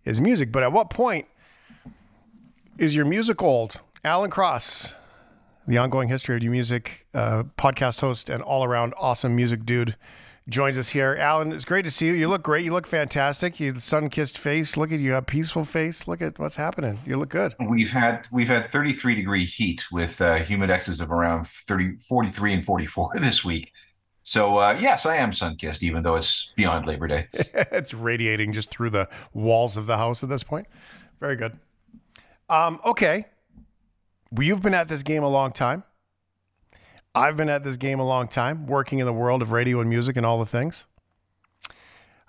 is 0.03 0.19
music. 0.19 0.51
But 0.51 0.63
at 0.63 0.71
what 0.71 0.89
point 0.89 1.27
is 2.79 2.95
your 2.95 3.05
music 3.05 3.43
old? 3.43 3.81
Alan 4.03 4.31
Cross, 4.31 4.95
the 5.67 5.77
ongoing 5.77 6.09
history 6.09 6.35
of 6.35 6.41
new 6.41 6.49
music 6.49 7.05
uh, 7.13 7.43
podcast 7.57 8.01
host 8.01 8.27
and 8.27 8.41
all 8.41 8.63
around 8.63 8.95
awesome 8.97 9.35
music 9.35 9.63
dude, 9.63 9.95
joins 10.49 10.77
us 10.77 10.89
here. 10.89 11.15
Alan, 11.19 11.51
it's 11.51 11.65
great 11.65 11.85
to 11.85 11.91
see 11.91 12.07
you. 12.07 12.13
You 12.13 12.27
look 12.27 12.43
great. 12.43 12.65
You 12.65 12.73
look 12.73 12.87
fantastic. 12.87 13.59
You 13.59 13.75
sun 13.75 14.09
kissed 14.09 14.37
face. 14.37 14.75
Look 14.75 14.91
at 14.91 14.99
you, 14.99 15.15
a 15.15 15.21
peaceful 15.21 15.63
face. 15.63 16.07
Look 16.07 16.21
at 16.21 16.39
what's 16.39 16.55
happening. 16.55 16.99
You 17.05 17.17
look 17.17 17.29
good. 17.29 17.55
We've 17.59 17.91
had 17.91 18.25
we've 18.31 18.47
had 18.47 18.69
33 18.71 19.15
degree 19.15 19.45
heat 19.45 19.85
with 19.91 20.19
uh, 20.21 20.39
humidexes 20.39 21.01
of 21.01 21.11
around 21.11 21.47
30, 21.47 21.97
43 21.97 22.53
and 22.53 22.65
44 22.65 23.11
this 23.19 23.43
week. 23.43 23.71
So 24.23 24.57
uh, 24.57 24.77
yes, 24.79 25.05
I 25.05 25.17
am 25.17 25.33
sun 25.33 25.55
kissed, 25.55 25.83
even 25.83 26.03
though 26.03 26.15
it's 26.15 26.53
beyond 26.55 26.85
Labor 26.85 27.07
Day. 27.07 27.27
it's 27.33 27.93
radiating 27.93 28.53
just 28.53 28.69
through 28.69 28.91
the 28.91 29.09
walls 29.33 29.77
of 29.77 29.87
the 29.87 29.97
house 29.97 30.23
at 30.23 30.29
this 30.29 30.43
point. 30.43 30.67
Very 31.19 31.35
good. 31.35 31.59
Um, 32.49 32.79
okay. 32.85 33.25
Well, 34.31 34.43
you've 34.43 34.61
been 34.61 34.73
at 34.73 34.87
this 34.87 35.03
game 35.03 35.23
a 35.23 35.29
long 35.29 35.51
time. 35.51 35.83
I've 37.13 37.35
been 37.35 37.49
at 37.49 37.63
this 37.63 37.77
game 37.77 37.99
a 37.99 38.05
long 38.05 38.27
time, 38.27 38.67
working 38.67 38.99
in 38.99 39.05
the 39.05 39.13
world 39.13 39.41
of 39.41 39.51
radio 39.51 39.81
and 39.81 39.89
music 39.89 40.15
and 40.15 40.25
all 40.25 40.39
the 40.39 40.45
things. 40.45 40.85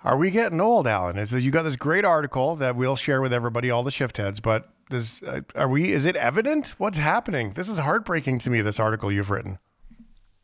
Are 0.03 0.17
we 0.17 0.31
getting 0.31 0.59
old, 0.59 0.85
Alan? 0.85 1.17
Is 1.17 1.31
you 1.31 1.51
got 1.51 1.63
this 1.63 1.77
great 1.77 2.03
article 2.03 2.57
that 2.57 2.75
we'll 2.75 2.97
share 2.97 3.21
with 3.21 3.31
everybody, 3.31 3.71
all 3.71 3.83
the 3.83 3.91
shift 3.91 4.17
heads, 4.17 4.41
but 4.41 4.69
uh, 4.91 5.41
are 5.55 5.69
we? 5.69 5.93
Is 5.93 6.05
it 6.05 6.17
evident? 6.17 6.75
What's 6.77 6.97
happening? 6.97 7.53
This 7.53 7.69
is 7.69 7.79
heartbreaking 7.79 8.39
to 8.39 8.49
me. 8.49 8.61
This 8.61 8.81
article 8.81 9.09
you've 9.09 9.29
written. 9.29 9.59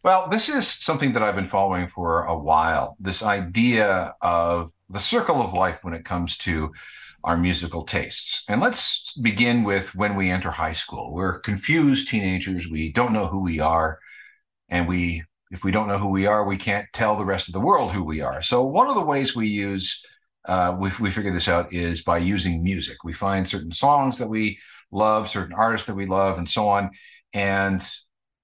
Well, 0.01 0.29
this 0.29 0.47
is 0.47 0.65
something 0.65 1.11
that 1.11 1.21
I've 1.21 1.35
been 1.35 1.45
following 1.45 1.89
for 1.89 2.23
a 2.23 2.37
while. 2.37 2.95
This 3.01 3.21
idea 3.21 4.15
of 4.21 4.71
the 4.89 4.99
circle 4.99 5.41
of 5.41 5.53
life 5.53 5.83
when 5.83 5.93
it 5.93 6.05
comes 6.05 6.37
to 6.37 6.71
our 7.25 7.35
musical 7.35 7.83
tastes. 7.83 8.45
And 8.47 8.61
let's 8.61 9.11
begin 9.17 9.65
with 9.65 9.93
when 9.93 10.15
we 10.15 10.29
enter 10.29 10.51
high 10.51 10.73
school. 10.73 11.11
We're 11.11 11.39
confused 11.39 12.07
teenagers. 12.07 12.69
We 12.69 12.93
don't 12.93 13.11
know 13.11 13.27
who 13.27 13.41
we 13.41 13.59
are. 13.59 13.99
And 14.69 14.87
we, 14.87 15.23
if 15.51 15.63
we 15.63 15.71
don't 15.71 15.87
know 15.87 15.97
who 15.97 16.09
we 16.09 16.25
are, 16.25 16.45
we 16.45 16.57
can't 16.57 16.87
tell 16.93 17.15
the 17.15 17.25
rest 17.25 17.47
of 17.47 17.53
the 17.53 17.59
world 17.59 17.91
who 17.91 18.03
we 18.03 18.21
are. 18.21 18.41
So 18.41 18.63
one 18.63 18.87
of 18.87 18.95
the 18.95 19.01
ways 19.01 19.35
we 19.35 19.47
use, 19.47 20.03
uh, 20.45 20.75
we, 20.79 20.91
we 20.99 21.11
figure 21.11 21.33
this 21.33 21.47
out 21.47 21.73
is 21.73 22.01
by 22.01 22.19
using 22.19 22.63
music. 22.63 23.03
We 23.03 23.13
find 23.13 23.47
certain 23.47 23.71
songs 23.71 24.17
that 24.19 24.29
we 24.29 24.59
love, 24.91 25.29
certain 25.29 25.53
artists 25.53 25.87
that 25.87 25.95
we 25.95 26.05
love, 26.05 26.37
and 26.37 26.49
so 26.49 26.67
on. 26.67 26.91
And 27.33 27.85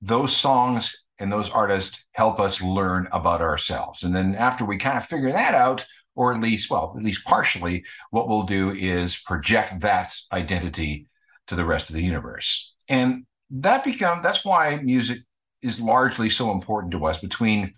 those 0.02 0.36
songs 0.36 0.96
and 1.20 1.32
those 1.32 1.50
artists 1.50 2.06
help 2.12 2.40
us 2.40 2.62
learn 2.62 3.08
about 3.12 3.42
ourselves. 3.42 4.04
And 4.04 4.14
then 4.14 4.36
after 4.36 4.66
we 4.66 4.78
kind 4.78 4.98
of 4.98 5.06
figure 5.06 5.32
that 5.32 5.56
out, 5.56 5.86
or 6.16 6.34
at 6.34 6.42
least, 6.42 6.70
well, 6.70 6.94
at 6.98 7.04
least 7.04 7.26
partially, 7.26 7.84
what 8.12 8.28
we'll 8.28 8.44
do 8.44 8.72
is 8.72 9.18
project 9.18 9.82
that 9.82 10.14
identity 10.32 11.08
to 11.48 11.56
the 11.56 11.66
rest 11.66 11.90
of 11.90 11.96
the 11.96 12.04
universe. 12.04 12.76
And 12.88 13.26
that 13.50 13.84
become 13.84 14.22
that's 14.24 14.44
why 14.44 14.78
music 14.78 15.20
is 15.62 15.82
largely 15.82 16.30
so 16.30 16.52
important 16.52 16.92
to 16.92 17.06
us 17.06 17.20
between 17.20 17.74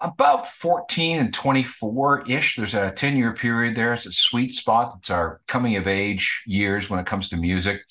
about 0.00 0.46
14 0.46 1.18
and 1.18 1.34
24 1.34 2.24
ish. 2.28 2.56
There's 2.56 2.74
a 2.74 2.90
10 2.90 3.16
year 3.16 3.34
period 3.34 3.76
there. 3.76 3.94
It's 3.94 4.06
a 4.06 4.12
sweet 4.12 4.54
spot. 4.54 4.94
It's 4.98 5.10
our 5.10 5.40
coming 5.48 5.76
of 5.76 5.86
age 5.86 6.42
years 6.46 6.88
when 6.88 7.00
it 7.00 7.06
comes 7.06 7.28
to 7.30 7.36
music. 7.36 7.82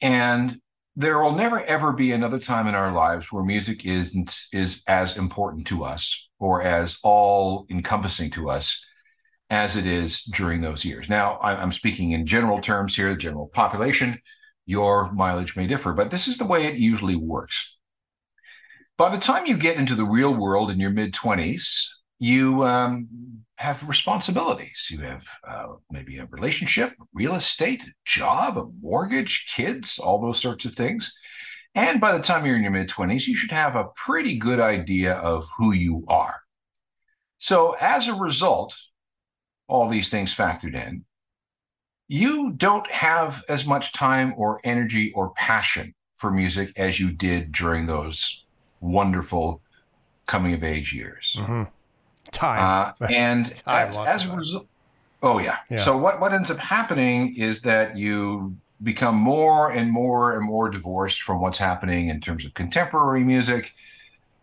And 0.00 0.60
there 0.94 1.22
will 1.22 1.32
never 1.32 1.60
ever 1.64 1.92
be 1.92 2.12
another 2.12 2.38
time 2.38 2.66
in 2.66 2.74
our 2.74 2.92
lives 2.92 3.30
where 3.30 3.44
music 3.44 3.84
isn't 3.84 4.34
is 4.52 4.82
as 4.86 5.18
important 5.18 5.66
to 5.66 5.84
us 5.84 6.30
or 6.38 6.62
as 6.62 6.98
all 7.02 7.66
encompassing 7.70 8.30
to 8.30 8.48
us 8.48 8.82
as 9.50 9.76
it 9.76 9.86
is 9.86 10.22
during 10.22 10.60
those 10.60 10.84
years. 10.84 11.08
Now, 11.08 11.38
I'm 11.40 11.72
speaking 11.72 12.12
in 12.12 12.26
general 12.26 12.60
terms 12.60 12.96
here, 12.96 13.10
the 13.10 13.16
general 13.16 13.46
population. 13.46 14.18
Your 14.64 15.12
mileage 15.12 15.54
may 15.54 15.68
differ, 15.68 15.92
but 15.92 16.10
this 16.10 16.26
is 16.26 16.38
the 16.38 16.46
way 16.46 16.66
it 16.66 16.74
usually 16.76 17.14
works. 17.14 17.75
By 18.98 19.10
the 19.10 19.20
time 19.20 19.44
you 19.44 19.58
get 19.58 19.76
into 19.76 19.94
the 19.94 20.06
real 20.06 20.34
world 20.34 20.70
in 20.70 20.80
your 20.80 20.90
mid 20.90 21.12
20s, 21.12 21.86
you 22.18 22.64
um, 22.64 23.08
have 23.56 23.86
responsibilities. 23.86 24.88
You 24.90 25.00
have 25.00 25.24
uh, 25.46 25.66
maybe 25.90 26.16
a 26.16 26.26
relationship, 26.26 26.94
real 27.12 27.34
estate, 27.34 27.82
a 27.82 27.92
job, 28.06 28.56
a 28.56 28.64
mortgage, 28.80 29.52
kids, 29.54 29.98
all 29.98 30.20
those 30.20 30.40
sorts 30.40 30.64
of 30.64 30.74
things. 30.74 31.12
And 31.74 32.00
by 32.00 32.16
the 32.16 32.22
time 32.22 32.46
you're 32.46 32.56
in 32.56 32.62
your 32.62 32.72
mid 32.72 32.88
20s, 32.88 33.26
you 33.26 33.36
should 33.36 33.50
have 33.50 33.76
a 33.76 33.88
pretty 33.96 34.38
good 34.38 34.60
idea 34.60 35.14
of 35.16 35.46
who 35.58 35.72
you 35.72 36.06
are. 36.08 36.36
So, 37.36 37.76
as 37.78 38.08
a 38.08 38.14
result, 38.14 38.74
all 39.68 39.88
these 39.88 40.08
things 40.08 40.34
factored 40.34 40.74
in, 40.74 41.04
you 42.08 42.52
don't 42.52 42.90
have 42.90 43.44
as 43.50 43.66
much 43.66 43.92
time 43.92 44.32
or 44.38 44.58
energy 44.64 45.12
or 45.14 45.34
passion 45.34 45.94
for 46.14 46.30
music 46.30 46.72
as 46.76 46.98
you 46.98 47.12
did 47.12 47.52
during 47.52 47.84
those 47.84 48.45
wonderful 48.86 49.60
coming 50.26 50.52
of 50.54 50.64
age 50.64 50.94
years. 50.94 51.36
Time. 52.32 52.94
Uh, 53.00 53.06
and 53.10 53.54
Time, 53.56 53.90
as, 53.90 54.22
as 54.22 54.28
a 54.28 54.36
result, 54.36 54.66
oh 55.22 55.38
yeah. 55.38 55.58
Yeah. 55.70 55.80
So 55.80 55.96
what 55.96 56.20
what 56.20 56.32
ends 56.32 56.50
up 56.50 56.58
happening 56.58 57.34
is 57.36 57.62
that 57.62 57.96
you 57.96 58.56
become 58.82 59.14
more 59.14 59.70
and 59.70 59.90
more 59.90 60.36
and 60.36 60.44
more 60.44 60.68
divorced 60.68 61.22
from 61.22 61.40
what's 61.40 61.58
happening 61.58 62.08
in 62.08 62.20
terms 62.20 62.44
of 62.44 62.54
contemporary 62.54 63.24
music, 63.24 63.74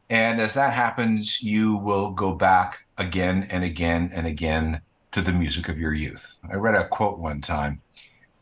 and 0.10 0.42
as 0.42 0.54
that 0.56 0.74
happens, 0.74 1.42
you 1.42 1.78
will 1.78 2.12
go 2.12 2.34
back 2.34 2.86
again 2.98 3.48
and 3.50 3.64
again 3.64 4.12
and 4.14 4.26
again 4.26 4.82
to 5.12 5.22
the 5.22 5.32
music 5.32 5.70
of 5.70 5.78
your 5.78 5.94
youth. 5.94 6.40
I 6.52 6.56
read 6.56 6.76
a 6.76 6.88
quote 6.88 7.20
one 7.20 7.42
time 7.42 7.82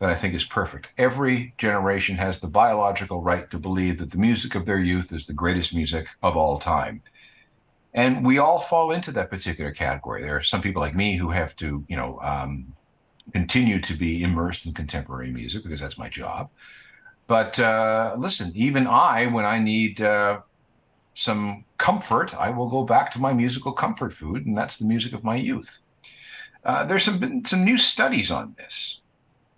that 0.01 0.09
I 0.09 0.15
think 0.15 0.33
is 0.33 0.43
perfect. 0.43 0.89
Every 0.97 1.53
generation 1.59 2.17
has 2.17 2.39
the 2.39 2.47
biological 2.47 3.21
right 3.21 3.47
to 3.51 3.59
believe 3.59 3.99
that 3.99 4.09
the 4.09 4.17
music 4.17 4.55
of 4.55 4.65
their 4.65 4.79
youth 4.79 5.13
is 5.13 5.27
the 5.27 5.33
greatest 5.33 5.75
music 5.75 6.07
of 6.23 6.35
all 6.35 6.57
time. 6.57 7.03
And 7.93 8.25
we 8.25 8.39
all 8.39 8.59
fall 8.59 8.93
into 8.93 9.11
that 9.11 9.29
particular 9.29 9.69
category. 9.71 10.23
There 10.23 10.35
are 10.35 10.41
some 10.41 10.59
people 10.59 10.81
like 10.81 10.95
me 10.95 11.17
who 11.17 11.29
have 11.29 11.55
to, 11.57 11.85
you 11.87 11.95
know, 11.95 12.19
um, 12.23 12.73
continue 13.31 13.79
to 13.79 13.93
be 13.93 14.23
immersed 14.23 14.65
in 14.65 14.73
contemporary 14.73 15.31
music 15.31 15.61
because 15.61 15.79
that's 15.79 15.99
my 15.99 16.09
job. 16.09 16.49
But 17.27 17.59
uh, 17.59 18.15
listen, 18.17 18.51
even 18.55 18.87
I, 18.87 19.27
when 19.27 19.45
I 19.45 19.59
need 19.59 20.01
uh, 20.01 20.41
some 21.13 21.63
comfort, 21.77 22.33
I 22.33 22.49
will 22.49 22.69
go 22.69 22.83
back 22.83 23.11
to 23.11 23.19
my 23.19 23.33
musical 23.33 23.71
comfort 23.71 24.13
food, 24.13 24.47
and 24.47 24.57
that's 24.57 24.77
the 24.77 24.85
music 24.85 25.13
of 25.13 25.23
my 25.23 25.35
youth. 25.35 25.83
Uh, 26.63 26.85
there's 26.85 27.03
some 27.03 27.45
some 27.45 27.63
new 27.63 27.77
studies 27.77 28.31
on 28.31 28.55
this, 28.57 29.00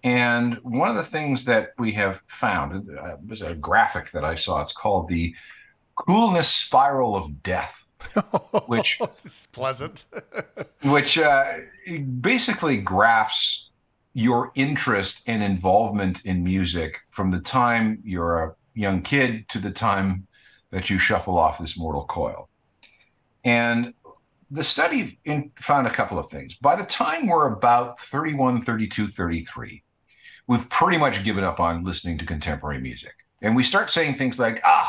and 0.03 0.55
one 0.63 0.89
of 0.89 0.95
the 0.95 1.03
things 1.03 1.45
that 1.45 1.73
we 1.77 1.93
have 1.93 2.21
found 2.27 2.89
uh, 2.97 3.15
was 3.25 3.41
a 3.41 3.55
graphic 3.55 4.11
that 4.11 4.25
I 4.25 4.35
saw. 4.35 4.61
It's 4.61 4.73
called 4.73 5.07
the 5.07 5.33
coolness 5.95 6.49
spiral 6.49 7.15
of 7.15 7.41
death, 7.41 7.85
which 8.67 8.99
is 9.23 9.47
pleasant. 9.53 10.05
which 10.83 11.17
uh, 11.17 11.53
basically 12.19 12.77
graphs 12.77 13.69
your 14.13 14.51
interest 14.55 15.21
and 15.25 15.41
involvement 15.41 16.23
in 16.25 16.43
music 16.43 16.99
from 17.09 17.29
the 17.29 17.39
time 17.39 17.99
you're 18.03 18.43
a 18.43 18.55
young 18.75 19.01
kid 19.01 19.47
to 19.49 19.57
the 19.57 19.71
time 19.71 20.27
that 20.71 20.89
you 20.89 20.99
shuffle 20.99 21.37
off 21.37 21.59
this 21.59 21.77
mortal 21.77 22.05
coil. 22.05 22.49
And 23.45 23.93
the 24.51 24.63
study 24.63 25.19
in, 25.25 25.51
found 25.55 25.87
a 25.87 25.91
couple 25.91 26.19
of 26.19 26.29
things. 26.29 26.55
By 26.55 26.75
the 26.75 26.85
time 26.85 27.27
we're 27.27 27.51
about 27.53 27.99
31, 27.99 28.61
32, 28.61 29.07
33, 29.07 29.83
we've 30.53 30.69
pretty 30.69 30.99
much 30.99 31.23
given 31.23 31.43
up 31.43 31.59
on 31.59 31.83
listening 31.83 32.15
to 32.19 32.25
contemporary 32.27 32.79
music. 32.79 33.13
And 33.41 33.55
we 33.55 33.63
start 33.63 33.91
saying 33.91 34.13
things 34.13 34.37
like, 34.37 34.61
ah, 34.63 34.87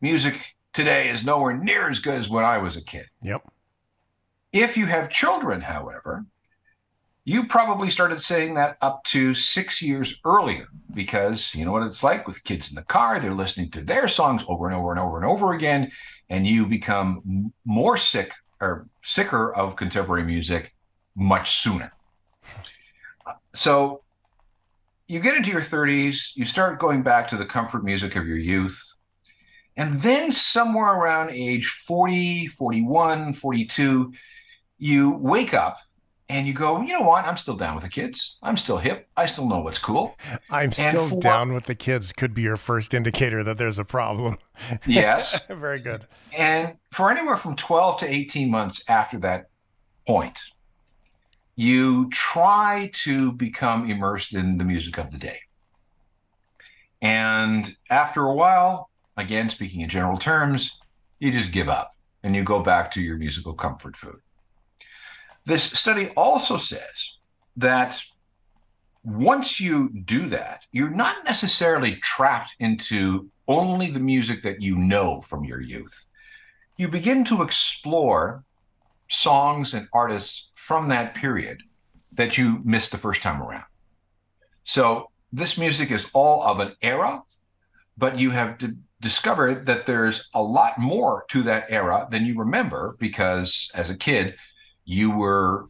music 0.00 0.56
today 0.72 1.08
is 1.08 1.24
nowhere 1.24 1.56
near 1.56 1.88
as 1.88 2.00
good 2.00 2.18
as 2.18 2.28
when 2.28 2.44
I 2.44 2.58
was 2.58 2.76
a 2.76 2.82
kid. 2.82 3.06
Yep. 3.22 3.42
If 4.52 4.76
you 4.76 4.86
have 4.86 5.08
children, 5.08 5.60
however, 5.60 6.26
you 7.24 7.46
probably 7.46 7.90
started 7.90 8.20
saying 8.22 8.54
that 8.54 8.76
up 8.80 9.04
to 9.04 9.34
six 9.34 9.80
years 9.80 10.18
earlier 10.24 10.66
because 10.92 11.54
you 11.54 11.64
know 11.64 11.70
what 11.70 11.86
it's 11.86 12.02
like 12.02 12.26
with 12.26 12.42
kids 12.42 12.70
in 12.70 12.74
the 12.74 12.82
car. 12.82 13.20
They're 13.20 13.34
listening 13.34 13.70
to 13.72 13.82
their 13.82 14.08
songs 14.08 14.44
over 14.48 14.66
and 14.66 14.74
over 14.74 14.90
and 14.90 14.98
over 14.98 15.16
and 15.16 15.26
over 15.26 15.52
again. 15.52 15.92
And 16.28 16.44
you 16.44 16.66
become 16.66 17.52
more 17.64 17.96
sick 17.96 18.32
or 18.60 18.88
sicker 19.02 19.54
of 19.54 19.76
contemporary 19.76 20.24
music 20.24 20.74
much 21.14 21.52
sooner. 21.52 21.92
So 23.54 24.02
you 25.08 25.20
get 25.20 25.34
into 25.36 25.50
your 25.50 25.60
30s, 25.62 26.36
you 26.36 26.44
start 26.44 26.78
going 26.78 27.02
back 27.02 27.28
to 27.28 27.36
the 27.36 27.46
comfort 27.46 27.82
music 27.84 28.14
of 28.16 28.26
your 28.26 28.36
youth. 28.36 28.80
And 29.76 29.94
then 30.00 30.32
somewhere 30.32 30.86
around 30.94 31.30
age 31.30 31.66
40, 31.86 32.46
41, 32.48 33.32
42, 33.32 34.12
you 34.78 35.10
wake 35.20 35.54
up 35.54 35.78
and 36.28 36.46
you 36.46 36.52
go, 36.52 36.82
you 36.82 36.92
know 36.92 37.02
what? 37.02 37.24
I'm 37.24 37.36
still 37.38 37.56
down 37.56 37.74
with 37.74 37.84
the 37.84 37.90
kids. 37.90 38.36
I'm 38.42 38.56
still 38.58 38.76
hip. 38.76 39.08
I 39.16 39.24
still 39.26 39.46
know 39.48 39.60
what's 39.60 39.78
cool. 39.78 40.16
I'm 40.50 40.64
And 40.64 40.74
still 40.74 41.08
for- 41.08 41.20
down 41.20 41.54
with 41.54 41.64
the 41.64 41.74
kids. 41.74 42.12
Could 42.12 42.34
be 42.34 42.42
your 42.42 42.56
first 42.58 42.92
indicator 42.92 43.42
that 43.44 43.56
there's 43.56 43.78
a 43.78 43.84
problem. 43.84 44.36
Yes. 44.86 45.44
Very 45.48 45.78
good. 45.78 46.06
and 46.36 46.74
for 46.90 47.10
anywhere 47.10 47.36
from 47.36 47.54
12 47.56 48.00
to 48.00 48.06
18 48.12 48.50
months 48.50 48.82
after 48.88 49.18
that 49.20 49.46
point, 50.06 50.36
you 51.58 52.08
try 52.10 52.88
to 52.94 53.32
become 53.32 53.90
immersed 53.90 54.32
in 54.32 54.58
the 54.58 54.64
music 54.64 54.96
of 54.96 55.10
the 55.10 55.18
day. 55.18 55.40
And 57.02 57.74
after 57.90 58.26
a 58.26 58.32
while, 58.32 58.90
again, 59.16 59.48
speaking 59.48 59.80
in 59.80 59.88
general 59.88 60.18
terms, 60.18 60.78
you 61.18 61.32
just 61.32 61.50
give 61.50 61.68
up 61.68 61.90
and 62.22 62.36
you 62.36 62.44
go 62.44 62.62
back 62.62 62.92
to 62.92 63.02
your 63.02 63.16
musical 63.16 63.54
comfort 63.54 63.96
food. 63.96 64.20
This 65.46 65.64
study 65.64 66.10
also 66.10 66.58
says 66.58 67.16
that 67.56 68.00
once 69.02 69.58
you 69.58 69.88
do 70.04 70.28
that, 70.28 70.62
you're 70.70 70.90
not 70.90 71.24
necessarily 71.24 71.96
trapped 71.96 72.54
into 72.60 73.28
only 73.48 73.90
the 73.90 73.98
music 73.98 74.42
that 74.42 74.62
you 74.62 74.76
know 74.78 75.22
from 75.22 75.42
your 75.42 75.60
youth. 75.60 76.06
You 76.76 76.86
begin 76.86 77.24
to 77.24 77.42
explore 77.42 78.44
songs 79.08 79.74
and 79.74 79.88
artists 79.92 80.50
from 80.54 80.88
that 80.88 81.14
period 81.14 81.62
that 82.12 82.36
you 82.36 82.60
missed 82.64 82.90
the 82.90 82.98
first 82.98 83.22
time 83.22 83.42
around. 83.42 83.64
So 84.64 85.10
this 85.32 85.56
music 85.56 85.90
is 85.90 86.10
all 86.12 86.42
of 86.42 86.60
an 86.60 86.74
era, 86.82 87.22
but 87.96 88.18
you 88.18 88.30
have 88.30 88.58
d- 88.58 88.74
discovered 89.00 89.66
that 89.66 89.86
there's 89.86 90.28
a 90.34 90.42
lot 90.42 90.78
more 90.78 91.24
to 91.28 91.42
that 91.42 91.66
era 91.68 92.06
than 92.10 92.26
you 92.26 92.38
remember 92.38 92.96
because 92.98 93.70
as 93.74 93.88
a 93.88 93.96
kid, 93.96 94.34
you 94.84 95.10
were 95.10 95.68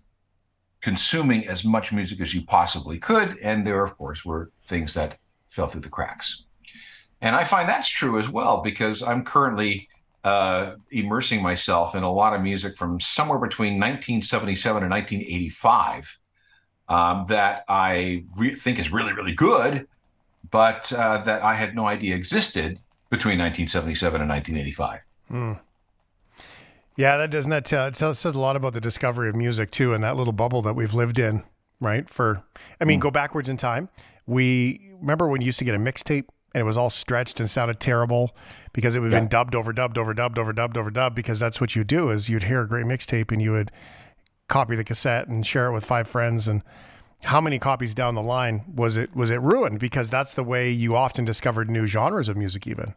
consuming 0.80 1.46
as 1.46 1.64
much 1.64 1.92
music 1.92 2.20
as 2.20 2.32
you 2.32 2.42
possibly 2.42 2.98
could. 2.98 3.36
And 3.38 3.66
there, 3.66 3.84
of 3.84 3.96
course, 3.96 4.24
were 4.24 4.50
things 4.64 4.94
that 4.94 5.18
fell 5.50 5.66
through 5.66 5.80
the 5.82 5.88
cracks. 5.88 6.44
And 7.20 7.34
I 7.34 7.44
find 7.44 7.68
that's 7.68 7.88
true 7.88 8.18
as 8.18 8.28
well 8.28 8.62
because 8.62 9.02
I'm 9.02 9.24
currently 9.24 9.88
uh, 10.28 10.76
immersing 10.90 11.40
myself 11.42 11.94
in 11.94 12.02
a 12.02 12.12
lot 12.12 12.34
of 12.34 12.42
music 12.42 12.76
from 12.76 13.00
somewhere 13.00 13.38
between 13.38 13.74
1977 13.74 14.82
and 14.82 14.90
1985 14.90 16.18
um, 16.90 17.24
that 17.28 17.64
I 17.68 18.24
re- 18.36 18.54
think 18.54 18.78
is 18.78 18.92
really, 18.92 19.14
really 19.14 19.32
good, 19.32 19.88
but 20.50 20.92
uh, 20.92 21.18
that 21.22 21.42
I 21.42 21.54
had 21.54 21.74
no 21.74 21.86
idea 21.86 22.14
existed 22.14 22.78
between 23.08 23.38
1977 23.38 24.20
and 24.20 24.28
1985. 24.28 25.00
Yeah, 26.96 27.16
that 27.16 27.30
doesn't 27.30 27.50
that 27.50 27.64
tell, 27.64 27.86
it 27.86 27.94
tells 27.94 28.18
says 28.18 28.34
a 28.34 28.40
lot 28.40 28.56
about 28.56 28.74
the 28.74 28.80
discovery 28.80 29.30
of 29.30 29.36
music 29.36 29.70
too, 29.70 29.94
and 29.94 30.04
that 30.04 30.16
little 30.16 30.32
bubble 30.34 30.60
that 30.62 30.74
we've 30.74 30.92
lived 30.92 31.18
in, 31.18 31.44
right? 31.80 32.08
For 32.08 32.42
I 32.80 32.84
mean, 32.84 32.98
go 32.98 33.10
backwards 33.10 33.48
in 33.48 33.56
time. 33.56 33.88
We 34.26 34.90
remember 35.00 35.28
when 35.28 35.40
you 35.40 35.46
used 35.46 35.60
to 35.60 35.64
get 35.64 35.74
a 35.74 35.78
mixtape 35.78 36.26
and 36.54 36.60
it 36.60 36.64
was 36.64 36.76
all 36.76 36.90
stretched 36.90 37.40
and 37.40 37.50
sounded 37.50 37.80
terrible 37.80 38.34
because 38.72 38.94
it 38.94 39.00
would 39.00 39.12
have 39.12 39.20
been 39.20 39.28
dubbed, 39.28 39.54
overdubbed, 39.54 39.94
overdubbed, 39.94 40.36
overdubbed, 40.36 40.74
overdubbed. 40.74 41.14
Because 41.14 41.38
that's 41.38 41.60
what 41.60 41.76
you 41.76 41.84
do 41.84 42.10
is 42.10 42.28
you'd 42.28 42.44
hear 42.44 42.62
a 42.62 42.68
great 42.68 42.86
mixtape 42.86 43.30
and 43.30 43.42
you 43.42 43.52
would 43.52 43.70
copy 44.48 44.74
the 44.74 44.84
cassette 44.84 45.28
and 45.28 45.46
share 45.46 45.68
it 45.68 45.72
with 45.72 45.84
five 45.84 46.08
friends 46.08 46.48
and 46.48 46.62
how 47.24 47.40
many 47.40 47.58
copies 47.58 47.94
down 47.94 48.14
the 48.14 48.22
line 48.22 48.64
was 48.72 48.96
it 48.96 49.14
was 49.14 49.28
it 49.28 49.40
ruined 49.40 49.78
because 49.78 50.08
that's 50.08 50.34
the 50.34 50.44
way 50.44 50.70
you 50.70 50.96
often 50.96 51.24
discovered 51.24 51.70
new 51.70 51.86
genres 51.86 52.28
of 52.28 52.36
music 52.36 52.66
even 52.66 52.94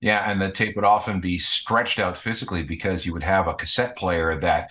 Yeah, 0.00 0.28
and 0.28 0.40
the 0.40 0.50
tape 0.50 0.74
would 0.74 0.84
often 0.84 1.20
be 1.20 1.38
stretched 1.38 2.00
out 2.00 2.16
physically 2.16 2.62
because 2.64 3.06
you 3.06 3.12
would 3.12 3.22
have 3.22 3.46
a 3.46 3.54
cassette 3.54 3.94
player 3.96 4.40
that 4.40 4.70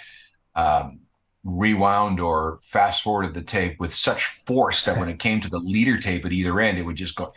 um, 0.55 0.99
rewound 1.43 2.19
or 2.19 2.59
fast 2.63 3.01
forwarded 3.01 3.33
the 3.33 3.41
tape 3.41 3.79
with 3.79 3.95
such 3.95 4.25
force 4.25 4.83
that 4.83 4.97
when 4.97 5.09
it 5.09 5.19
came 5.19 5.39
to 5.41 5.49
the 5.49 5.59
leader 5.59 5.97
tape 5.97 6.25
at 6.25 6.33
either 6.33 6.59
end, 6.59 6.77
it 6.77 6.83
would 6.83 6.97
just 6.97 7.15
go. 7.15 7.31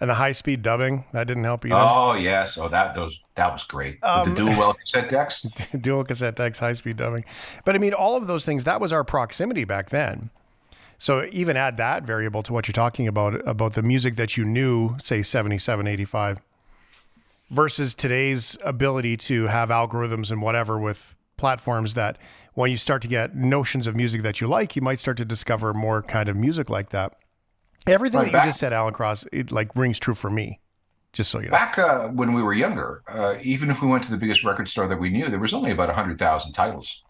And 0.00 0.10
the 0.10 0.14
high 0.14 0.32
speed 0.32 0.62
dubbing 0.62 1.04
that 1.12 1.26
didn't 1.26 1.44
help 1.44 1.64
either 1.64 1.74
Oh 1.76 2.14
yes, 2.14 2.58
oh 2.58 2.68
that 2.68 2.94
those 2.94 3.20
that 3.34 3.52
was 3.52 3.64
great. 3.64 4.02
Um, 4.02 4.34
the 4.34 4.44
dual 4.44 4.58
well 4.58 4.74
cassette 4.74 5.10
decks. 5.10 5.42
dual 5.80 6.04
cassette 6.04 6.36
decks, 6.36 6.58
high 6.58 6.72
speed 6.72 6.96
dubbing. 6.96 7.24
But 7.64 7.74
I 7.74 7.78
mean, 7.78 7.94
all 7.94 8.16
of 8.16 8.26
those 8.26 8.44
things, 8.44 8.64
that 8.64 8.80
was 8.80 8.92
our 8.92 9.04
proximity 9.04 9.64
back 9.64 9.90
then. 9.90 10.30
So 10.98 11.26
even 11.30 11.56
add 11.56 11.76
that 11.76 12.04
variable 12.04 12.42
to 12.44 12.52
what 12.52 12.66
you're 12.66 12.72
talking 12.72 13.06
about, 13.06 13.46
about 13.46 13.74
the 13.74 13.82
music 13.82 14.16
that 14.16 14.36
you 14.36 14.44
knew, 14.44 14.96
say 14.98 15.20
77, 15.22 15.86
85, 15.86 16.40
versus 17.50 17.94
today's 17.94 18.56
ability 18.64 19.16
to 19.16 19.46
have 19.48 19.68
algorithms 19.68 20.30
and 20.30 20.40
whatever 20.40 20.78
with 20.78 21.14
platforms 21.36 21.94
that 21.94 22.16
when 22.54 22.70
you 22.70 22.78
start 22.78 23.02
to 23.02 23.08
get 23.08 23.36
notions 23.36 23.86
of 23.86 23.94
music 23.94 24.22
that 24.22 24.40
you 24.40 24.46
like, 24.46 24.74
you 24.74 24.80
might 24.80 24.98
start 24.98 25.18
to 25.18 25.24
discover 25.24 25.74
more 25.74 26.02
kind 26.02 26.28
of 26.28 26.36
music 26.36 26.70
like 26.70 26.88
that. 26.90 27.18
Everything 27.86 28.22
that 28.22 28.32
back- 28.32 28.44
you 28.44 28.48
just 28.50 28.60
said, 28.60 28.72
Alan 28.72 28.94
Cross, 28.94 29.26
it 29.32 29.52
like 29.52 29.74
rings 29.76 29.98
true 29.98 30.14
for 30.14 30.30
me, 30.30 30.60
just 31.12 31.30
so 31.30 31.38
you 31.38 31.46
know. 31.46 31.52
Back 31.52 31.78
uh, 31.78 32.08
when 32.08 32.32
we 32.32 32.42
were 32.42 32.52
younger, 32.54 33.02
uh, 33.08 33.36
even 33.42 33.70
if 33.70 33.80
we 33.82 33.88
went 33.88 34.04
to 34.04 34.10
the 34.10 34.16
biggest 34.16 34.44
record 34.44 34.68
store 34.68 34.88
that 34.88 34.98
we 34.98 35.10
knew, 35.10 35.28
there 35.28 35.38
was 35.38 35.54
only 35.54 35.70
about 35.70 35.88
hundred 35.90 36.18
thousand 36.18 36.52
titles 36.52 37.02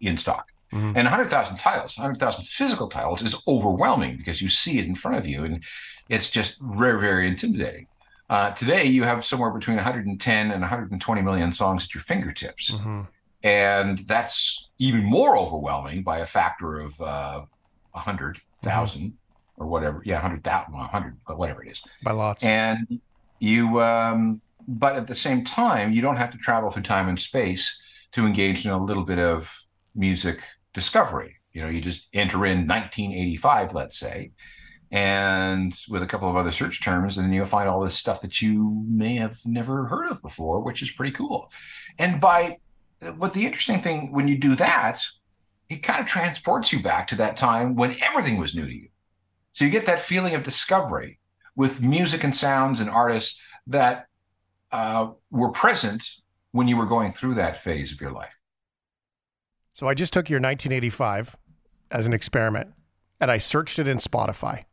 in 0.00 0.16
stock. 0.18 0.46
And 0.72 0.94
100,000 0.96 1.56
titles, 1.56 1.96
100,000 1.96 2.44
physical 2.44 2.88
titles 2.88 3.22
is 3.22 3.40
overwhelming 3.46 4.16
because 4.16 4.42
you 4.42 4.48
see 4.48 4.78
it 4.78 4.84
in 4.84 4.94
front 4.94 5.16
of 5.16 5.26
you 5.26 5.44
and 5.44 5.62
it's 6.08 6.30
just 6.30 6.60
very, 6.60 7.00
very 7.00 7.28
intimidating. 7.28 7.86
Uh, 8.28 8.50
today, 8.50 8.84
you 8.84 9.04
have 9.04 9.24
somewhere 9.24 9.50
between 9.50 9.76
110 9.76 10.50
and 10.50 10.60
120 10.60 11.22
million 11.22 11.52
songs 11.52 11.84
at 11.84 11.94
your 11.94 12.02
fingertips. 12.02 12.74
And 13.42 13.98
that's 14.00 14.70
even 14.78 15.04
more 15.04 15.38
overwhelming 15.38 16.02
by 16.02 16.18
a 16.18 16.26
factor 16.26 16.80
of 16.80 17.00
uh, 17.00 17.42
100,000 17.92 19.14
or 19.56 19.66
whatever. 19.66 20.02
Yeah, 20.04 20.16
100,000, 20.16 20.72
well, 20.72 20.82
100, 20.82 21.16
but 21.26 21.38
whatever 21.38 21.64
it 21.64 21.72
is 21.72 21.82
By 22.02 22.12
lots. 22.12 22.42
and 22.44 23.00
you 23.38 23.80
um, 23.82 24.40
but 24.68 24.96
at 24.96 25.06
the 25.06 25.14
same 25.14 25.44
time 25.44 25.92
you 25.92 26.02
don't 26.02 26.16
have 26.16 26.30
to 26.32 26.38
travel 26.38 26.70
through 26.70 26.82
time 26.82 27.08
and 27.08 27.20
space 27.20 27.80
to 28.12 28.26
engage 28.26 28.64
in 28.64 28.72
a 28.72 28.84
little 28.84 29.04
bit 29.04 29.18
of 29.18 29.54
music 29.94 30.38
discovery. 30.74 31.36
You 31.52 31.62
know, 31.62 31.68
you 31.68 31.80
just 31.80 32.08
enter 32.12 32.44
in 32.46 32.66
1985, 32.66 33.72
let's 33.74 33.98
say, 33.98 34.32
and 34.90 35.74
with 35.88 36.02
a 36.02 36.06
couple 36.06 36.28
of 36.28 36.36
other 36.36 36.52
search 36.52 36.82
terms, 36.82 37.16
and 37.16 37.26
then 37.26 37.32
you'll 37.32 37.46
find 37.46 37.68
all 37.68 37.80
this 37.80 37.96
stuff 37.96 38.20
that 38.20 38.40
you 38.42 38.84
may 38.88 39.16
have 39.16 39.38
never 39.44 39.86
heard 39.86 40.10
of 40.10 40.22
before, 40.22 40.60
which 40.60 40.82
is 40.82 40.90
pretty 40.90 41.12
cool. 41.12 41.50
And 41.98 42.20
by 42.20 42.58
what 43.16 43.32
the 43.34 43.44
interesting 43.46 43.80
thing 43.80 44.12
when 44.12 44.28
you 44.28 44.38
do 44.38 44.54
that, 44.56 45.02
it 45.68 45.76
kind 45.82 46.00
of 46.00 46.06
transports 46.06 46.72
you 46.72 46.82
back 46.82 47.08
to 47.08 47.16
that 47.16 47.36
time 47.36 47.74
when 47.74 47.96
everything 48.02 48.38
was 48.38 48.54
new 48.54 48.66
to 48.66 48.72
you. 48.72 48.88
So 49.56 49.64
you 49.64 49.70
get 49.70 49.86
that 49.86 50.00
feeling 50.00 50.34
of 50.34 50.42
discovery 50.42 51.18
with 51.54 51.80
music 51.80 52.24
and 52.24 52.36
sounds 52.36 52.78
and 52.78 52.90
artists 52.90 53.40
that 53.68 54.06
uh, 54.70 55.12
were 55.30 55.48
present 55.48 56.06
when 56.52 56.68
you 56.68 56.76
were 56.76 56.84
going 56.84 57.14
through 57.14 57.36
that 57.36 57.62
phase 57.62 57.90
of 57.90 57.98
your 57.98 58.10
life. 58.10 58.34
So 59.72 59.88
I 59.88 59.94
just 59.94 60.12
took 60.12 60.28
your 60.28 60.40
1985 60.40 61.38
as 61.90 62.04
an 62.04 62.12
experiment 62.12 62.74
and 63.18 63.30
I 63.30 63.38
searched 63.38 63.78
it 63.78 63.88
in 63.88 63.96
Spotify. 63.96 64.66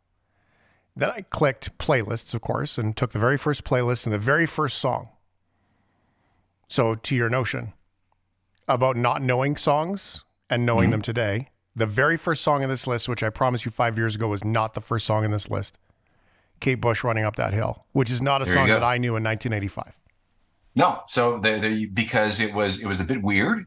Then 0.97 1.11
I 1.11 1.21
clicked 1.21 1.77
playlists, 1.77 2.33
of 2.33 2.41
course, 2.41 2.77
and 2.77 2.97
took 2.97 3.13
the 3.13 3.19
very 3.19 3.37
first 3.37 3.63
playlist 3.63 4.05
and 4.05 4.11
the 4.11 4.19
very 4.19 4.45
first 4.45 4.79
song. 4.79 5.11
So, 6.67 6.95
to 6.95 7.15
your 7.15 7.29
notion 7.29 7.71
about 8.67 8.97
not 8.97 9.21
knowing 9.21 9.55
songs 9.55 10.25
and 10.49 10.65
knowing 10.65 10.87
mm-hmm. 10.87 10.91
them 10.91 11.01
today, 11.03 11.47
the 11.75 11.85
very 11.85 12.17
first 12.17 12.41
song 12.41 12.61
in 12.61 12.69
this 12.69 12.87
list, 12.87 13.09
which 13.09 13.23
I 13.23 13.29
promised 13.29 13.65
you 13.65 13.71
five 13.71 13.97
years 13.97 14.15
ago 14.15 14.27
was 14.27 14.43
not 14.43 14.73
the 14.73 14.81
first 14.81 15.05
song 15.05 15.25
in 15.25 15.31
this 15.31 15.49
list, 15.49 15.77
Kate 16.59 16.75
Bush 16.75 17.03
running 17.03 17.23
up 17.23 17.35
that 17.35 17.53
hill, 17.53 17.85
which 17.91 18.11
is 18.11 18.21
not 18.21 18.41
a 18.41 18.45
there 18.45 18.53
song 18.53 18.67
that 18.67 18.83
I 18.83 18.97
knew 18.97 19.15
in 19.15 19.23
1985. 19.23 19.99
No, 20.75 21.01
so 21.07 21.39
they, 21.39 21.59
they, 21.59 21.85
because 21.85 22.39
it 22.39 22.53
was 22.53 22.79
it 22.79 22.87
was 22.87 22.99
a 22.99 23.03
bit 23.03 23.21
weird, 23.21 23.65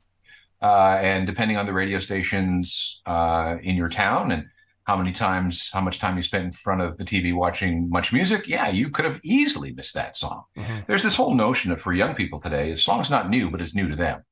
uh, 0.62 0.98
and 1.00 1.26
depending 1.26 1.56
on 1.56 1.66
the 1.66 1.72
radio 1.72 2.00
stations 2.00 3.00
uh, 3.06 3.56
in 3.62 3.76
your 3.76 3.88
town 3.88 4.32
and 4.32 4.46
how 4.86 4.96
many 4.96 5.12
times, 5.12 5.68
how 5.72 5.80
much 5.80 5.98
time 5.98 6.16
you 6.16 6.22
spent 6.22 6.44
in 6.44 6.52
front 6.52 6.80
of 6.80 6.96
the 6.96 7.04
TV 7.04 7.34
watching 7.34 7.90
Much 7.90 8.12
Music, 8.12 8.46
yeah, 8.46 8.68
you 8.68 8.88
could 8.88 9.04
have 9.04 9.20
easily 9.24 9.72
missed 9.72 9.94
that 9.94 10.16
song. 10.16 10.44
Mm-hmm. 10.56 10.78
There's 10.86 11.02
this 11.02 11.16
whole 11.16 11.34
notion 11.34 11.72
of 11.72 11.80
for 11.80 11.92
young 11.92 12.14
people 12.14 12.40
today, 12.40 12.70
the 12.70 12.78
song's 12.78 13.10
not 13.10 13.28
new, 13.28 13.50
but 13.50 13.60
it's 13.60 13.74
new 13.74 13.88
to 13.88 13.96
them, 13.96 14.24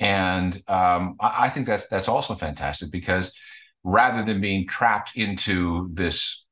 and 0.00 0.54
um, 0.68 1.16
I, 1.20 1.46
I 1.46 1.48
think 1.50 1.66
that's 1.66 1.86
that's 1.88 2.08
also 2.08 2.34
fantastic 2.34 2.90
because 2.90 3.32
rather 3.84 4.24
than 4.24 4.40
being 4.40 4.66
trapped 4.66 5.16
into 5.16 5.88
this 5.92 6.44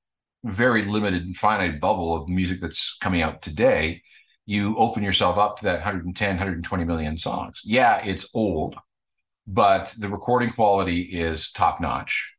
very 0.45 0.85
limited 0.85 1.25
and 1.25 1.37
finite 1.37 1.81
bubble 1.81 2.15
of 2.15 2.29
music 2.29 2.61
that's 2.61 2.97
coming 3.01 3.23
out 3.23 3.43
today, 3.43 4.03
you 4.47 4.77
open 4.77 5.03
yourself 5.03 5.39
up 5.39 5.59
to 5.59 5.65
that 5.65 5.77
110, 5.77 6.29
120 6.29 6.85
million 6.85 7.17
songs. 7.17 7.61
Yeah, 7.65 7.97
it's 8.05 8.29
old, 8.35 8.77
but 9.47 9.95
the 9.99 10.09
recording 10.09 10.51
quality 10.51 11.01
is 11.01 11.51
top 11.53 11.81
notch. 11.81 12.35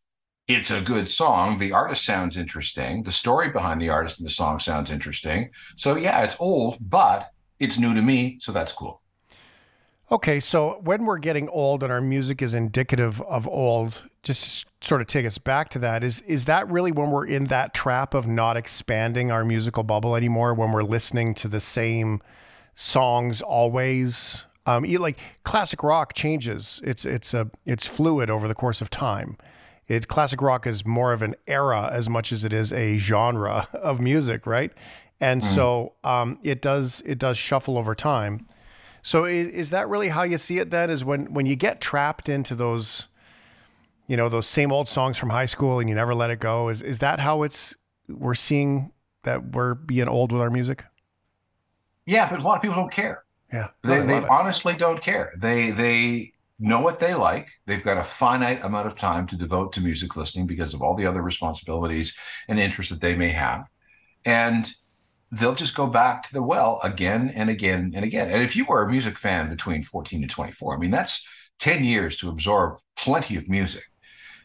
It's 0.47 0.69
a 0.69 0.81
good 0.81 1.09
song. 1.09 1.57
The 1.57 1.71
artist 1.71 2.05
sounds 2.05 2.37
interesting. 2.37 3.01
The 3.01 3.11
story 3.11 3.49
behind 3.49 3.81
the 3.81 3.89
artist 3.89 4.19
and 4.19 4.27
the 4.27 4.31
song 4.31 4.59
sounds 4.59 4.91
interesting. 4.91 5.49
So, 5.75 5.95
yeah, 5.95 6.21
it's 6.21 6.35
old, 6.39 6.77
but 6.79 7.29
it's 7.59 7.79
new 7.79 7.95
to 7.95 8.01
me. 8.01 8.37
So 8.41 8.51
that's 8.51 8.71
cool. 8.71 9.01
Okay, 10.11 10.39
so 10.39 10.79
when 10.83 11.05
we're 11.05 11.17
getting 11.17 11.49
old 11.49 11.81
and 11.81 11.91
our 11.91 12.01
music 12.01 12.41
is 12.43 12.53
indicative 12.53 13.21
of 13.21 13.47
old, 13.47 14.07
just 14.21 14.67
sort 14.83 15.01
of 15.01 15.07
take 15.07 15.25
us 15.25 15.39
back 15.39 15.69
to 15.69 15.79
that. 15.79 16.03
Is 16.03 16.21
is 16.21 16.45
that 16.45 16.69
really 16.69 16.91
when 16.91 17.09
we're 17.09 17.25
in 17.25 17.45
that 17.45 17.73
trap 17.73 18.13
of 18.13 18.27
not 18.27 18.55
expanding 18.55 19.31
our 19.31 19.43
musical 19.43 19.81
bubble 19.81 20.15
anymore? 20.15 20.53
When 20.53 20.71
we're 20.71 20.83
listening 20.83 21.33
to 21.35 21.47
the 21.47 21.59
same 21.59 22.21
songs 22.75 23.41
always? 23.41 24.43
Um, 24.67 24.85
you, 24.85 24.99
like 24.99 25.19
classic 25.43 25.81
rock 25.81 26.13
changes. 26.13 26.81
It's 26.83 27.03
it's 27.05 27.33
a 27.33 27.49
it's 27.65 27.87
fluid 27.87 28.29
over 28.29 28.47
the 28.47 28.55
course 28.55 28.81
of 28.81 28.91
time. 28.91 29.37
It 29.87 30.07
classic 30.07 30.39
rock 30.39 30.67
is 30.67 30.85
more 30.85 31.13
of 31.13 31.23
an 31.23 31.33
era 31.47 31.89
as 31.91 32.09
much 32.09 32.31
as 32.31 32.43
it 32.43 32.53
is 32.53 32.71
a 32.71 32.97
genre 32.97 33.67
of 33.73 33.99
music, 33.99 34.45
right? 34.45 34.71
And 35.19 35.41
mm. 35.41 35.45
so 35.45 35.93
um, 36.03 36.37
it 36.43 36.61
does 36.61 37.01
it 37.07 37.17
does 37.17 37.39
shuffle 37.39 37.75
over 37.79 37.95
time. 37.95 38.45
So 39.05 39.25
is, 39.25 39.47
is 39.49 39.69
that 39.69 39.87
really 39.87 40.09
how 40.09 40.23
you 40.23 40.39
see 40.39 40.57
it 40.57 40.71
then 40.71 40.89
is 40.89 41.05
when 41.05 41.31
when 41.31 41.45
you 41.45 41.55
get 41.55 41.79
trapped 41.79 42.27
into 42.27 42.55
those 42.55 43.07
you 44.07 44.17
know 44.17 44.29
those 44.29 44.47
same 44.47 44.71
old 44.71 44.87
songs 44.87 45.15
from 45.15 45.29
high 45.29 45.45
school 45.45 45.79
and 45.79 45.87
you 45.87 45.93
never 45.93 46.15
let 46.15 46.31
it 46.31 46.39
go 46.39 46.69
is 46.69 46.81
is 46.81 46.97
that 46.99 47.19
how 47.19 47.43
it's 47.43 47.75
we're 48.09 48.33
seeing 48.33 48.91
that 49.21 49.53
we're 49.53 49.75
being 49.75 50.07
old 50.07 50.31
with 50.31 50.41
our 50.41 50.49
music? 50.49 50.85
Yeah, 52.07 52.27
but 52.27 52.39
a 52.39 52.41
lot 52.41 52.55
of 52.55 52.63
people 52.63 52.77
don't 52.77 52.91
care. 52.91 53.23
Yeah. 53.53 53.67
They, 53.83 54.01
they 54.01 54.25
honestly 54.25 54.73
don't 54.73 55.01
care. 55.03 55.33
They 55.37 55.69
they 55.69 56.31
know 56.57 56.79
what 56.79 56.99
they 56.99 57.13
like. 57.13 57.49
They've 57.67 57.83
got 57.83 57.99
a 57.99 58.03
finite 58.03 58.65
amount 58.65 58.87
of 58.87 58.97
time 58.97 59.27
to 59.27 59.35
devote 59.35 59.71
to 59.73 59.81
music 59.81 60.15
listening 60.15 60.47
because 60.47 60.73
of 60.73 60.81
all 60.81 60.95
the 60.95 61.05
other 61.05 61.21
responsibilities 61.21 62.15
and 62.47 62.59
interests 62.59 62.91
that 62.91 63.01
they 63.01 63.13
may 63.13 63.29
have. 63.29 63.65
And 64.25 64.73
they'll 65.35 65.55
just 65.55 65.75
go 65.75 65.87
back 65.87 66.23
to 66.23 66.33
the 66.33 66.41
well 66.41 66.79
again 66.83 67.31
and 67.35 67.49
again 67.49 67.91
and 67.95 68.05
again. 68.05 68.29
And 68.29 68.41
if 68.41 68.55
you 68.55 68.65
were 68.65 68.83
a 68.83 68.89
music 68.89 69.17
fan 69.17 69.49
between 69.49 69.83
14 69.83 70.21
and 70.21 70.31
24, 70.31 70.75
I 70.75 70.79
mean, 70.79 70.91
that's 70.91 71.27
10 71.59 71.83
years 71.83 72.17
to 72.17 72.29
absorb 72.29 72.79
plenty 72.95 73.35
of 73.35 73.49
music. 73.49 73.83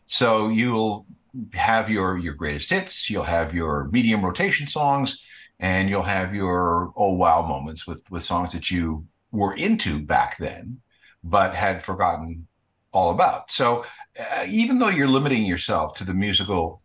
So 0.07 0.49
you'll 0.49 1.07
have 1.53 1.89
your 1.89 2.19
your 2.19 2.35
greatest 2.35 2.71
hits, 2.71 3.09
you'll 3.09 3.23
have 3.23 3.55
your 3.55 3.89
medium 3.93 4.25
rotation 4.25 4.67
songs, 4.67 5.25
and 5.61 5.89
you'll 5.89 6.03
have 6.03 6.35
your 6.35 6.93
oh 6.97 7.15
wow 7.15 7.47
moments 7.47 7.87
with 7.87 8.03
with 8.11 8.25
songs 8.25 8.53
that 8.53 8.71
you 8.71 9.07
were 9.31 9.55
into 9.55 10.01
back 10.05 10.37
then, 10.39 10.81
but 11.23 11.55
had 11.55 11.85
forgotten 11.85 12.49
all 12.93 13.13
about. 13.13 13.53
So 13.53 13.85
uh, 14.19 14.47
even 14.49 14.81
though 14.81 14.89
you're 14.89 15.07
limiting 15.07 15.45
yourself 15.47 15.95
to 15.95 16.05
the 16.05 16.15
musical 16.15 16.83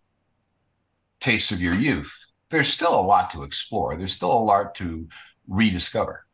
tastes 1.19 1.51
of 1.51 1.59
your 1.61 1.73
youth, 1.73 2.13
there's 2.49 2.69
still 2.69 2.97
a 2.97 3.01
lot 3.01 3.31
to 3.31 3.43
explore. 3.43 3.95
There's 3.95 4.13
still 4.13 4.31
a 4.31 4.39
lot 4.39 4.75
to 4.75 5.08
rediscover. 5.47 6.25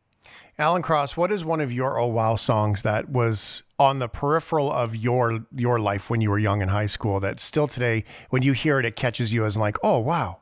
Alan 0.58 0.82
Cross, 0.82 1.16
what 1.16 1.32
is 1.32 1.44
one 1.44 1.60
of 1.60 1.72
your 1.72 1.98
oh 1.98 2.06
wow 2.06 2.36
songs 2.36 2.82
that 2.82 3.08
was 3.08 3.62
on 3.78 3.98
the 3.98 4.08
peripheral 4.08 4.70
of 4.70 4.94
your 4.94 5.46
your 5.54 5.80
life 5.80 6.10
when 6.10 6.20
you 6.20 6.30
were 6.30 6.38
young 6.38 6.62
in 6.62 6.68
high 6.68 6.86
school 6.86 7.20
that 7.20 7.40
still 7.40 7.66
today 7.66 8.04
when 8.30 8.42
you 8.42 8.52
hear 8.52 8.78
it 8.78 8.84
it 8.84 8.94
catches 8.94 9.32
you 9.32 9.44
as 9.44 9.56
like 9.56 9.76
oh 9.82 9.98
wow 9.98 10.38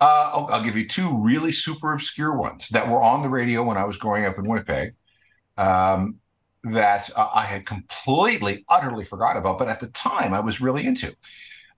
uh, 0.00 0.30
oh, 0.34 0.44
I'll 0.46 0.62
give 0.62 0.76
you 0.76 0.86
two 0.86 1.22
really 1.22 1.52
super 1.52 1.92
obscure 1.92 2.36
ones 2.36 2.68
that 2.70 2.88
were 2.88 3.02
on 3.02 3.22
the 3.22 3.28
radio 3.28 3.62
when 3.62 3.78
I 3.78 3.84
was 3.84 3.96
growing 3.96 4.26
up 4.26 4.38
in 4.38 4.46
Winnipeg 4.46 4.94
um, 5.56 6.16
that 6.64 7.08
uh, 7.16 7.30
I 7.34 7.46
had 7.46 7.64
completely, 7.64 8.64
utterly 8.68 9.04
forgot 9.04 9.38
about, 9.38 9.58
but 9.58 9.68
at 9.68 9.80
the 9.80 9.86
time 9.88 10.34
I 10.34 10.40
was 10.40 10.60
really 10.60 10.86
into. 10.86 11.14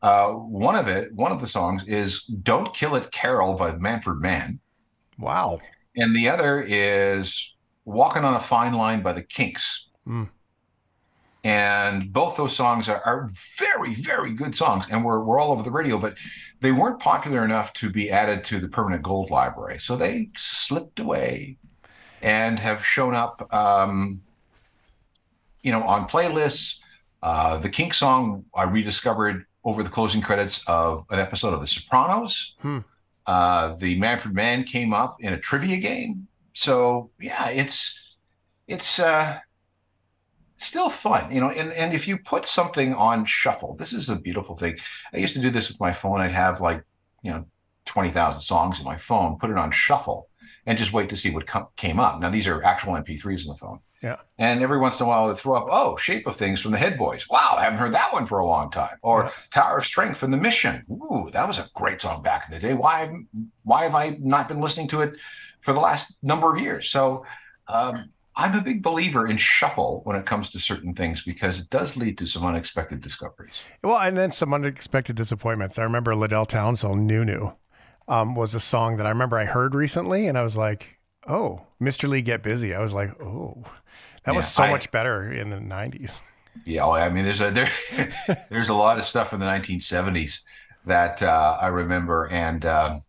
Uh, 0.00 0.30
one 0.30 0.76
of 0.76 0.86
it, 0.86 1.12
one 1.14 1.32
of 1.32 1.40
the 1.40 1.48
songs 1.48 1.84
is 1.86 2.22
"Don't 2.22 2.72
Kill 2.72 2.94
It, 2.94 3.10
Carol" 3.10 3.54
by 3.54 3.72
Manfred 3.72 4.20
Mann. 4.20 4.60
Wow. 5.18 5.60
And 5.96 6.14
the 6.14 6.28
other 6.28 6.62
is 6.62 7.54
"Walking 7.84 8.24
on 8.24 8.34
a 8.34 8.40
Fine 8.40 8.74
Line" 8.74 9.02
by 9.02 9.12
the 9.12 9.22
Kinks. 9.22 9.88
Mm. 10.06 10.30
And 11.44 12.12
both 12.12 12.36
those 12.36 12.54
songs 12.54 12.88
are, 12.88 13.00
are, 13.04 13.28
very, 13.58 13.94
very 13.94 14.32
good 14.32 14.54
songs, 14.54 14.84
and 14.90 15.04
we're 15.04 15.20
we're 15.20 15.40
all 15.40 15.50
over 15.50 15.62
the 15.62 15.70
radio. 15.70 15.98
But 15.98 16.16
they 16.60 16.72
weren't 16.72 17.00
popular 17.00 17.44
enough 17.44 17.72
to 17.74 17.90
be 17.90 18.10
added 18.10 18.44
to 18.44 18.60
the 18.60 18.68
permanent 18.68 19.02
gold 19.02 19.30
library, 19.30 19.80
so 19.80 19.96
they 19.96 20.28
slipped 20.36 21.00
away, 21.00 21.56
and 22.22 22.58
have 22.58 22.84
shown 22.84 23.14
up, 23.14 23.52
um, 23.52 24.20
you 25.62 25.72
know, 25.72 25.82
on 25.82 26.08
playlists. 26.08 26.80
Uh, 27.20 27.56
the 27.56 27.68
Kink 27.68 27.94
song 27.94 28.44
I 28.54 28.62
rediscovered 28.62 29.44
over 29.68 29.82
the 29.82 29.90
closing 29.90 30.22
credits 30.22 30.64
of 30.66 31.04
an 31.10 31.18
episode 31.18 31.52
of 31.52 31.60
The 31.60 31.66
Sopranos. 31.66 32.56
Hmm. 32.60 32.78
Uh, 33.26 33.74
the 33.74 33.98
Manfred 33.98 34.34
Mann 34.34 34.64
came 34.64 34.94
up 34.94 35.18
in 35.20 35.34
a 35.34 35.38
trivia 35.38 35.76
game. 35.76 36.26
So 36.54 37.10
yeah, 37.20 37.50
it's 37.50 38.16
it's 38.66 38.98
uh, 38.98 39.38
still 40.56 40.88
fun, 40.88 41.30
you 41.30 41.40
know. 41.40 41.50
And 41.50 41.70
and 41.72 41.92
if 41.92 42.08
you 42.08 42.16
put 42.16 42.46
something 42.46 42.94
on 42.94 43.26
shuffle, 43.26 43.76
this 43.76 43.92
is 43.92 44.08
a 44.08 44.16
beautiful 44.16 44.56
thing. 44.56 44.78
I 45.12 45.18
used 45.18 45.34
to 45.34 45.40
do 45.40 45.50
this 45.50 45.68
with 45.68 45.78
my 45.78 45.92
phone. 45.92 46.22
I'd 46.22 46.32
have 46.32 46.62
like 46.62 46.82
you 47.22 47.30
know 47.30 47.44
twenty 47.84 48.10
thousand 48.10 48.40
songs 48.40 48.78
in 48.78 48.86
my 48.86 48.96
phone, 48.96 49.38
put 49.38 49.50
it 49.50 49.58
on 49.58 49.70
shuffle, 49.70 50.30
and 50.64 50.78
just 50.78 50.94
wait 50.94 51.10
to 51.10 51.16
see 51.16 51.30
what 51.30 51.46
com- 51.46 51.68
came 51.76 52.00
up. 52.00 52.20
Now 52.20 52.30
these 52.30 52.46
are 52.46 52.64
actual 52.64 52.94
MP3s 52.94 53.42
in 53.42 53.48
the 53.48 53.56
phone. 53.56 53.80
Yeah. 54.02 54.16
And 54.38 54.62
every 54.62 54.78
once 54.78 55.00
in 55.00 55.06
a 55.06 55.08
while, 55.08 55.28
they 55.28 55.34
throw 55.34 55.56
up, 55.56 55.66
oh, 55.70 55.96
Shape 55.96 56.26
of 56.26 56.36
Things 56.36 56.60
from 56.60 56.70
the 56.70 56.78
Headboys. 56.78 57.28
Wow, 57.28 57.56
I 57.58 57.64
haven't 57.64 57.80
heard 57.80 57.94
that 57.94 58.12
one 58.12 58.26
for 58.26 58.38
a 58.38 58.46
long 58.46 58.70
time. 58.70 58.96
Or 59.02 59.24
yeah. 59.24 59.30
Tower 59.52 59.78
of 59.78 59.86
Strength 59.86 60.18
from 60.18 60.30
the 60.30 60.36
Mission. 60.36 60.84
Ooh, 60.90 61.28
that 61.32 61.48
was 61.48 61.58
a 61.58 61.68
great 61.74 62.00
song 62.00 62.22
back 62.22 62.44
in 62.48 62.54
the 62.54 62.60
day. 62.60 62.74
Why, 62.74 63.12
why 63.64 63.84
have 63.84 63.94
I 63.94 64.16
not 64.20 64.48
been 64.48 64.60
listening 64.60 64.88
to 64.88 65.00
it 65.00 65.16
for 65.60 65.72
the 65.72 65.80
last 65.80 66.16
number 66.22 66.54
of 66.54 66.60
years? 66.60 66.90
So 66.90 67.24
um, 67.66 68.10
I'm 68.36 68.54
a 68.54 68.60
big 68.60 68.84
believer 68.84 69.26
in 69.26 69.36
shuffle 69.36 70.02
when 70.04 70.16
it 70.16 70.26
comes 70.26 70.50
to 70.50 70.60
certain 70.60 70.94
things 70.94 71.22
because 71.22 71.58
it 71.58 71.68
does 71.70 71.96
lead 71.96 72.18
to 72.18 72.26
some 72.26 72.46
unexpected 72.46 73.00
discoveries. 73.00 73.54
Well, 73.82 73.98
and 73.98 74.16
then 74.16 74.30
some 74.30 74.54
unexpected 74.54 75.16
disappointments. 75.16 75.76
I 75.76 75.82
remember 75.82 76.14
Lidell 76.14 76.46
Townsend, 76.46 77.08
Nunu, 77.08 77.50
um, 78.06 78.36
was 78.36 78.54
a 78.54 78.60
song 78.60 78.96
that 78.98 79.06
I 79.06 79.10
remember 79.10 79.38
I 79.38 79.44
heard 79.44 79.74
recently, 79.74 80.28
and 80.28 80.38
I 80.38 80.42
was 80.42 80.56
like, 80.56 81.00
oh, 81.26 81.66
Mr. 81.82 82.08
Lee 82.08 82.22
Get 82.22 82.44
Busy. 82.44 82.76
I 82.76 82.80
was 82.80 82.92
like, 82.92 83.20
oh 83.20 83.64
That 84.28 84.34
was 84.34 84.46
so 84.46 84.64
I- 84.64 84.70
much 84.70 84.90
better 84.90 85.32
in 85.32 85.50
the 85.50 85.56
90s. 85.56 86.20
Yeah, 86.64 86.84
oh, 86.84 86.90
I 86.90 87.08
mean, 87.08 87.24
there's 87.24 87.40
a 87.40 87.52
there, 87.52 87.70
there's 88.50 88.68
a 88.68 88.74
lot 88.74 88.98
of 88.98 89.04
stuff 89.04 89.32
in 89.32 89.38
the 89.38 89.46
1970s 89.46 90.40
that 90.86 91.22
uh, 91.22 91.56
I 91.60 91.68
remember, 91.68 92.26
and 92.26 92.66
um, 92.66 93.02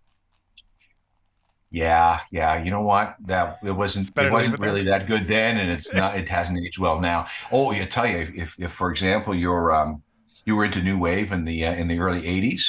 yeah, 1.71 2.19
yeah, 2.31 2.61
you 2.63 2.69
know 2.69 2.81
what? 2.81 3.15
That 3.25 3.57
it 3.63 3.71
wasn't 3.71 4.09
it 4.17 4.31
wasn't 4.31 4.59
really 4.59 4.83
that 4.83 5.07
good 5.07 5.27
then, 5.27 5.57
and 5.57 5.71
it's 5.71 5.91
not. 5.93 6.15
It 6.15 6.29
hasn't 6.29 6.59
aged 6.63 6.77
well 6.77 6.99
now. 7.01 7.25
Oh, 7.51 7.71
I 7.71 7.85
tell 7.85 8.05
you, 8.07 8.17
if, 8.17 8.33
if, 8.35 8.55
if 8.59 8.71
for 8.71 8.91
example, 8.91 9.33
you're 9.33 9.73
um, 9.73 10.03
you 10.45 10.55
were 10.55 10.65
into 10.65 10.81
new 10.81 10.99
wave 10.99 11.31
in 11.31 11.43
the 11.45 11.65
uh, 11.65 11.73
in 11.73 11.87
the 11.87 11.99
early 11.99 12.21
80s, 12.21 12.63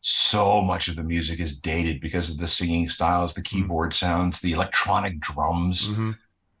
so 0.00 0.60
much 0.60 0.88
of 0.88 0.96
the 0.96 1.04
music 1.04 1.38
is 1.38 1.56
dated 1.58 2.00
because 2.00 2.30
of 2.30 2.38
the 2.38 2.48
singing 2.48 2.88
styles, 2.88 3.32
the 3.34 3.42
keyboard 3.42 3.94
sounds, 3.94 4.40
the 4.40 4.52
electronic 4.52 5.20
drums. 5.20 5.88
hmm 5.94 6.12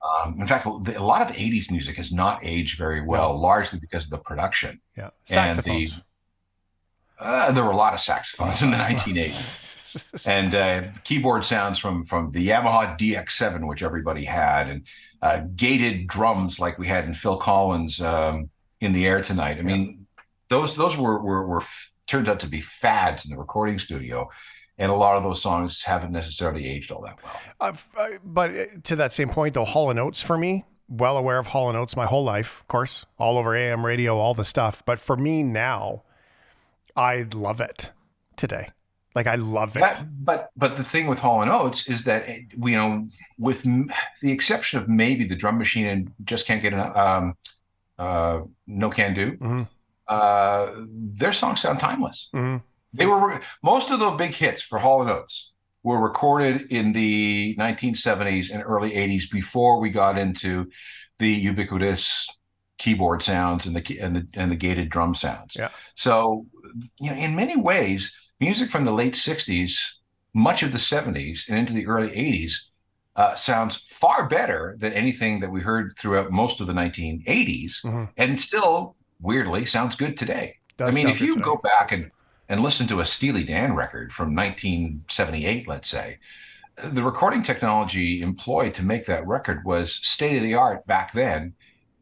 Um, 0.06 0.40
in 0.40 0.46
fact, 0.46 0.66
a 0.66 0.70
lot 0.70 1.22
of 1.22 1.34
80s 1.36 1.70
music 1.70 1.96
has 1.96 2.12
not 2.12 2.40
aged 2.42 2.78
very 2.78 3.00
well, 3.00 3.38
largely 3.38 3.78
because 3.78 4.04
of 4.04 4.10
the 4.10 4.18
production. 4.18 4.80
Yeah. 4.96 5.10
And 5.30 5.56
Saxophones. 5.56 6.02
Uh, 7.18 7.50
there 7.52 7.64
were 7.64 7.70
a 7.70 7.76
lot 7.76 7.94
of 7.94 8.00
saxophones 8.00 8.62
in 8.62 8.70
the 8.70 8.76
1980s. 8.88 9.64
And 10.26 10.54
uh, 10.54 10.82
keyboard 11.04 11.44
sounds 11.44 11.78
from 11.78 12.04
from 12.04 12.30
the 12.32 12.48
Yamaha 12.48 12.98
DX7, 12.98 13.66
which 13.66 13.82
everybody 13.82 14.24
had, 14.24 14.68
and 14.68 14.86
uh, 15.22 15.42
gated 15.54 16.06
drums 16.06 16.58
like 16.60 16.78
we 16.78 16.86
had 16.86 17.04
in 17.06 17.14
Phil 17.14 17.36
Collins' 17.38 18.00
um, 18.02 18.50
"In 18.80 18.92
the 18.92 19.06
Air 19.06 19.22
Tonight." 19.22 19.58
I 19.58 19.62
mean, 19.62 20.06
those 20.48 20.76
those 20.76 20.98
were 20.98 21.18
were, 21.22 21.46
were 21.46 21.62
f- 21.62 21.92
turned 22.06 22.28
out 22.28 22.40
to 22.40 22.46
be 22.46 22.60
fads 22.60 23.24
in 23.24 23.30
the 23.30 23.38
recording 23.38 23.78
studio, 23.78 24.28
and 24.78 24.90
a 24.90 24.94
lot 24.94 25.16
of 25.16 25.22
those 25.22 25.40
songs 25.42 25.82
haven't 25.82 26.12
necessarily 26.12 26.66
aged 26.68 26.90
all 26.92 27.02
that 27.02 27.18
well. 27.22 27.40
Uh, 27.60 27.72
uh, 27.98 28.08
but 28.24 28.50
uh, 28.50 28.64
to 28.84 28.96
that 28.96 29.12
same 29.12 29.28
point, 29.28 29.54
though, 29.54 29.64
Hall 29.64 29.90
and 29.90 29.98
Oates 29.98 30.22
for 30.22 30.36
me, 30.38 30.64
well 30.88 31.16
aware 31.16 31.38
of 31.38 31.48
Hall 31.48 31.68
and 31.68 31.76
Oates 31.78 31.96
my 31.96 32.06
whole 32.06 32.24
life, 32.24 32.60
of 32.60 32.68
course, 32.68 33.06
all 33.18 33.38
over 33.38 33.54
AM 33.56 33.84
radio, 33.84 34.16
all 34.18 34.34
the 34.34 34.44
stuff. 34.44 34.82
But 34.84 34.98
for 34.98 35.16
me 35.16 35.42
now, 35.42 36.02
I 36.94 37.26
love 37.34 37.60
it 37.60 37.92
today. 38.36 38.68
Like 39.14 39.26
I 39.26 39.36
love 39.36 39.76
it. 39.76 39.80
That, 39.80 40.04
but 40.24 40.50
but 40.56 40.76
the 40.76 40.84
thing 40.84 41.06
with 41.06 41.18
Hall 41.18 41.40
and 41.40 41.50
Oates 41.50 41.88
is 41.88 42.04
that 42.04 42.28
eh, 42.28 42.40
you 42.62 42.76
know, 42.76 43.08
with 43.38 43.64
m- 43.64 43.90
the 44.20 44.30
exception 44.30 44.78
of 44.78 44.90
maybe 44.90 45.24
the 45.24 45.34
drum 45.34 45.56
machine 45.56 45.86
and 45.86 46.12
just 46.24 46.46
can't 46.46 46.60
get 46.60 46.74
enough, 46.74 46.94
um, 46.94 47.34
uh, 47.98 48.40
no 48.66 48.90
can 48.90 49.14
do, 49.14 49.32
Mhm. 49.38 49.68
uh, 50.08 50.66
their 50.86 51.32
songs 51.32 51.62
sound 51.62 51.80
timeless. 51.80 52.28
Mhm. 52.34 52.62
They 52.96 53.06
were 53.06 53.40
most 53.62 53.90
of 53.90 53.98
the 54.00 54.10
big 54.12 54.34
hits 54.34 54.62
for 54.62 54.78
Hall 54.78 55.02
and 55.02 55.10
Oates 55.10 55.52
were 55.82 56.00
recorded 56.00 56.70
in 56.72 56.92
the 56.92 57.54
1970s 57.58 58.50
and 58.52 58.62
early 58.64 58.90
80s 58.92 59.30
before 59.30 59.78
we 59.78 59.90
got 59.90 60.18
into 60.18 60.68
the 61.18 61.30
ubiquitous 61.30 62.26
keyboard 62.78 63.22
sounds 63.22 63.66
and 63.66 63.74
the 63.76 64.00
and 64.00 64.16
the 64.16 64.26
and 64.34 64.50
the 64.50 64.56
gated 64.56 64.88
drum 64.90 65.14
sounds. 65.14 65.54
Yeah. 65.56 65.68
So, 65.94 66.46
you 67.00 67.10
know, 67.10 67.16
in 67.16 67.34
many 67.36 67.56
ways, 67.56 68.12
music 68.40 68.68
from 68.70 68.84
the 68.84 68.92
late 68.92 69.14
60s, 69.14 69.72
much 70.34 70.62
of 70.62 70.72
the 70.72 70.78
70s, 70.78 71.48
and 71.48 71.56
into 71.58 71.72
the 71.72 71.86
early 71.86 72.10
80s 72.10 72.52
uh, 73.14 73.34
sounds 73.34 73.76
far 73.88 74.28
better 74.28 74.76
than 74.78 74.92
anything 74.92 75.40
that 75.40 75.50
we 75.50 75.60
heard 75.62 75.94
throughout 75.98 76.30
most 76.30 76.60
of 76.60 76.66
the 76.66 76.74
1980s, 76.74 77.80
Mhm. 77.82 78.10
and 78.18 78.38
still 78.38 78.94
weirdly 79.20 79.64
sounds 79.64 79.96
good 79.96 80.18
today. 80.18 80.56
Does 80.76 80.94
I 80.94 80.98
mean, 80.98 81.08
if 81.08 81.20
you 81.22 81.32
today. 81.34 81.44
go 81.44 81.56
back 81.56 81.92
and 81.92 82.10
and 82.48 82.60
listen 82.60 82.86
to 82.88 83.00
a 83.00 83.04
Steely 83.04 83.44
Dan 83.44 83.74
record 83.74 84.12
from 84.12 84.34
1978, 84.34 85.66
let's 85.68 85.88
say, 85.88 86.18
the 86.76 87.02
recording 87.02 87.42
technology 87.42 88.20
employed 88.20 88.74
to 88.74 88.82
make 88.82 89.06
that 89.06 89.26
record 89.26 89.64
was 89.64 89.94
state 89.94 90.36
of 90.36 90.42
the 90.42 90.54
art 90.54 90.86
back 90.86 91.12
then, 91.12 91.54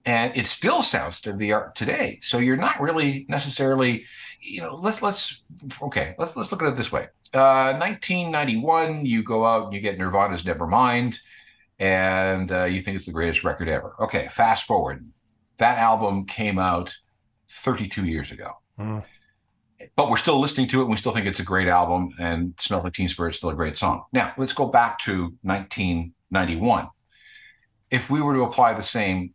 and 0.05 0.37
it 0.37 0.47
still 0.47 0.83
sounds 0.83 1.17
state 1.17 1.31
of 1.31 1.39
the 1.39 1.53
art 1.53 1.75
today. 1.77 2.19
So 2.23 2.39
you're 2.39 2.57
not 2.57 2.81
really 2.81 3.25
necessarily, 3.29 4.05
you 4.41 4.61
know, 4.61 4.75
let's 4.75 5.01
let's 5.01 5.45
okay, 5.83 6.15
let's 6.19 6.37
let's 6.37 6.51
look 6.51 6.63
at 6.63 6.69
it 6.69 6.75
this 6.75 6.93
way. 6.93 7.09
Uh, 7.33 7.77
1991, 7.79 9.07
you 9.07 9.23
go 9.23 9.45
out 9.47 9.65
and 9.65 9.75
you 9.75 9.81
get 9.81 9.99
Nirvana's 9.99 10.43
Nevermind, 10.45 11.19
and 11.79 12.51
uh, 12.51 12.65
you 12.65 12.81
think 12.81 12.97
it's 12.97 13.07
the 13.07 13.13
greatest 13.13 13.45
record 13.45 13.69
ever. 13.69 13.95
Okay, 14.01 14.29
fast 14.31 14.67
forward, 14.67 15.09
that 15.59 15.79
album 15.79 16.27
came 16.27 16.59
out 16.59 16.95
32 17.49 18.05
years 18.05 18.33
ago 18.33 18.51
Mhm. 18.79 19.05
But 19.97 20.11
we're 20.11 20.17
still 20.17 20.39
listening 20.41 20.69
to 20.69 20.79
it 20.81 20.83
and 20.83 20.91
we 20.91 20.97
still 20.97 21.13
think 21.13 21.27
it's 21.27 21.41
a 21.41 21.45
great 21.45 21.69
album 21.69 22.11
and 22.19 22.55
smells 22.59 22.85
like 22.85 22.93
teen 22.95 23.09
spirit 23.09 23.31
is 23.31 23.37
still 23.37 23.51
a 23.51 23.55
great 23.55 23.77
song 23.77 24.05
now 24.13 24.33
let's 24.37 24.53
go 24.53 24.67
back 24.67 24.99
to 24.99 25.35
1991 25.43 26.89
if 27.91 28.11
we 28.11 28.21
were 28.21 28.35
to 28.35 28.43
apply 28.43 28.75
the 28.75 28.83
same 28.83 29.33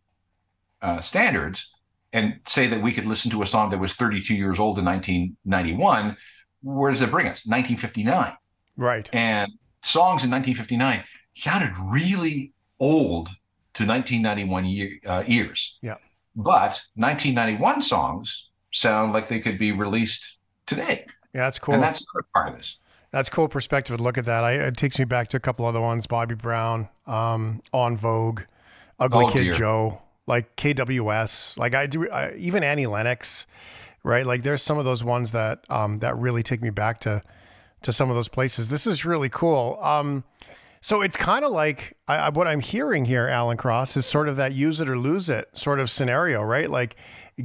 uh, 0.81 0.99
standards 1.01 1.69
and 2.13 2.39
say 2.47 2.67
that 2.67 2.81
we 2.81 2.91
could 2.91 3.05
listen 3.05 3.29
to 3.31 3.41
a 3.41 3.45
song 3.45 3.69
that 3.69 3.77
was 3.79 3.93
32 3.93 4.33
years 4.33 4.59
old 4.59 4.79
in 4.79 4.85
1991 4.85 6.17
where 6.61 6.91
does 6.91 7.01
it 7.01 7.11
bring 7.11 7.27
us 7.27 7.45
1959 7.45 8.33
Right. 8.75 9.09
and 9.13 9.51
songs 9.83 10.23
in 10.23 10.31
1959 10.31 11.03
sounded 11.35 11.73
really 11.77 12.53
old 12.79 13.27
to 13.75 13.85
1991 13.85 14.65
year, 14.65 14.99
uh, 15.05 15.23
ears. 15.27 15.77
Yeah. 15.81 15.95
But 16.35 16.81
1991 16.95 17.81
songs 17.81 18.49
sound 18.71 19.13
like 19.13 19.27
they 19.27 19.39
could 19.39 19.57
be 19.59 19.71
released 19.71 20.37
today. 20.69 21.05
Yeah, 21.33 21.41
that's 21.41 21.59
cool. 21.59 21.73
And 21.75 21.83
that's 21.83 22.05
part 22.33 22.49
of 22.49 22.57
this. 22.57 22.77
That's 23.11 23.29
cool 23.29 23.47
perspective 23.47 23.97
to 23.97 24.03
look 24.03 24.17
at 24.17 24.25
that. 24.25 24.43
I, 24.43 24.51
it 24.53 24.77
takes 24.77 24.97
me 24.99 25.05
back 25.05 25.27
to 25.29 25.37
a 25.37 25.39
couple 25.39 25.65
other 25.65 25.81
ones: 25.81 26.07
Bobby 26.07 26.35
Brown, 26.35 26.89
um, 27.07 27.61
En 27.73 27.97
Vogue, 27.97 28.41
Ugly 28.99 29.25
Oh, 29.25 29.27
Kid 29.27 29.43
dear. 29.43 29.53
Joe, 29.53 30.01
like 30.27 30.55
KWS. 30.55 31.57
Like 31.57 31.73
I 31.75 31.87
do, 31.87 32.09
I, 32.09 32.33
even 32.35 32.63
Annie 32.63 32.85
Lennox, 32.87 33.47
right? 34.03 34.25
Like 34.25 34.43
there's 34.43 34.61
some 34.61 34.77
of 34.77 34.85
those 34.85 35.03
ones 35.03 35.31
that 35.31 35.65
um, 35.69 35.99
that 35.99 36.15
really 36.17 36.43
take 36.43 36.61
me 36.61 36.69
back 36.69 36.99
to 37.01 37.21
to 37.81 37.91
some 37.93 38.09
of 38.09 38.15
those 38.15 38.29
places. 38.29 38.69
This 38.69 38.85
is 38.85 39.05
really 39.05 39.29
cool. 39.29 39.79
Um, 39.81 40.23
so 40.81 41.01
it's 41.01 41.17
kind 41.17 41.43
of 41.43 41.51
like 41.51 41.97
I, 42.07 42.15
I, 42.17 42.29
what 42.29 42.47
I'm 42.47 42.59
hearing 42.61 43.05
here, 43.05 43.27
Alan 43.27 43.57
Cross, 43.57 43.97
is 43.97 44.05
sort 44.05 44.29
of 44.29 44.35
that 44.35 44.53
use 44.53 44.79
it 44.79 44.89
or 44.89 44.97
lose 44.97 45.29
it 45.29 45.49
sort 45.53 45.79
of 45.79 45.89
scenario, 45.89 46.41
right? 46.43 46.69
Like 46.69 46.95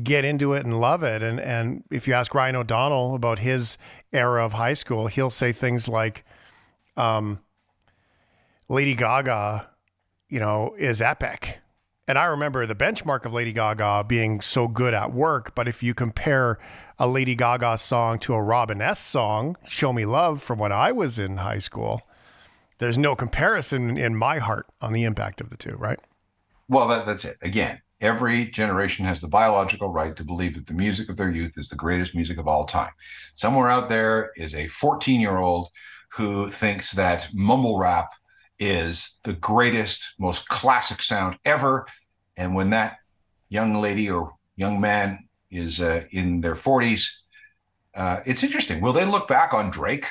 get 0.02 0.24
into 0.24 0.52
it 0.52 0.64
and 0.64 0.80
love 0.80 1.02
it. 1.02 1.22
And 1.22 1.40
and 1.40 1.84
if 1.90 2.08
you 2.08 2.14
ask 2.14 2.34
Ryan 2.34 2.56
O'Donnell 2.56 3.14
about 3.14 3.38
his 3.38 3.78
era 4.12 4.44
of 4.44 4.54
high 4.54 4.74
school, 4.74 5.06
he'll 5.06 5.30
say 5.30 5.52
things 5.52 5.88
like, 5.88 6.24
um, 6.96 7.40
"Lady 8.68 8.94
Gaga, 8.94 9.68
you 10.28 10.40
know, 10.40 10.74
is 10.78 11.00
epic." 11.00 11.58
And 12.06 12.18
I 12.18 12.24
remember 12.24 12.66
the 12.66 12.74
benchmark 12.74 13.24
of 13.24 13.32
Lady 13.32 13.52
Gaga 13.52 14.04
being 14.06 14.42
so 14.42 14.68
good 14.68 14.92
at 14.92 15.12
work, 15.14 15.54
but 15.54 15.66
if 15.66 15.82
you 15.82 15.94
compare 15.94 16.58
a 16.98 17.08
Lady 17.08 17.34
Gaga 17.34 17.78
song 17.78 18.18
to 18.20 18.34
a 18.34 18.42
Robin 18.42 18.82
S 18.82 19.00
song, 19.00 19.56
"Show 19.68 19.92
Me 19.92 20.04
Love" 20.04 20.42
from 20.42 20.58
when 20.58 20.72
I 20.72 20.92
was 20.92 21.18
in 21.18 21.38
high 21.38 21.60
school, 21.60 22.02
there's 22.78 22.98
no 22.98 23.16
comparison 23.16 23.96
in 23.96 24.16
my 24.16 24.38
heart 24.38 24.66
on 24.80 24.92
the 24.92 25.04
impact 25.04 25.40
of 25.40 25.50
the 25.50 25.56
two, 25.56 25.76
right? 25.76 25.98
Well, 26.68 26.88
that, 26.88 27.06
that's 27.06 27.24
it. 27.24 27.38
Again, 27.42 27.80
every 28.04 28.44
generation 28.44 29.06
has 29.06 29.20
the 29.20 29.26
biological 29.26 29.88
right 29.88 30.14
to 30.14 30.22
believe 30.22 30.54
that 30.54 30.66
the 30.66 30.74
music 30.74 31.08
of 31.08 31.16
their 31.16 31.30
youth 31.30 31.56
is 31.56 31.70
the 31.70 31.74
greatest 31.74 32.14
music 32.14 32.38
of 32.38 32.46
all 32.46 32.66
time. 32.66 32.92
Somewhere 33.34 33.70
out 33.70 33.88
there 33.88 34.30
is 34.36 34.54
a 34.54 34.68
14 34.68 35.20
year 35.20 35.38
old 35.38 35.68
who 36.10 36.50
thinks 36.50 36.92
that 36.92 37.28
mumble 37.32 37.78
rap 37.78 38.10
is 38.58 39.18
the 39.24 39.32
greatest, 39.32 40.04
most 40.18 40.46
classic 40.48 41.02
sound 41.02 41.38
ever. 41.46 41.86
And 42.36 42.54
when 42.54 42.70
that 42.70 42.98
young 43.48 43.80
lady 43.80 44.10
or 44.10 44.32
young 44.56 44.80
man 44.80 45.26
is 45.50 45.80
uh, 45.80 46.04
in 46.10 46.42
their 46.42 46.54
40s, 46.54 47.08
uh, 47.94 48.20
it's 48.26 48.42
interesting. 48.42 48.82
Will 48.82 48.92
they 48.92 49.06
look 49.06 49.26
back 49.28 49.54
on 49.54 49.70
Drake 49.70 50.06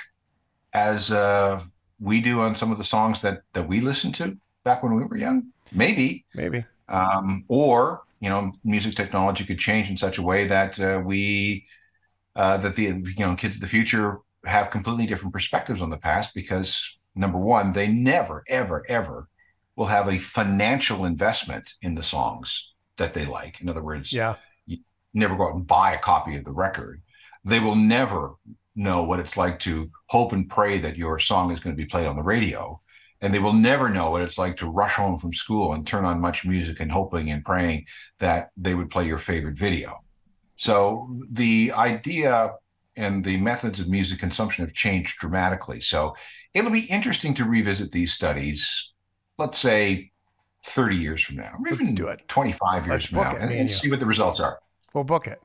as 0.73 1.11
uh, 1.11 1.61
we 1.99 2.21
do 2.21 2.41
on 2.41 2.55
some 2.55 2.71
of 2.71 2.79
the 2.79 2.83
songs 2.83 3.21
that 3.21 3.41
that 3.53 3.67
we 3.67 3.81
listened 3.81 4.15
to 4.15 4.35
back 4.63 4.81
when 4.81 4.95
we 4.95 5.03
were 5.03 5.17
young? 5.17 5.51
Maybe 5.71 6.25
Maybe. 6.33 6.65
Um, 6.93 7.43
or 7.47 8.03
you 8.21 8.29
know 8.29 8.53
music 8.63 8.95
technology 8.95 9.43
could 9.43 9.59
change 9.59 9.89
in 9.89 9.97
such 9.97 10.17
a 10.17 10.21
way 10.21 10.45
that 10.47 10.79
uh, 10.79 11.01
we 11.03 11.65
uh, 12.35 12.57
that 12.57 12.75
the 12.75 12.83
you 12.83 13.25
know 13.25 13.35
kids 13.35 13.55
of 13.55 13.61
the 13.61 13.67
future 13.67 14.19
have 14.45 14.69
completely 14.69 15.05
different 15.07 15.33
perspectives 15.33 15.81
on 15.81 15.89
the 15.89 15.97
past 15.97 16.33
because 16.35 16.97
number 17.15 17.37
one 17.37 17.73
they 17.73 17.87
never 17.87 18.43
ever 18.47 18.83
ever 18.89 19.27
will 19.75 19.85
have 19.87 20.07
a 20.07 20.17
financial 20.19 21.05
investment 21.05 21.73
in 21.81 21.95
the 21.95 22.03
songs 22.03 22.73
that 22.97 23.13
they 23.13 23.25
like. 23.25 23.59
In 23.61 23.69
other 23.69 23.83
words 23.83 24.13
Yeah. 24.13 24.35
you 24.65 24.77
never 25.13 25.35
go 25.35 25.47
out 25.47 25.55
and 25.55 25.65
buy 25.67 25.93
a 25.93 25.99
copy 25.99 26.35
of 26.37 26.45
the 26.45 26.51
record. 26.51 27.01
They 27.43 27.59
will 27.59 27.75
never 27.75 28.35
know 28.75 29.03
what 29.03 29.19
it's 29.19 29.37
like 29.37 29.59
to 29.59 29.89
hope 30.07 30.31
and 30.33 30.49
pray 30.49 30.79
that 30.79 30.97
your 30.97 31.19
song 31.19 31.51
is 31.51 31.59
going 31.59 31.75
to 31.75 31.81
be 31.83 31.89
played 31.89 32.07
on 32.07 32.15
the 32.15 32.23
radio 32.23 32.79
and 33.23 33.33
they 33.33 33.39
will 33.39 33.53
never 33.53 33.89
know 33.89 34.11
what 34.11 34.21
it's 34.21 34.37
like 34.37 34.57
to 34.57 34.69
rush 34.69 34.95
home 34.95 35.17
from 35.17 35.33
school 35.33 35.73
and 35.73 35.87
turn 35.87 36.03
on 36.03 36.19
Much 36.19 36.45
Music 36.45 36.81
and 36.81 36.91
hoping 36.91 37.31
and 37.31 37.43
praying 37.43 37.85
that 38.19 38.49
they 38.57 38.75
would 38.75 38.89
play 38.89 39.07
your 39.07 39.17
favorite 39.17 39.57
video. 39.57 40.03
So 40.57 41.17
the 41.31 41.71
idea 41.71 42.51
and 42.97 43.23
the 43.23 43.37
methods 43.37 43.79
of 43.79 43.87
music 43.87 44.19
consumption 44.19 44.65
have 44.65 44.73
changed 44.73 45.19
dramatically. 45.19 45.79
So 45.79 46.15
it'll 46.53 46.69
be 46.69 46.81
interesting 46.81 47.33
to 47.35 47.45
revisit 47.45 47.93
these 47.93 48.13
studies, 48.13 48.91
let's 49.37 49.57
say 49.57 50.11
30 50.65 50.97
years 50.97 51.23
from 51.23 51.37
now, 51.37 51.53
or 51.53 51.59
Let's 51.63 51.81
even 51.81 51.95
do 51.95 52.07
it. 52.07 52.27
25 52.27 52.85
years 52.85 52.89
Let's 52.89 53.05
from 53.05 53.19
now, 53.19 53.35
and 53.37 53.51
and 53.53 53.71
see 53.71 53.89
what 53.89 54.01
the 54.01 54.05
results 54.05 54.41
are. 54.41 54.59
We'll 54.93 55.05
book 55.05 55.27
it. 55.27 55.39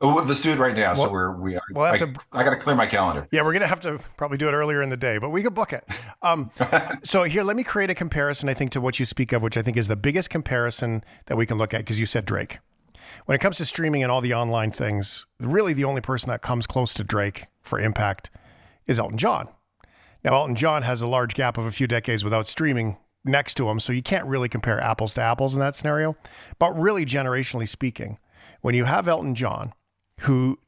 Oh, 0.00 0.08
let's 0.26 0.42
do 0.42 0.52
it 0.52 0.58
right 0.58 0.76
now. 0.76 0.94
Well- 0.94 1.06
so 1.06 1.12
we're 1.12 1.32
we. 1.32 1.58
we'll 1.72 1.84
I, 1.84 1.96
to- 1.96 2.12
I 2.32 2.44
got 2.44 2.50
to 2.50 2.56
clear 2.56 2.76
my 2.76 2.86
calendar. 2.86 3.26
Yeah, 3.30 3.42
we're 3.42 3.54
gonna 3.54 3.66
have 3.66 3.80
to 3.80 3.98
probably 4.18 4.36
do 4.36 4.48
it 4.48 4.52
earlier 4.52 4.82
in 4.82 4.90
the 4.90 4.96
day, 4.96 5.16
but 5.18 5.30
we 5.30 5.42
could 5.42 5.54
book 5.54 5.72
it. 5.72 5.84
Um, 6.22 6.50
so 7.02 7.22
here, 7.24 7.42
let 7.42 7.56
me 7.56 7.64
create 7.64 7.88
a 7.88 7.94
comparison. 7.94 8.48
I 8.48 8.54
think 8.54 8.72
to 8.72 8.80
what 8.80 9.00
you 9.00 9.06
speak 9.06 9.32
of, 9.32 9.42
which 9.42 9.56
I 9.56 9.62
think 9.62 9.76
is 9.76 9.88
the 9.88 9.96
biggest 9.96 10.28
comparison 10.28 11.02
that 11.26 11.36
we 11.36 11.46
can 11.46 11.56
look 11.56 11.72
at, 11.72 11.78
because 11.78 11.98
you 11.98 12.06
said 12.06 12.24
Drake. 12.26 12.58
When 13.24 13.34
it 13.34 13.40
comes 13.40 13.56
to 13.58 13.64
streaming 13.64 14.02
and 14.02 14.12
all 14.12 14.20
the 14.20 14.34
online 14.34 14.70
things, 14.70 15.26
really 15.40 15.72
the 15.72 15.84
only 15.84 16.00
person 16.00 16.28
that 16.28 16.42
comes 16.42 16.66
close 16.66 16.92
to 16.94 17.04
Drake 17.04 17.46
for 17.62 17.80
impact 17.80 18.30
is 18.86 18.98
Elton 18.98 19.16
John. 19.18 19.48
Now, 20.24 20.34
Elton 20.34 20.56
John 20.56 20.82
has 20.82 21.00
a 21.02 21.06
large 21.06 21.34
gap 21.34 21.56
of 21.56 21.64
a 21.64 21.70
few 21.70 21.86
decades 21.86 22.22
without 22.24 22.48
streaming 22.48 22.98
next 23.24 23.54
to 23.54 23.68
him, 23.68 23.80
so 23.80 23.92
you 23.92 24.02
can't 24.02 24.26
really 24.26 24.48
compare 24.48 24.80
apples 24.80 25.14
to 25.14 25.22
apples 25.22 25.54
in 25.54 25.60
that 25.60 25.76
scenario. 25.76 26.16
But 26.58 26.78
really, 26.78 27.06
generationally 27.06 27.68
speaking, 27.68 28.18
when 28.60 28.74
you 28.74 28.84
have 28.84 29.08
Elton 29.08 29.34
John, 29.34 29.72
who 30.20 30.58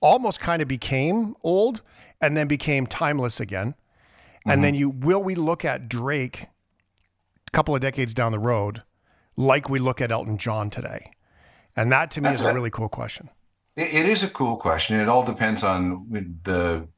almost 0.00 0.40
kind 0.40 0.62
of 0.62 0.68
became 0.68 1.34
old 1.42 1.82
and 2.20 2.36
then 2.36 2.46
became 2.46 2.86
timeless 2.86 3.40
again. 3.40 3.74
And 4.44 4.54
mm-hmm. 4.54 4.62
then 4.62 4.74
you 4.74 4.90
will 4.90 5.22
we 5.22 5.34
look 5.34 5.64
at 5.64 5.88
Drake 5.88 6.46
a 7.46 7.50
couple 7.52 7.74
of 7.74 7.80
decades 7.80 8.14
down 8.14 8.32
the 8.32 8.38
road 8.38 8.82
like 9.36 9.68
we 9.68 9.78
look 9.78 10.00
at 10.00 10.10
Elton 10.10 10.38
John 10.38 10.70
today? 10.70 11.10
And 11.74 11.92
that 11.92 12.10
to 12.12 12.20
me 12.20 12.28
That's 12.28 12.40
is 12.40 12.46
a 12.46 12.50
it. 12.50 12.54
really 12.54 12.70
cool 12.70 12.88
question. 12.88 13.28
It, 13.76 13.94
it 13.94 14.08
is 14.08 14.22
a 14.22 14.28
cool 14.28 14.56
question. 14.56 14.98
It 15.00 15.08
all 15.08 15.24
depends 15.24 15.62
on 15.62 16.06
the 16.42 16.88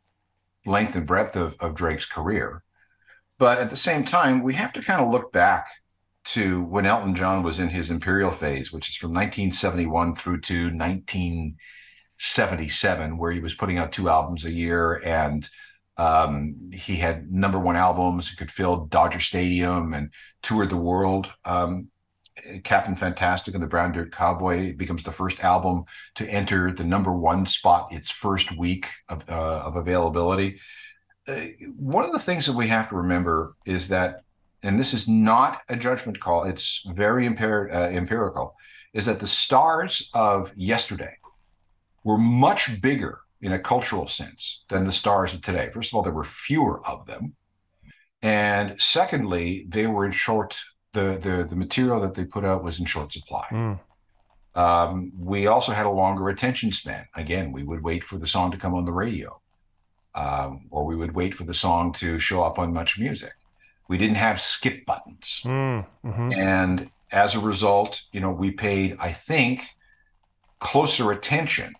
length 0.66 0.94
and 0.94 1.06
breadth 1.06 1.36
of, 1.36 1.56
of 1.60 1.74
Drake's 1.74 2.06
career. 2.06 2.62
But 3.38 3.58
at 3.58 3.70
the 3.70 3.76
same 3.76 4.04
time, 4.04 4.42
we 4.42 4.54
have 4.54 4.72
to 4.74 4.82
kind 4.82 5.00
of 5.00 5.10
look 5.10 5.32
back 5.32 5.68
to 6.28 6.62
when 6.64 6.86
Elton 6.86 7.14
John 7.14 7.42
was 7.42 7.58
in 7.58 7.68
his 7.68 7.90
imperial 7.90 8.32
phase, 8.32 8.72
which 8.72 8.88
is 8.90 8.96
from 8.96 9.10
1971 9.10 10.14
through 10.14 10.40
to 10.42 10.66
1977, 10.66 13.16
where 13.16 13.32
he 13.32 13.40
was 13.40 13.54
putting 13.54 13.78
out 13.78 13.92
two 13.92 14.10
albums 14.10 14.44
a 14.44 14.50
year 14.50 15.00
and 15.04 15.48
um, 15.96 16.70
he 16.72 16.96
had 16.96 17.32
number 17.32 17.58
one 17.58 17.76
albums, 17.76 18.34
could 18.34 18.50
fill 18.50 18.84
Dodger 18.86 19.20
Stadium 19.20 19.94
and 19.94 20.12
toured 20.42 20.68
the 20.70 20.76
world. 20.76 21.32
Um, 21.44 21.88
Captain 22.62 22.94
Fantastic 22.94 23.54
and 23.54 23.62
the 23.62 23.66
Brown 23.66 23.90
Dirt 23.92 24.12
Cowboy 24.12 24.76
becomes 24.76 25.02
the 25.02 25.10
first 25.10 25.40
album 25.40 25.84
to 26.14 26.28
enter 26.28 26.70
the 26.70 26.84
number 26.84 27.12
one 27.12 27.46
spot 27.46 27.88
its 27.90 28.12
first 28.12 28.56
week 28.56 28.86
of, 29.08 29.28
uh, 29.28 29.62
of 29.64 29.74
availability. 29.76 30.60
Uh, 31.26 31.46
one 31.76 32.04
of 32.04 32.12
the 32.12 32.20
things 32.20 32.46
that 32.46 32.54
we 32.54 32.68
have 32.68 32.90
to 32.90 32.96
remember 32.96 33.56
is 33.66 33.88
that, 33.88 34.20
and 34.62 34.78
this 34.78 34.92
is 34.92 35.08
not 35.08 35.62
a 35.68 35.76
judgment 35.76 36.20
call, 36.20 36.44
it's 36.44 36.84
very 36.94 37.26
uh, 37.26 37.30
empirical, 37.30 38.54
is 38.92 39.06
that 39.06 39.20
the 39.20 39.26
stars 39.26 40.10
of 40.14 40.52
yesterday 40.56 41.16
were 42.04 42.18
much 42.18 42.80
bigger 42.80 43.20
in 43.40 43.52
a 43.52 43.58
cultural 43.58 44.08
sense 44.08 44.64
than 44.68 44.84
the 44.84 44.92
stars 44.92 45.32
of 45.32 45.42
today. 45.42 45.70
First 45.72 45.92
of 45.92 45.96
all, 45.96 46.02
there 46.02 46.12
were 46.12 46.24
fewer 46.24 46.84
of 46.86 47.06
them. 47.06 47.34
And 48.22 48.80
secondly, 48.80 49.66
they 49.68 49.86
were 49.86 50.04
in 50.04 50.10
short, 50.10 50.58
the, 50.92 51.18
the, 51.22 51.46
the 51.48 51.54
material 51.54 52.00
that 52.00 52.14
they 52.14 52.24
put 52.24 52.44
out 52.44 52.64
was 52.64 52.80
in 52.80 52.86
short 52.86 53.12
supply. 53.12 53.46
Mm. 53.50 53.80
Um, 54.56 55.12
we 55.16 55.46
also 55.46 55.70
had 55.70 55.86
a 55.86 55.90
longer 55.90 56.28
attention 56.30 56.72
span. 56.72 57.06
Again, 57.14 57.52
we 57.52 57.62
would 57.62 57.82
wait 57.82 58.02
for 58.02 58.18
the 58.18 58.26
song 58.26 58.50
to 58.50 58.56
come 58.56 58.74
on 58.74 58.84
the 58.84 58.92
radio, 58.92 59.40
um, 60.16 60.66
or 60.70 60.84
we 60.84 60.96
would 60.96 61.14
wait 61.14 61.32
for 61.32 61.44
the 61.44 61.54
song 61.54 61.92
to 61.94 62.18
show 62.18 62.42
up 62.42 62.58
on 62.58 62.72
Much 62.72 62.98
Music. 62.98 63.32
We 63.88 63.98
didn't 63.98 64.16
have 64.16 64.40
skip 64.40 64.86
buttons. 64.86 65.42
Mm, 65.44 65.86
mhm. 66.04 66.36
And 66.36 66.90
as 67.10 67.34
a 67.34 67.40
result, 67.40 68.02
you 68.12 68.20
know, 68.20 68.30
we 68.30 68.50
paid, 68.50 68.96
I 69.00 69.12
think, 69.12 69.66
closer 70.60 71.10
attention 71.12 71.74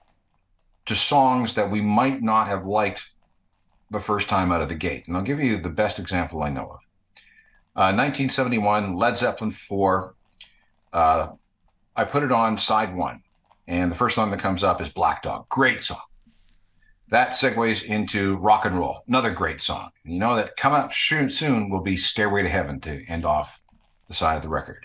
to 0.87 0.95
songs 0.95 1.55
that 1.55 1.71
we 1.71 1.83
might 1.83 2.23
not 2.23 2.49
have 2.49 2.65
liked 2.65 3.11
the 3.91 4.01
first 4.01 4.29
time 4.29 4.51
out 4.53 4.63
of 4.63 4.69
the 4.69 4.75
gate. 4.75 5.07
And 5.07 5.17
I'll 5.17 5.23
give 5.23 5.41
you 5.41 5.61
the 5.61 5.69
best 5.69 5.99
example 5.99 6.43
I 6.43 6.49
know 6.49 6.63
of. 6.63 6.81
Uh, 7.77 7.95
1971, 7.95 8.97
Led 8.97 9.17
Zeppelin 9.19 9.51
4. 9.51 10.15
Uh, 10.93 11.29
I 11.95 12.05
put 12.05 12.23
it 12.23 12.33
on 12.33 12.59
side 12.59 12.95
one, 12.97 13.23
and 13.67 13.91
the 13.93 13.97
first 13.97 14.15
song 14.15 14.31
that 14.31 14.41
comes 14.41 14.65
up 14.65 14.81
is 14.81 14.89
Black 14.89 15.23
Dog. 15.23 15.49
Great 15.49 15.83
song. 15.83 16.01
That 17.11 17.31
segues 17.31 17.85
into 17.85 18.37
rock 18.37 18.67
and 18.67 18.79
roll, 18.79 19.03
another 19.09 19.31
great 19.31 19.63
song. 19.63 19.91
You 20.05 20.19
know 20.19 20.37
that 20.37 20.57
coming 20.57 20.81
up 20.81 20.93
soon, 20.93 21.31
soon 21.31 21.71
will 21.71 21.81
be 21.81 21.97
Stairway 21.97 22.43
to 22.43 22.49
Heaven 22.49 22.81
to 22.81 23.05
end 23.07 23.25
off 23.25 23.63
the 24.09 24.15
side 24.15 24.37
of 24.37 24.43
the 24.43 24.49
record. 24.49 24.85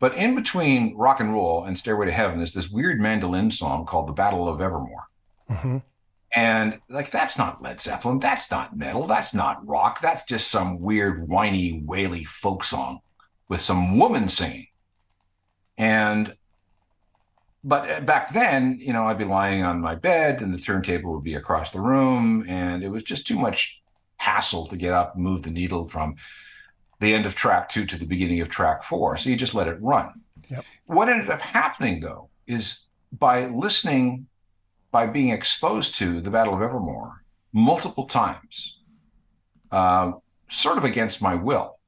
But 0.00 0.16
in 0.16 0.34
between 0.34 0.96
rock 0.96 1.20
and 1.20 1.32
roll 1.32 1.64
and 1.64 1.78
Stairway 1.78 2.06
to 2.06 2.12
Heaven 2.12 2.40
is 2.40 2.52
this 2.52 2.70
weird 2.70 3.00
mandolin 3.00 3.52
song 3.52 3.86
called 3.86 4.08
The 4.08 4.12
Battle 4.12 4.48
of 4.48 4.60
Evermore. 4.60 5.08
Mhm. 5.48 5.82
And 6.34 6.80
like, 6.88 7.10
that's 7.10 7.36
not 7.36 7.62
Led 7.62 7.80
Zeppelin. 7.80 8.18
That's 8.18 8.50
not 8.50 8.76
metal. 8.76 9.06
That's 9.06 9.34
not 9.34 9.66
rock. 9.66 10.00
That's 10.00 10.24
just 10.24 10.50
some 10.50 10.80
weird, 10.80 11.28
whiny, 11.28 11.82
waily 11.84 12.24
folk 12.24 12.64
song 12.64 13.00
with 13.48 13.60
some 13.60 13.98
woman 13.98 14.28
singing. 14.28 14.68
And, 15.76 16.36
but 17.62 17.90
uh, 17.90 18.00
back 18.00 18.32
then, 18.32 18.78
you 18.80 18.92
know, 18.92 19.06
I'd 19.06 19.18
be 19.18 19.24
lying 19.24 19.62
on 19.62 19.80
my 19.80 19.94
bed 19.94 20.40
and 20.40 20.54
the 20.54 20.58
turntable 20.58 21.12
would 21.14 21.24
be 21.24 21.34
across 21.34 21.70
the 21.70 21.80
room. 21.80 22.44
And 22.48 22.82
it 22.82 22.88
was 22.88 23.02
just 23.02 23.26
too 23.26 23.38
much 23.38 23.82
hassle 24.16 24.66
to 24.66 24.76
get 24.76 24.92
up 24.92 25.14
and 25.14 25.24
move 25.24 25.42
the 25.42 25.50
needle 25.50 25.86
from 25.86 26.16
the 27.00 27.14
end 27.14 27.26
of 27.26 27.34
track 27.34 27.68
two 27.68 27.86
to 27.86 27.96
the 27.96 28.06
beginning 28.06 28.40
of 28.40 28.48
track 28.48 28.84
four. 28.84 29.16
So 29.16 29.30
you 29.30 29.36
just 29.36 29.54
let 29.54 29.68
it 29.68 29.80
run. 29.80 30.20
Yep. 30.48 30.64
What 30.86 31.08
ended 31.08 31.30
up 31.30 31.40
happening, 31.40 32.00
though, 32.00 32.28
is 32.46 32.80
by 33.12 33.46
listening 33.46 34.26
by 34.90 35.06
being 35.06 35.30
exposed 35.30 35.94
to 35.96 36.20
the 36.20 36.30
Battle 36.30 36.54
of 36.54 36.62
Evermore 36.62 37.24
multiple 37.52 38.06
times, 38.06 38.78
uh, 39.70 40.12
sort 40.50 40.78
of 40.78 40.84
against 40.84 41.22
my 41.22 41.34
will, 41.34 41.79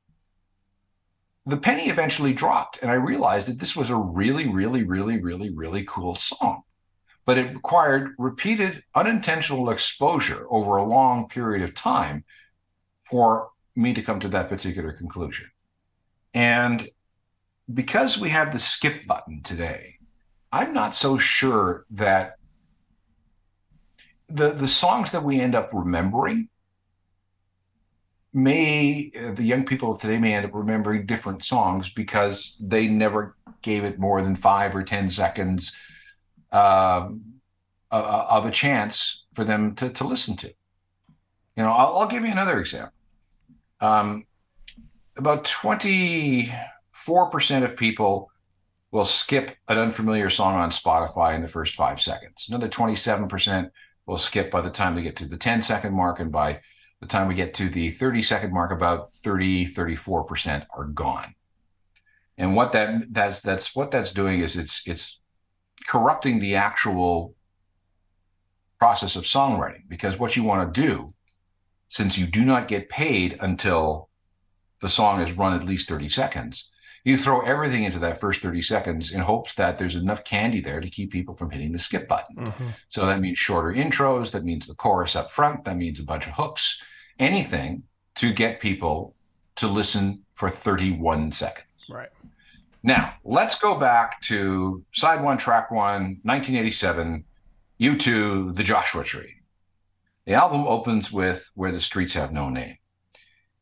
the 1.44 1.56
penny 1.56 1.88
eventually 1.88 2.32
dropped. 2.32 2.78
And 2.82 2.90
I 2.90 2.94
realized 2.94 3.48
that 3.48 3.58
this 3.58 3.74
was 3.74 3.90
a 3.90 3.96
really, 3.96 4.48
really, 4.48 4.84
really, 4.84 5.20
really, 5.20 5.50
really 5.50 5.84
cool 5.84 6.14
song. 6.14 6.62
But 7.24 7.38
it 7.38 7.54
required 7.54 8.14
repeated 8.18 8.82
unintentional 8.94 9.70
exposure 9.70 10.46
over 10.50 10.76
a 10.76 10.84
long 10.84 11.28
period 11.28 11.62
of 11.62 11.74
time 11.74 12.24
for 13.00 13.50
me 13.76 13.94
to 13.94 14.02
come 14.02 14.20
to 14.20 14.28
that 14.28 14.48
particular 14.48 14.92
conclusion. 14.92 15.50
And 16.34 16.88
because 17.72 18.18
we 18.18 18.30
have 18.30 18.52
the 18.52 18.58
skip 18.58 19.06
button 19.06 19.42
today, 19.42 19.96
I'm 20.50 20.74
not 20.74 20.94
so 20.94 21.16
sure 21.16 21.84
that 21.90 22.34
the 24.28 24.50
the 24.50 24.68
songs 24.68 25.12
that 25.12 25.24
we 25.24 25.40
end 25.40 25.54
up 25.54 25.70
remembering 25.72 26.48
may 28.32 29.10
uh, 29.18 29.32
the 29.32 29.42
young 29.42 29.64
people 29.64 29.92
of 29.92 30.00
today 30.00 30.18
may 30.18 30.34
end 30.34 30.46
up 30.46 30.54
remembering 30.54 31.06
different 31.06 31.44
songs 31.44 31.90
because 31.90 32.56
they 32.60 32.88
never 32.88 33.36
gave 33.60 33.84
it 33.84 33.98
more 33.98 34.22
than 34.22 34.34
five 34.34 34.74
or 34.74 34.82
ten 34.82 35.10
seconds 35.10 35.72
uh, 36.52 37.08
of 37.90 38.46
a 38.46 38.50
chance 38.50 39.26
for 39.34 39.44
them 39.44 39.74
to, 39.74 39.90
to 39.90 40.04
listen 40.04 40.36
to. 40.36 40.48
You 41.56 41.62
know, 41.62 41.70
I'll, 41.70 41.98
I'll 41.98 42.08
give 42.08 42.24
you 42.24 42.32
another 42.32 42.58
example. 42.58 42.94
Um, 43.80 44.24
about 45.16 45.44
twenty 45.44 46.52
four 46.92 47.30
percent 47.30 47.64
of 47.64 47.76
people 47.76 48.30
will 48.90 49.04
skip 49.04 49.56
an 49.68 49.78
unfamiliar 49.78 50.30
song 50.30 50.54
on 50.54 50.70
Spotify 50.70 51.34
in 51.34 51.42
the 51.42 51.48
first 51.48 51.74
five 51.74 52.00
seconds. 52.00 52.46
Another 52.48 52.68
twenty 52.68 52.96
seven 52.96 53.28
percent 53.28 53.70
will 54.06 54.18
skip 54.18 54.50
by 54.50 54.60
the 54.60 54.70
time 54.70 54.94
they 54.94 55.02
get 55.02 55.16
to 55.16 55.26
the 55.26 55.36
10 55.36 55.62
second 55.62 55.94
mark 55.94 56.18
and 56.20 56.32
by 56.32 56.60
the 57.02 57.08
time 57.08 57.26
we 57.26 57.34
get 57.34 57.52
to 57.52 57.68
the 57.68 57.90
30 57.90 58.22
second 58.22 58.52
mark 58.52 58.70
about 58.70 59.10
30 59.10 59.66
34% 59.66 60.64
are 60.74 60.84
gone 60.84 61.34
and 62.38 62.54
what 62.54 62.70
that 62.72 63.12
that's 63.12 63.40
that's 63.40 63.74
what 63.74 63.90
that's 63.90 64.12
doing 64.12 64.40
is 64.40 64.56
it's 64.56 64.86
it's 64.86 65.18
corrupting 65.88 66.38
the 66.38 66.54
actual 66.54 67.34
process 68.78 69.16
of 69.16 69.24
songwriting 69.24 69.82
because 69.88 70.16
what 70.16 70.36
you 70.36 70.44
want 70.44 70.72
to 70.72 70.80
do 70.80 71.12
since 71.88 72.16
you 72.16 72.24
do 72.24 72.44
not 72.44 72.68
get 72.68 72.88
paid 72.88 73.36
until 73.40 74.08
the 74.80 74.88
song 74.88 75.20
is 75.20 75.32
run 75.32 75.54
at 75.54 75.66
least 75.66 75.88
30 75.88 76.08
seconds 76.08 76.70
you 77.02 77.18
throw 77.18 77.40
everything 77.40 77.82
into 77.82 77.98
that 77.98 78.20
first 78.20 78.42
30 78.42 78.62
seconds 78.62 79.10
in 79.10 79.20
hopes 79.20 79.56
that 79.56 79.76
there's 79.76 79.96
enough 79.96 80.22
candy 80.22 80.60
there 80.60 80.80
to 80.80 80.88
keep 80.88 81.10
people 81.10 81.34
from 81.34 81.50
hitting 81.50 81.72
the 81.72 81.78
skip 81.80 82.06
button. 82.06 82.36
Mhm. 82.36 82.74
So 82.90 83.06
that 83.06 83.18
means 83.18 83.38
shorter 83.38 83.72
intros, 83.76 84.30
that 84.30 84.44
means 84.44 84.68
the 84.68 84.76
chorus 84.76 85.16
up 85.16 85.32
front, 85.32 85.64
that 85.64 85.76
means 85.76 85.98
a 85.98 86.04
bunch 86.04 86.28
of 86.28 86.34
hooks, 86.34 86.80
anything 87.22 87.84
to 88.16 88.32
get 88.32 88.60
people 88.60 89.14
to 89.56 89.68
listen 89.68 90.22
for 90.34 90.50
31 90.50 91.32
seconds. 91.32 91.66
Right. 91.88 92.08
Now, 92.82 93.14
let's 93.24 93.58
go 93.58 93.78
back 93.78 94.20
to 94.22 94.84
side 94.92 95.22
one, 95.22 95.38
track 95.38 95.70
one, 95.70 96.18
1987, 96.24 97.24
U2, 97.80 98.56
The 98.56 98.62
Joshua 98.64 99.04
Tree. 99.04 99.34
The 100.26 100.34
album 100.34 100.66
opens 100.66 101.12
with 101.12 101.48
Where 101.54 101.72
the 101.72 101.80
Streets 101.80 102.14
Have 102.14 102.32
No 102.32 102.48
Name. 102.48 102.76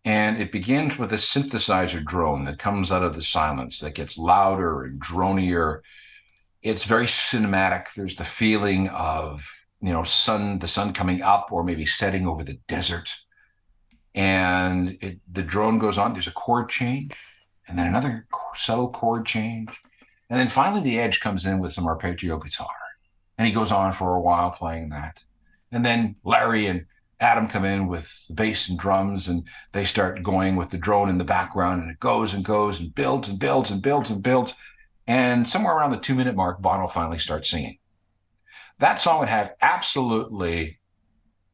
And 0.05 0.41
it 0.41 0.51
begins 0.51 0.99
with 0.99 1.13
a 1.13 1.17
synthesizer 1.17 2.03
drone 2.03 2.47
that 2.47 2.59
comes 2.59 2.91
out 2.91 3.03
of 3.03 3.15
the 3.15 3.23
silence 3.23 3.81
that 3.81 3.95
gets 3.95 4.17
louder 4.17 4.85
and 4.85 4.99
dronier. 4.99 5.83
It's 6.63 6.85
very 6.85 7.07
cinematic. 7.07 7.89
There's 7.95 8.17
the 8.17 8.25
feeling 8.25 8.89
of, 8.89 9.47
you 9.83 9.93
know, 9.93 10.05
sun, 10.05 10.59
the 10.59 10.69
sun 10.69 10.95
coming 10.95 11.21
up 11.21 11.49
or 11.53 11.63
maybe 11.63 11.85
setting 11.85 12.27
over 12.27 12.43
the 12.43 12.59
desert. 12.67 13.15
And 14.15 14.99
it, 15.01 15.21
the 15.31 15.43
drone 15.43 15.79
goes 15.79 15.99
on. 15.99 16.13
There's 16.13 16.27
a 16.27 16.33
chord 16.33 16.69
change 16.69 17.15
and 17.71 17.79
then 17.79 17.87
another 17.87 18.27
subtle 18.57 18.91
chord 18.91 19.25
change. 19.25 19.81
And 20.29 20.39
then 20.39 20.49
finally 20.49 20.83
the 20.83 20.99
edge 20.99 21.21
comes 21.21 21.47
in 21.47 21.61
with 21.61 21.73
some 21.73 21.87
arpeggio 21.87 22.39
guitar. 22.39 22.69
And 23.39 23.47
he 23.47 23.53
goes 23.53 23.73
on 23.73 23.93
for 23.93 24.15
a 24.15 24.21
while 24.21 24.51
playing 24.51 24.91
that. 24.91 25.23
And 25.73 25.87
then 25.87 26.17
Larry 26.25 26.67
and 26.67 26.87
Adam 27.21 27.47
come 27.47 27.65
in 27.65 27.87
with 27.87 28.27
the 28.27 28.35
bass 28.35 28.69
and 28.69 28.79
drums, 28.79 29.29
and 29.29 29.47
they 29.73 29.85
start 29.85 30.23
going 30.23 30.57
with 30.57 30.71
the 30.71 30.79
drone 30.79 31.09
in 31.09 31.19
the 31.19 31.25
background, 31.25 31.83
and 31.83 31.91
it 31.91 32.01
goes 32.01 32.35
and 32.35 32.45
goes 32.45 32.81
and 32.81 32.95
builds 32.95 33.29
and 33.29 33.39
builds 33.39 33.71
and 33.71 33.83
builds 33.83 34.11
and 34.11 34.23
builds. 34.23 34.55
And 35.07 35.47
somewhere 35.47 35.75
around 35.75 35.91
the 35.91 35.99
two 35.99 36.15
minute 36.15 36.35
mark, 36.35 36.61
Bono 36.61 36.89
finally 36.89 37.19
starts 37.19 37.51
singing. 37.51 37.79
That 38.79 39.01
song 39.01 39.21
would 39.21 39.29
have 39.29 39.55
absolutely 39.61 40.81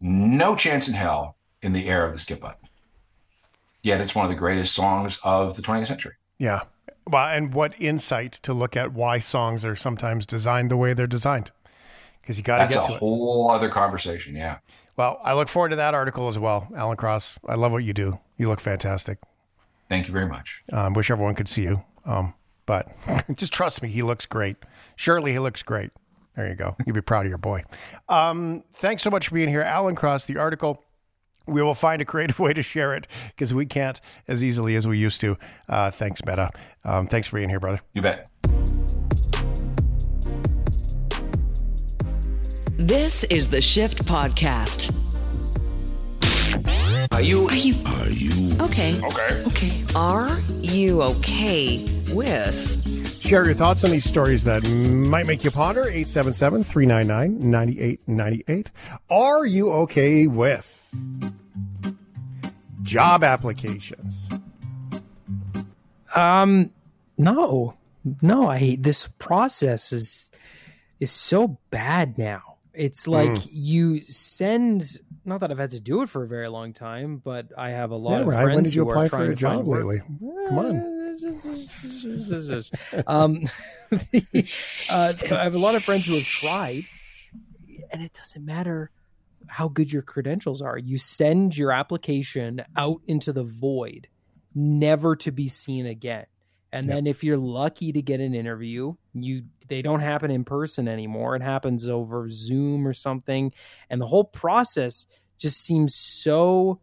no 0.00 0.54
chance 0.54 0.88
in 0.88 0.94
hell 0.94 1.36
in 1.66 1.72
the 1.72 1.88
air 1.88 2.06
of 2.06 2.12
the 2.12 2.18
skip 2.18 2.40
button. 2.40 2.68
Yet 3.82 4.00
it's 4.00 4.14
one 4.14 4.24
of 4.24 4.30
the 4.30 4.36
greatest 4.36 4.72
songs 4.74 5.18
of 5.22 5.56
the 5.56 5.62
20th 5.62 5.88
century. 5.88 6.14
Yeah. 6.38 6.60
Well, 7.08 7.28
and 7.28 7.52
what 7.52 7.74
insight 7.78 8.32
to 8.44 8.52
look 8.52 8.76
at 8.76 8.92
why 8.92 9.18
songs 9.18 9.64
are 9.64 9.76
sometimes 9.76 10.26
designed 10.26 10.70
the 10.70 10.76
way 10.76 10.92
they're 10.94 11.06
designed. 11.06 11.50
Because 12.20 12.38
you 12.38 12.44
got 12.44 12.58
to 12.58 12.64
get 12.68 12.74
That's 12.74 12.86
to 12.86 12.92
a 12.94 12.96
it. 12.96 13.00
whole 13.00 13.50
other 13.50 13.68
conversation. 13.68 14.34
Yeah. 14.34 14.58
Well, 14.96 15.20
I 15.22 15.34
look 15.34 15.48
forward 15.48 15.68
to 15.70 15.76
that 15.76 15.92
article 15.94 16.28
as 16.28 16.38
well, 16.38 16.68
Alan 16.74 16.96
Cross. 16.96 17.38
I 17.46 17.54
love 17.54 17.70
what 17.70 17.84
you 17.84 17.92
do. 17.92 18.18
You 18.38 18.48
look 18.48 18.60
fantastic. 18.60 19.18
Thank 19.88 20.06
you 20.06 20.12
very 20.12 20.26
much. 20.26 20.62
Um, 20.72 20.94
wish 20.94 21.10
everyone 21.10 21.34
could 21.34 21.48
see 21.48 21.62
you. 21.62 21.82
Um, 22.04 22.34
but 22.64 22.88
just 23.36 23.52
trust 23.52 23.82
me, 23.82 23.88
he 23.88 24.02
looks 24.02 24.26
great. 24.26 24.56
Surely 24.96 25.32
he 25.32 25.38
looks 25.38 25.62
great. 25.62 25.90
There 26.34 26.48
you 26.48 26.54
go. 26.54 26.76
You'd 26.86 26.94
be 26.94 27.00
proud 27.02 27.24
of 27.26 27.28
your 27.28 27.38
boy. 27.38 27.64
Um, 28.08 28.64
thanks 28.74 29.02
so 29.02 29.10
much 29.10 29.28
for 29.28 29.34
being 29.34 29.48
here, 29.48 29.62
Alan 29.62 29.94
Cross. 29.94 30.26
The 30.26 30.36
article. 30.38 30.82
We 31.47 31.62
will 31.62 31.74
find 31.74 32.03
a 32.03 32.05
creative 32.05 32.38
way 32.40 32.53
to 32.53 32.62
share 32.62 32.94
it 32.94 33.07
because 33.30 33.55
we 33.55 33.66
can't 33.66 34.01
as 34.28 34.42
easily 34.42 34.76
as 34.76 34.86
we 34.86 34.99
used 34.99 35.20
to. 35.22 35.38
Uh, 35.68 35.90
thanks, 35.90 36.24
Meta. 36.24 36.51
Um, 36.84 37.07
thanks 37.07 37.28
for 37.28 37.36
being 37.36 37.49
here, 37.49 37.61
brother. 37.61 37.80
You 37.92 38.03
bet. 38.03 38.28
This 42.78 43.24
is 43.24 43.49
the 43.49 43.62
Shift 43.62 44.05
Podcast. 44.07 44.92
Are 47.12 47.22
you? 47.22 47.49
Are 47.49 47.55
you 47.55 47.74
Are 47.86 48.11
you? 48.11 48.57
okay? 48.61 49.01
Okay. 49.03 49.44
Okay. 49.47 49.84
Are 49.94 50.38
you 50.61 51.03
okay 51.03 51.86
with 52.12 52.86
Share 53.26 53.44
your 53.44 53.55
thoughts 53.55 53.82
on 53.82 53.90
these 53.90 54.05
stories 54.05 54.44
that 54.44 54.62
might 54.68 55.26
make 55.26 55.42
you 55.42 55.51
ponder. 55.51 55.80
877 55.80 56.62
399 56.62 57.51
9898. 57.51 58.70
Are 59.11 59.44
you 59.44 59.72
okay 59.72 60.28
with 60.28 60.75
job 62.82 63.24
applications? 63.24 64.28
Um, 66.14 66.70
no, 67.18 67.74
no. 68.22 68.49
I 68.49 68.59
hate 68.59 68.82
this 68.82 69.09
process 69.18 69.93
is 69.93 70.30
is 71.01 71.11
so 71.11 71.59
bad 71.70 72.16
now. 72.18 72.57
It's 72.72 73.07
like 73.09 73.30
Mm. 73.30 73.49
you 73.51 74.01
send. 74.03 74.99
Not 75.24 75.41
that 75.41 75.51
I've 75.51 75.59
had 75.59 75.70
to 75.70 75.80
do 75.80 76.03
it 76.03 76.09
for 76.11 76.22
a 76.22 76.28
very 76.28 76.49
long 76.49 76.72
time, 76.72 77.16
but 77.24 77.47
I 77.59 77.70
have 77.70 77.91
a 77.91 77.97
lot 77.97 78.12
Yeah, 78.12 78.20
of 78.20 78.26
right. 78.28 78.43
friends 78.45 78.55
When 78.55 78.64
did 78.64 78.74
you 78.74 78.84
who 78.84 78.91
apply 78.91 79.05
are 79.05 79.09
for 79.09 79.16
trying 79.16 79.32
a 79.32 79.34
to 79.34 79.45
find 79.45 79.59
job 79.59 79.66
work. 79.66 79.84
lately? 79.84 80.01
Come 80.49 80.59
on. 80.59 80.97
um, 83.07 83.43
uh, 84.91 85.14
I 85.30 85.43
have 85.45 85.55
a 85.55 85.59
lot 85.59 85.74
of 85.74 85.82
friends 85.82 86.07
who 86.07 86.14
have 86.14 86.22
tried, 86.26 86.82
and 87.91 88.03
it 88.03 88.12
doesn't 88.12 88.45
matter 88.45 88.91
how 89.49 89.68
good 89.68 89.92
your 89.92 90.03
credentials 90.03 90.62
are. 90.62 90.78
You 90.78 90.99
send 90.99 91.57
your 91.57 91.72
application 91.72 92.62
out 92.76 93.01
into 93.07 93.32
the 93.32 93.44
void, 93.44 94.09
never 94.55 95.16
to 95.16 95.30
be 95.30 95.49
seen 95.49 95.86
again. 95.86 96.26
And 96.72 96.90
then 96.90 97.07
if 97.07 97.24
you're 97.24 97.38
lucky 97.38 97.92
to 97.92 98.03
get 98.03 98.20
an 98.20 98.34
interview, 98.34 98.94
you 99.14 99.44
they 99.68 99.82
don't 99.82 100.01
happen 100.01 100.30
in 100.30 100.44
person 100.44 100.88
anymore. 100.88 101.34
It 101.34 101.42
happens 101.42 101.88
over 101.88 102.28
Zoom 102.28 102.86
or 102.86 102.92
something, 102.92 103.53
and 103.88 104.01
the 104.01 104.07
whole 104.07 104.24
process 104.24 105.07
just 105.38 105.62
seems 105.62 105.94
so 105.94 106.80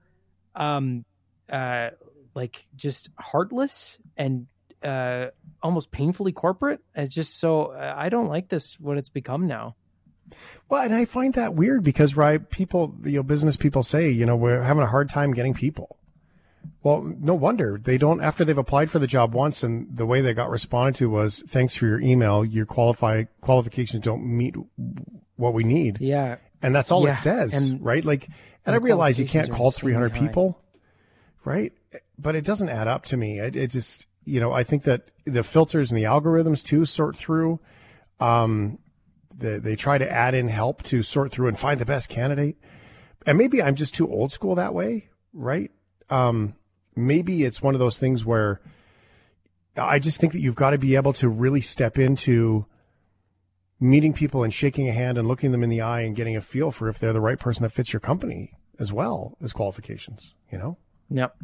um 0.55 1.05
uh 1.51 1.89
like 2.35 2.65
just 2.75 3.09
heartless 3.19 3.97
and 4.17 4.47
uh 4.83 5.27
almost 5.61 5.91
painfully 5.91 6.31
corporate. 6.31 6.79
It's 6.95 7.13
just 7.13 7.39
so 7.39 7.71
I 7.71 8.09
don't 8.09 8.29
like 8.29 8.49
this 8.49 8.79
what 8.79 8.97
it's 8.97 9.09
become 9.09 9.45
now. 9.47 9.75
Well, 10.69 10.81
and 10.83 10.93
I 10.93 11.05
find 11.05 11.33
that 11.35 11.53
weird 11.53 11.83
because, 11.83 12.15
right, 12.17 12.49
people, 12.49 12.95
you 13.03 13.17
know, 13.17 13.23
business 13.23 13.55
people 13.57 13.83
say, 13.83 14.09
you 14.09 14.25
know, 14.25 14.35
we're 14.35 14.61
having 14.63 14.83
a 14.83 14.87
hard 14.87 15.09
time 15.09 15.33
getting 15.33 15.53
people. 15.53 15.97
Well, 16.81 17.01
no 17.19 17.33
wonder 17.35 17.79
they 17.81 17.97
don't, 17.97 18.21
after 18.21 18.43
they've 18.43 18.57
applied 18.57 18.89
for 18.89 18.99
the 18.99 19.07
job 19.07 19.33
once 19.33 19.63
and 19.63 19.95
the 19.95 20.05
way 20.05 20.21
they 20.21 20.33
got 20.33 20.49
responded 20.49 20.95
to 20.99 21.09
was, 21.09 21.43
thanks 21.47 21.75
for 21.75 21.85
your 21.85 21.99
email, 22.01 22.43
your 22.43 22.65
qualify 22.65 23.23
qualifications 23.41 24.03
don't 24.03 24.25
meet 24.25 24.55
what 25.35 25.53
we 25.53 25.63
need. 25.63 25.99
Yeah. 26.01 26.37
And 26.61 26.73
that's 26.73 26.91
all 26.91 27.03
Yeah, 27.03 27.11
it 27.11 27.15
says, 27.15 27.53
and- 27.53 27.83
right? 27.83 28.03
Like, 28.03 28.25
and 28.25 28.35
and 28.65 28.75
I 28.75 28.79
realize 28.79 29.19
you 29.19 29.27
can't 29.27 29.51
call 29.51 29.71
300 29.71 30.13
high. 30.13 30.19
people, 30.19 30.61
right? 31.43 31.73
But 32.17 32.35
it 32.35 32.45
doesn't 32.45 32.69
add 32.69 32.87
up 32.87 33.03
to 33.07 33.17
me. 33.17 33.39
It, 33.39 33.55
it 33.57 33.67
just, 33.71 34.07
you 34.23 34.39
know, 34.39 34.53
I 34.53 34.63
think 34.63 34.83
that 34.83 35.09
the 35.25 35.43
filters 35.43 35.91
and 35.91 35.97
the 35.99 36.05
algorithms 36.05 36.63
too 36.63 36.85
sort 36.85 37.17
through. 37.17 37.59
Um, 38.21 38.79
they, 39.37 39.59
they 39.59 39.75
try 39.75 39.97
to 39.97 40.09
add 40.09 40.33
in 40.33 40.47
help 40.47 40.83
to 40.83 41.03
sort 41.03 41.31
through 41.31 41.47
and 41.47 41.59
find 41.59 41.79
the 41.79 41.85
best 41.85 42.09
candidate. 42.09 42.57
And 43.25 43.37
maybe 43.37 43.61
I'm 43.61 43.75
just 43.75 43.95
too 43.95 44.09
old 44.09 44.31
school 44.31 44.55
that 44.55 44.73
way, 44.73 45.09
right? 45.33 45.71
Um, 46.09 46.55
maybe 46.95 47.43
it's 47.43 47.61
one 47.61 47.75
of 47.75 47.79
those 47.79 47.97
things 47.97 48.25
where 48.25 48.61
I 49.77 49.99
just 49.99 50.19
think 50.19 50.33
that 50.33 50.39
you've 50.39 50.55
got 50.55 50.71
to 50.71 50.77
be 50.77 50.95
able 50.95 51.13
to 51.13 51.29
really 51.29 51.61
step 51.61 51.97
into 51.97 52.65
meeting 53.79 54.13
people 54.13 54.43
and 54.43 54.53
shaking 54.53 54.87
a 54.87 54.93
hand 54.93 55.17
and 55.17 55.27
looking 55.27 55.51
them 55.51 55.63
in 55.63 55.69
the 55.69 55.81
eye 55.81 56.01
and 56.01 56.15
getting 56.15 56.35
a 56.35 56.41
feel 56.41 56.71
for 56.71 56.89
if 56.89 56.99
they're 56.99 57.13
the 57.13 57.21
right 57.21 57.39
person 57.39 57.63
that 57.63 57.71
fits 57.71 57.91
your 57.91 57.99
company 57.99 58.53
as 58.79 58.93
well 58.93 59.37
as 59.41 59.53
qualifications, 59.53 60.33
you 60.51 60.57
know? 60.57 60.77
Yep. 61.09 61.35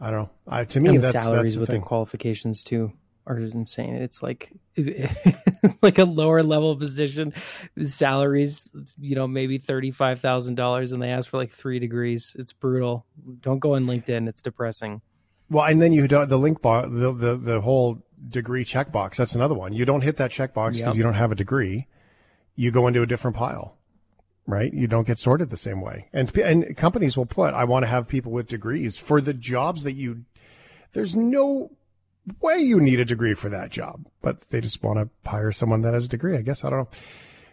I 0.00 0.10
don't 0.10 0.22
know. 0.22 0.30
I, 0.48 0.64
to 0.64 0.80
me, 0.80 0.90
and 0.90 1.02
that's, 1.02 1.12
salaries 1.12 1.54
that's 1.54 1.60
with 1.60 1.70
thing. 1.70 1.80
the 1.80 1.86
qualifications 1.86 2.64
too 2.64 2.92
are 3.30 3.38
insane. 3.38 3.94
It's 3.94 4.22
like 4.22 4.50
like 5.82 5.98
a 5.98 6.04
lower 6.04 6.42
level 6.42 6.76
position, 6.76 7.32
salaries, 7.82 8.68
you 8.98 9.14
know, 9.14 9.26
maybe 9.26 9.58
thirty 9.58 9.90
five 9.90 10.20
thousand 10.20 10.56
dollars, 10.56 10.92
and 10.92 11.02
they 11.02 11.10
ask 11.10 11.28
for 11.28 11.36
like 11.36 11.52
three 11.52 11.78
degrees. 11.78 12.34
It's 12.38 12.52
brutal. 12.52 13.06
Don't 13.40 13.58
go 13.58 13.74
on 13.74 13.86
LinkedIn. 13.86 14.28
It's 14.28 14.42
depressing. 14.42 15.00
Well, 15.48 15.64
and 15.64 15.80
then 15.82 15.92
you 15.92 16.06
don't 16.08 16.28
the 16.28 16.38
link 16.38 16.60
bar, 16.62 16.88
the, 16.88 17.12
the 17.12 17.36
the 17.36 17.60
whole 17.60 18.02
degree 18.28 18.64
checkbox. 18.64 19.16
That's 19.16 19.34
another 19.34 19.54
one. 19.54 19.72
You 19.72 19.84
don't 19.84 20.02
hit 20.02 20.16
that 20.16 20.30
checkbox 20.30 20.72
because 20.74 20.80
Yep. 20.80 20.94
you 20.96 21.02
don't 21.02 21.14
have 21.14 21.32
a 21.32 21.36
degree. 21.36 21.86
You 22.56 22.70
go 22.70 22.86
into 22.86 23.02
a 23.02 23.06
different 23.06 23.36
pile, 23.36 23.76
right? 24.46 24.72
You 24.72 24.86
don't 24.86 25.06
get 25.06 25.18
sorted 25.18 25.50
the 25.50 25.56
same 25.56 25.80
way. 25.80 26.08
And 26.12 26.36
and 26.38 26.76
companies 26.76 27.16
will 27.16 27.26
put, 27.26 27.54
I 27.54 27.64
want 27.64 27.84
to 27.84 27.88
have 27.88 28.08
people 28.08 28.32
with 28.32 28.48
degrees 28.48 28.98
for 28.98 29.20
the 29.20 29.34
jobs 29.34 29.84
that 29.84 29.92
you. 29.92 30.24
There's 30.92 31.14
no 31.16 31.70
way 32.40 32.58
you 32.58 32.80
need 32.80 33.00
a 33.00 33.04
degree 33.04 33.34
for 33.34 33.48
that 33.48 33.70
job, 33.70 34.06
but 34.22 34.42
they 34.50 34.60
just 34.60 34.82
want 34.82 34.98
to 34.98 35.28
hire 35.28 35.52
someone 35.52 35.82
that 35.82 35.94
has 35.94 36.06
a 36.06 36.08
degree. 36.08 36.36
I 36.36 36.42
guess 36.42 36.64
I 36.64 36.70
don't 36.70 36.80
know. 36.80 36.98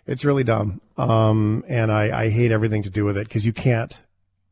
It's 0.06 0.24
really 0.24 0.44
dumb. 0.44 0.82
Um, 0.98 1.64
and 1.68 1.92
I, 1.92 2.24
I 2.24 2.30
hate 2.30 2.52
everything 2.52 2.84
to 2.84 2.90
do 2.90 3.04
with 3.04 3.18
it 3.18 3.28
because 3.28 3.46
you 3.46 3.54
can't. 3.54 4.02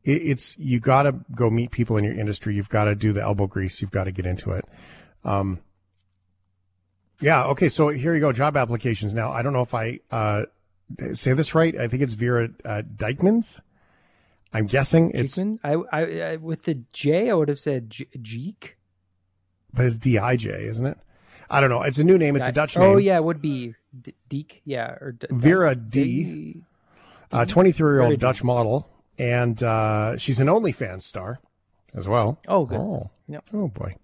It, 0.04 0.22
it's 0.22 0.58
you 0.58 0.80
got 0.80 1.04
to 1.04 1.14
go 1.34 1.50
meet 1.50 1.72
people 1.72 1.98
in 1.98 2.04
your 2.04 2.14
industry. 2.14 2.56
You've 2.56 2.70
got 2.70 2.86
to 2.86 2.96
do 2.96 3.14
the 3.14 3.22
elbow 3.22 3.48
grease. 3.48 3.82
You've 3.82 3.92
got 3.92 4.04
to 4.06 4.12
get 4.12 4.26
into 4.26 4.52
it. 4.52 4.66
Um, 5.24 5.62
yeah. 7.22 7.46
Okay. 7.46 7.70
So 7.70 7.88
here 7.90 8.14
you 8.14 8.20
go. 8.20 8.34
Job 8.34 8.58
applications. 8.58 9.14
Now 9.14 9.32
I 9.32 9.42
don't 9.42 9.54
know 9.54 9.62
if 9.62 9.74
I 9.74 10.00
uh, 10.12 10.44
say 11.14 11.34
this 11.34 11.56
right. 11.56 11.76
I 11.78 11.88
think 11.88 12.04
it's 12.04 12.16
Vera 12.16 12.50
uh, 12.66 12.82
Dijkmans. 12.96 13.62
I'm 14.54 14.68
guessing 14.68 15.12
it's, 15.14 15.38
Jeekman? 15.38 15.60
I, 15.64 15.74
I, 15.92 16.22
I 16.32 16.36
with 16.38 16.64
the 16.64 16.76
J, 16.94 17.30
I 17.30 17.34
would 17.34 17.50
have 17.50 17.60
said 17.60 17.90
Jeek. 17.90 18.78
But 19.76 19.86
it's 19.86 19.98
D 19.98 20.18
I 20.18 20.36
J, 20.38 20.50
isn't 20.66 20.86
it? 20.86 20.98
I 21.50 21.62
don't 21.62 21.70
know. 21.70 21.84
It's 21.84 22.00
a 22.00 22.04
new 22.04 22.18
name. 22.18 22.36
It's 22.36 22.48
a 22.48 22.52
Dutch 22.52 22.78
name. 22.78 22.90
Oh 22.90 22.98
yeah, 22.98 23.18
it 23.18 23.24
would 23.24 23.42
be 23.42 23.76
D- 24.02 24.16
Deek. 24.30 24.62
Yeah, 24.66 24.92
or 25.02 25.12
D- 25.20 25.28
Vera 25.32 25.76
D- 25.76 26.62
uh, 27.32 27.46
23 27.46 27.94
year 27.94 28.02
old. 28.02 28.20
Dutch 28.20 28.44
model, 28.44 28.90
and 29.20 29.62
uh, 29.62 30.18
she's 30.18 30.40
an 30.40 30.48
OnlyFans 30.48 31.04
star 31.04 31.40
as 31.94 32.08
well. 32.08 32.40
Oh, 32.48 32.66
good. 32.66 32.80
Oh, 32.80 33.10
Yep. 33.28 33.46
oh 33.54 33.68
boy. 33.70 33.96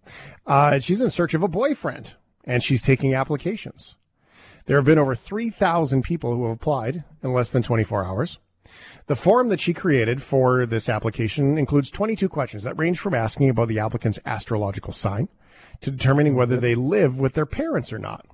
Uh, 0.46 0.80
she's 0.80 1.02
in 1.02 1.10
search 1.10 1.34
of 1.34 1.44
a 1.44 1.48
boyfriend, 1.48 2.14
and 2.46 2.62
she's 2.64 2.82
taking 2.82 3.14
applications. 3.14 3.96
There 4.66 4.78
have 4.78 4.86
been 4.86 5.00
over 5.00 5.16
3,000 5.16 6.04
people 6.04 6.36
who 6.36 6.44
have 6.48 6.54
applied 6.56 7.04
in 7.24 7.34
less 7.34 7.50
than 7.50 7.64
24 7.64 8.06
hours. 8.06 8.38
The 9.08 9.16
form 9.16 9.50
that 9.50 9.60
she 9.60 9.74
created 9.74 10.22
for 10.22 10.66
this 10.66 10.88
application 10.88 11.58
includes 11.58 11.92
22 11.92 12.30
questions 12.30 12.64
that 12.64 12.78
range 12.80 13.00
from 13.00 13.14
asking 13.16 13.50
about 13.50 13.68
the 13.68 13.80
applicant's 13.80 14.20
astrological 14.26 14.94
sign 14.94 15.28
to 15.82 15.92
determining 15.92 16.36
whether 16.36 16.58
they 16.58 16.76
live 16.76 17.20
with 17.20 17.34
their 17.34 17.46
parents 17.46 17.92
or 17.92 18.00
not. 18.00 18.26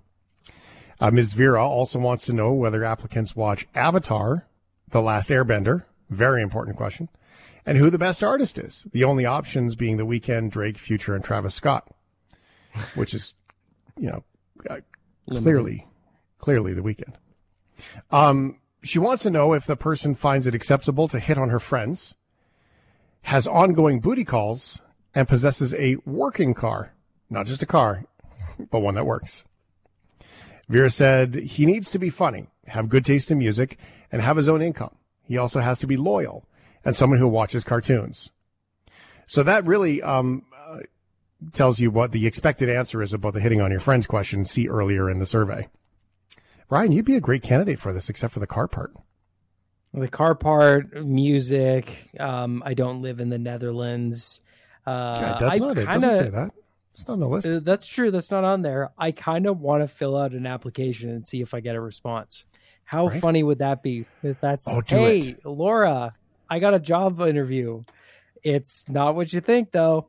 Uh, 1.00 1.12
Ms. 1.12 1.34
Vera 1.34 1.66
also 1.66 2.00
wants 2.00 2.26
to 2.26 2.34
know 2.34 2.54
whether 2.54 2.84
applicants 2.84 3.36
watch 3.36 3.68
Avatar, 3.76 4.48
The 4.89 5.02
Last 5.02 5.30
Airbender, 5.30 5.84
very 6.10 6.41
important 6.41 6.76
question, 6.76 7.10
and 7.66 7.78
who 7.78 7.89
the 7.89 8.00
best 8.00 8.24
artist 8.24 8.58
is. 8.58 8.88
The 8.91 9.04
only 9.04 9.26
options 9.26 9.76
being 9.76 9.98
The 9.98 10.06
Weeknd, 10.06 10.50
Drake, 10.50 10.78
Future, 10.78 11.16
and 11.16 11.24
Travis 11.24 11.54
Scott, 11.54 11.89
which 12.95 13.14
is, 13.14 13.34
you 13.98 14.10
know, 14.10 14.24
uh, 14.70 14.80
clearly, 15.30 15.86
clearly 16.39 16.74
The 16.74 16.82
Weeknd. 16.82 17.14
Um, 18.12 18.60
she 18.84 19.00
wants 19.00 19.24
to 19.24 19.30
know 19.30 19.54
if 19.54 19.66
the 19.66 19.76
person 19.76 20.16
finds 20.16 20.48
it 20.48 20.56
acceptable 20.56 21.08
to 21.10 21.20
hit 21.20 21.38
on 21.38 21.50
her 21.50 21.60
friends, 21.60 22.16
has 23.24 23.48
ongoing 23.48 24.00
booty 24.00 24.24
calls, 24.24 24.82
and 25.14 25.28
possesses 25.28 25.74
a 25.76 25.98
working 26.06 26.54
car. 26.54 26.93
Not 27.30 27.45
just 27.45 27.63
a 27.63 27.65
car, 27.65 28.05
but 28.71 28.80
one 28.80 28.95
that 28.95 29.05
works. 29.05 29.45
Vera 30.69 30.89
said 30.89 31.36
he 31.36 31.65
needs 31.65 31.89
to 31.91 31.99
be 31.99 32.09
funny, 32.09 32.47
have 32.67 32.89
good 32.89 33.05
taste 33.05 33.32
in 33.32 33.38
music, 33.38 33.78
and 34.11 34.21
have 34.21 34.38
his 34.38 34.47
own 34.47 34.61
income. 34.61 34.95
He 35.23 35.38
also 35.38 35.59
has 35.59 35.80
to 35.80 35.88
be 35.88 35.97
loyal 35.97 36.47
and 36.84 36.95
someone 36.95 37.19
who 37.19 37.28
watches 37.28 37.63
cartoons. 37.63 38.30
So 39.25 39.43
that 39.43 39.65
really 39.65 40.01
um, 40.01 40.45
uh, 40.57 40.80
tells 41.51 41.80
you 41.80 41.91
what 41.91 42.11
the 42.11 42.25
expected 42.25 42.69
answer 42.69 43.01
is 43.01 43.13
about 43.13 43.34
the 43.34 43.41
hitting 43.41 43.61
on 43.61 43.71
your 43.71 43.80
friends 43.80 44.07
question. 44.07 44.45
See 44.45 44.67
earlier 44.67 45.09
in 45.09 45.19
the 45.19 45.25
survey. 45.25 45.67
Ryan, 46.69 46.91
you'd 46.91 47.05
be 47.05 47.15
a 47.15 47.21
great 47.21 47.43
candidate 47.43 47.80
for 47.80 47.93
this, 47.93 48.09
except 48.09 48.34
for 48.34 48.39
the 48.39 48.47
car 48.47 48.67
part. 48.67 48.93
The 49.93 50.07
car 50.07 50.36
part, 50.36 50.93
music. 51.05 52.09
Um, 52.19 52.61
I 52.65 52.73
don't 52.73 53.01
live 53.01 53.19
in 53.19 53.30
the 53.30 53.38
Netherlands. 53.38 54.41
Uh, 54.86 55.17
yeah, 55.21 55.38
that's 55.39 55.61
I 55.61 55.65
not 55.65 55.78
it. 55.78 55.88
Kinda, 55.88 56.07
Doesn't 56.07 56.25
say 56.25 56.30
that. 56.30 56.51
It's 56.98 57.08
not 57.08 57.14
on 57.14 57.20
the 57.20 57.28
list. 57.28 57.48
Uh, 57.48 57.60
that's 57.62 57.86
true. 57.86 58.10
That's 58.10 58.32
not 58.32 58.43
on 58.43 58.64
there. 58.64 58.89
I 58.98 59.12
kind 59.12 59.45
of 59.45 59.60
want 59.62 59.84
to 59.84 59.88
fill 59.88 60.18
out 60.18 60.32
an 60.34 60.48
application 60.48 61.12
and 61.12 61.28
see 61.28 61.41
if 61.41 61.54
I 61.54 61.60
get 61.60 61.76
a 61.76 61.80
response. 61.80 62.45
How 62.86 63.08
Right. 63.08 63.22
funny 63.22 63.43
would 63.43 63.60
that 63.60 63.84
be? 63.84 64.06
If 64.24 64.41
that's 64.41 64.68
Oh, 64.68 64.82
hey, 64.86 65.20
it. 65.20 65.45
Laura, 65.45 66.10
I 66.50 66.58
got 66.58 66.74
a 66.74 66.80
job 66.80 67.22
interview. 67.22 67.84
It's 68.41 68.84
not 68.89 69.14
what 69.16 69.32
you 69.32 69.41
think, 69.41 69.72
though. 69.72 70.08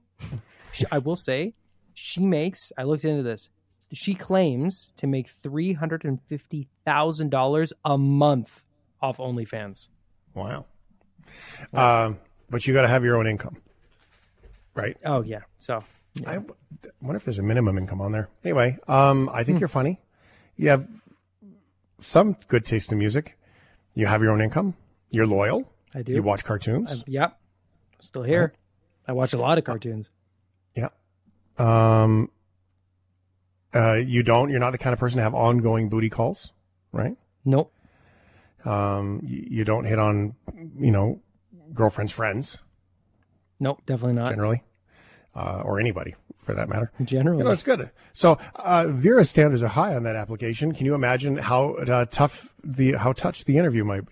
She- 0.72 0.86
I 0.90 0.98
will 0.98 1.16
say, 1.16 1.52
she 1.92 2.20
makes. 2.24 2.72
I 2.78 2.84
looked 2.84 3.04
into 3.04 3.22
this. 3.22 3.50
She 3.92 4.14
claims 4.14 4.90
to 4.96 5.06
make 5.06 5.28
three 5.28 5.72
hundred 5.74 6.04
and 6.04 6.20
fifty 6.22 6.68
thousand 6.86 7.30
dollars 7.30 7.72
a 7.84 7.98
month 7.98 8.62
off 9.02 9.18
OnlyFans. 9.18 9.88
Wow. 10.34 10.64
Um, 11.74 12.18
but 12.48 12.66
you 12.66 12.72
got 12.72 12.82
to 12.82 12.88
have 12.88 13.04
your 13.04 13.16
own 13.18 13.26
income, 13.26 13.56
right? 14.74 14.96
Oh 15.04 15.22
yeah. 15.22 15.40
So 15.58 15.82
I 16.26 16.34
w- 16.34 16.54
wonder 17.00 17.16
if 17.16 17.24
there's 17.24 17.38
a 17.38 17.42
minimum 17.42 17.78
income 17.78 18.00
on 18.00 18.12
there. 18.12 18.28
Anyway, 18.44 18.78
um, 18.88 19.28
I 19.32 19.44
think 19.44 19.60
you're 19.60 19.68
funny. 19.68 20.00
You 20.56 20.70
have 20.70 20.86
some 22.00 22.36
good 22.48 22.64
taste 22.64 22.92
in 22.92 22.98
music. 22.98 23.36
You 23.94 24.06
have 24.06 24.22
your 24.22 24.30
own 24.32 24.40
income. 24.40 24.74
You're 25.10 25.26
loyal. 25.26 25.72
I 25.94 26.02
do. 26.02 26.12
You 26.12 26.22
watch 26.22 26.44
cartoons. 26.44 26.90
I'm- 26.92 27.02
yep. 27.06 27.38
Still 28.00 28.22
here. 28.22 28.52
I 29.06 29.12
watch 29.12 29.32
a 29.32 29.38
lot 29.38 29.58
of 29.58 29.64
cartoons. 29.64 30.10
yeah. 30.76 30.88
Um, 31.58 32.30
uh, 33.74 33.94
you 33.94 34.22
don't. 34.22 34.50
You're 34.50 34.60
not 34.60 34.70
the 34.70 34.78
kind 34.78 34.92
of 34.92 35.00
person 35.00 35.16
to 35.18 35.22
have 35.22 35.34
ongoing 35.34 35.88
booty 35.88 36.08
calls, 36.10 36.52
right? 36.92 37.16
Nope. 37.44 37.72
Um, 38.64 39.20
you, 39.24 39.46
you 39.50 39.64
don't 39.64 39.84
hit 39.84 39.98
on, 39.98 40.34
you 40.78 40.90
know, 40.90 41.20
girlfriends' 41.74 42.12
friends 42.12 42.60
Nope. 43.60 43.82
Definitely 43.86 44.14
not. 44.14 44.30
generally, 44.30 44.62
uh, 45.34 45.62
or 45.64 45.78
anybody 45.80 46.14
for 46.44 46.54
that 46.54 46.68
matter. 46.68 46.90
Generally. 47.04 47.38
You 47.38 47.44
know, 47.44 47.50
it's 47.50 47.62
good. 47.62 47.90
So 48.14 48.38
uh, 48.56 48.86
Vera's 48.88 49.28
standards 49.28 49.62
are 49.62 49.68
high 49.68 49.94
on 49.94 50.02
that 50.04 50.16
application. 50.16 50.72
Can 50.72 50.86
you 50.86 50.94
imagine 50.94 51.36
how 51.36 51.74
uh, 51.74 52.06
tough 52.06 52.54
the 52.64 52.92
how 52.92 53.12
touched 53.12 53.46
the 53.46 53.58
interview 53.58 53.84
might? 53.84 54.04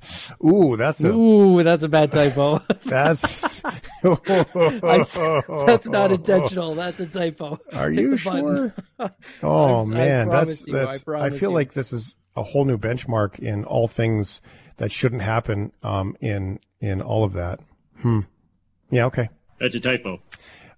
Ooh, 0.44 0.76
that's 0.76 1.02
a 1.02 1.08
Ooh, 1.12 1.62
that's 1.62 1.82
a 1.82 1.88
bad 1.88 2.12
typo. 2.12 2.58
that's 2.84 3.64
I 3.64 4.98
s- 5.00 5.18
that's 5.66 5.88
not 5.88 6.12
intentional. 6.12 6.74
That's 6.74 7.00
a 7.00 7.06
typo. 7.06 7.58
Are 7.72 7.90
Hit 7.90 8.00
you 8.02 8.16
sure? 8.18 8.74
Oh 9.42 9.78
I'm- 9.78 9.92
I 9.92 9.96
man, 9.96 10.28
that's 10.28 10.66
you, 10.66 10.76
I 10.76 10.84
that's. 10.84 11.00
I, 11.00 11.04
promise 11.04 11.38
feel 11.40 11.50
you. 11.50 11.54
like 11.54 11.72
this 11.72 11.92
is 11.92 12.16
a 12.36 12.42
whole 12.42 12.64
new 12.66 12.76
benchmark 12.78 13.38
in 13.38 13.64
all 13.64 13.88
things 13.88 14.40
that 14.76 14.92
shouldn't 14.92 15.22
happen. 15.22 15.72
Um, 15.82 16.16
in 16.20 16.60
in 16.80 17.00
all 17.00 17.24
of 17.24 17.32
that. 17.32 17.60
Hmm. 18.00 18.20
Yeah. 18.90 19.06
Okay. 19.06 19.30
That's 19.58 19.74
a 19.74 19.80
typo. 19.80 20.20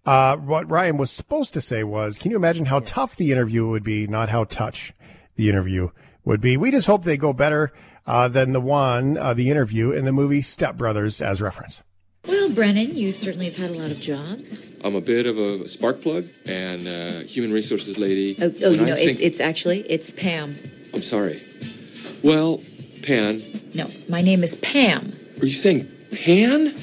Uh, 0.06 0.36
what 0.36 0.70
Ryan 0.70 0.96
was 0.96 1.10
supposed 1.10 1.52
to 1.54 1.60
say 1.60 1.84
was, 1.84 2.16
can 2.18 2.30
you 2.30 2.36
imagine 2.36 2.66
how 2.66 2.80
tough 2.80 3.16
the 3.16 3.30
interview 3.30 3.66
would 3.68 3.84
be, 3.84 4.06
not 4.06 4.28
how 4.30 4.44
touch 4.44 4.92
the 5.36 5.48
interview 5.48 5.88
would 6.24 6.40
be? 6.40 6.56
We 6.56 6.70
just 6.70 6.86
hope 6.86 7.04
they 7.04 7.16
go 7.16 7.32
better 7.32 7.72
uh, 8.06 8.28
than 8.28 8.52
the 8.52 8.60
one, 8.60 9.18
uh, 9.18 9.34
the 9.34 9.50
interview 9.50 9.90
in 9.90 10.04
the 10.06 10.12
movie 10.12 10.40
Step 10.42 10.76
Brothers 10.76 11.20
as 11.20 11.42
reference. 11.42 11.82
Well, 12.26 12.50
Brennan, 12.50 12.96
you 12.96 13.12
certainly 13.12 13.46
have 13.46 13.56
had 13.56 13.70
a 13.70 13.74
lot 13.80 13.90
of 13.90 14.00
jobs. 14.00 14.68
I'm 14.82 14.94
a 14.94 15.00
bit 15.00 15.26
of 15.26 15.38
a 15.38 15.66
spark 15.68 16.00
plug 16.00 16.26
and 16.46 16.86
uh, 16.88 17.20
human 17.20 17.52
resources 17.52 17.96
lady. 17.98 18.36
Oh, 18.40 18.52
oh 18.64 18.70
you 18.70 18.82
I 18.82 18.84
know, 18.86 18.94
think- 18.94 19.20
it, 19.20 19.22
it's 19.24 19.40
actually 19.40 19.80
it's 19.90 20.10
Pam. 20.12 20.56
I'm 20.94 21.02
sorry. 21.02 21.42
Well, 22.22 22.62
Pan, 23.02 23.42
No, 23.74 23.88
my 24.08 24.22
name 24.22 24.42
is 24.42 24.56
Pam. 24.56 25.12
are 25.40 25.46
you 25.46 25.52
saying 25.52 25.88
Pan 26.24 26.74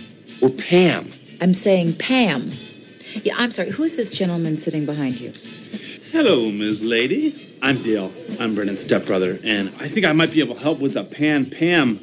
or 0.41 0.49
Pam? 0.49 1.11
I'm 1.41 1.53
saying 1.53 1.95
Pam. 1.97 2.51
Yeah, 3.24 3.36
I'm 3.38 3.51
sorry. 3.51 3.72
Who's 3.72 3.95
this 3.95 4.13
gentleman 4.13 4.57
sitting 4.57 4.86
behind 4.86 5.20
you? 5.20 5.32
Hello, 6.11 6.51
Ms. 6.51 6.84
Lady. 6.84 7.57
I'm 7.61 7.82
Dale. 7.82 8.11
I'm 8.39 8.53
Brennan's 8.55 8.82
stepbrother, 8.84 9.39
and 9.43 9.70
I 9.80 9.88
think 9.88 10.05
I 10.05 10.11
might 10.11 10.32
be 10.32 10.39
able 10.41 10.55
to 10.55 10.61
help 10.61 10.80
with 10.80 10.93
the 10.93 11.03
Pan 11.03 11.49
Pam 11.49 11.99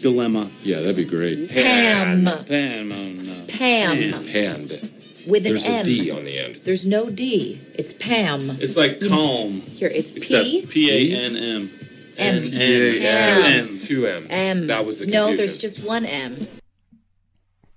dilemma. 0.00 0.50
Yeah, 0.62 0.80
that'd 0.80 0.96
be 0.96 1.04
great. 1.04 1.50
Pam. 1.50 2.24
Pam, 2.46 2.92
oh 2.92 3.12
no. 3.12 3.44
Pam. 3.48 4.24
Panned. 4.26 4.90
With 5.26 5.46
an 5.46 5.52
There's 5.54 5.64
M. 5.64 5.80
a 5.80 5.84
D 5.84 6.10
on 6.10 6.24
the 6.24 6.38
end. 6.38 6.60
There's 6.64 6.84
no 6.86 7.08
D. 7.08 7.60
It's 7.74 7.94
Pam. 7.94 8.50
It's 8.60 8.76
like 8.76 9.00
calm. 9.08 9.60
Here, 9.60 9.88
it's 9.88 10.10
Except 10.12 10.44
P. 10.44 10.66
P 10.66 11.12
A 11.14 11.16
N 11.24 11.36
M. 11.36 11.70
M. 12.18 12.42
N 12.42 12.42
Yeah, 12.44 12.58
N. 12.60 13.02
yeah. 13.02 13.34
Two 13.36 13.42
N's. 13.72 13.88
Two 13.88 14.06
M's. 14.06 14.26
M. 14.30 14.66
That 14.66 14.84
was 14.84 14.98
the 14.98 15.04
confusion. 15.06 15.30
No, 15.30 15.36
there's 15.36 15.56
just 15.58 15.82
one 15.84 16.04
M. 16.04 16.38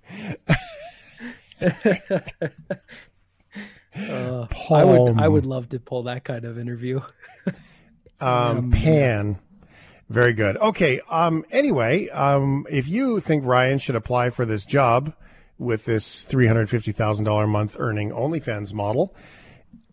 Uh, 1.62 1.70
I 4.72 4.84
would. 4.84 5.20
I 5.20 5.28
would 5.28 5.45
love 5.45 5.70
to 5.70 5.80
pull 5.80 6.03
that 6.03 6.24
kind 6.24 6.45
of 6.45 6.58
interview. 6.58 7.01
Um, 8.20 8.72
Pan. 8.72 9.38
Very 10.10 10.34
good. 10.34 10.58
Okay. 10.58 11.01
Um, 11.10 11.45
anyway, 11.51 12.10
um, 12.10 12.66
if 12.70 12.88
you 12.88 13.20
think 13.20 13.45
Ryan 13.45 13.78
should 13.78 13.95
apply 13.95 14.32
for 14.32 14.45
this 14.45 14.66
job 14.66 15.14
with 15.60 15.86
this 15.86 16.26
$350,000 16.26 17.43
a 17.43 17.47
month 17.47 17.76
earning 17.80 18.12
OnlyFans 18.12 18.74
model, 18.74 19.16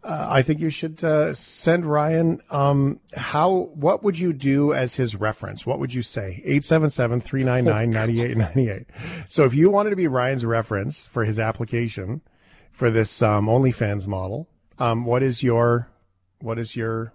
uh, 0.05 0.29
I 0.31 0.43
think 0.43 0.61
you 0.61 0.69
should 0.69 1.03
uh, 1.03 1.33
send 1.33 1.87
Ryan. 1.87 2.43
Um, 2.51 3.01
how? 3.17 3.71
What 3.75 4.03
would 4.03 4.19
you 4.19 4.35
do 4.35 4.75
as 4.75 4.97
his 4.97 5.17
reference? 5.17 5.67
What 5.67 5.79
would 5.79 5.95
you 5.95 6.03
say? 6.03 6.43
877-399-9898. 6.47 8.85
So 9.29 9.45
if 9.45 9.55
you 9.55 9.71
wanted 9.71 9.89
to 9.91 9.97
be 9.97 10.07
Ryan's 10.07 10.45
reference 10.45 11.07
for 11.07 11.25
his 11.25 11.39
application 11.39 12.21
for 12.71 12.91
this 12.91 13.23
um, 13.23 13.47
OnlyFans 13.47 14.07
model, 14.07 14.47
um, 14.79 15.07
what 15.07 15.23
is 15.23 15.43
your 15.43 15.89
what 16.39 16.59
is 16.59 16.77
your 16.77 17.15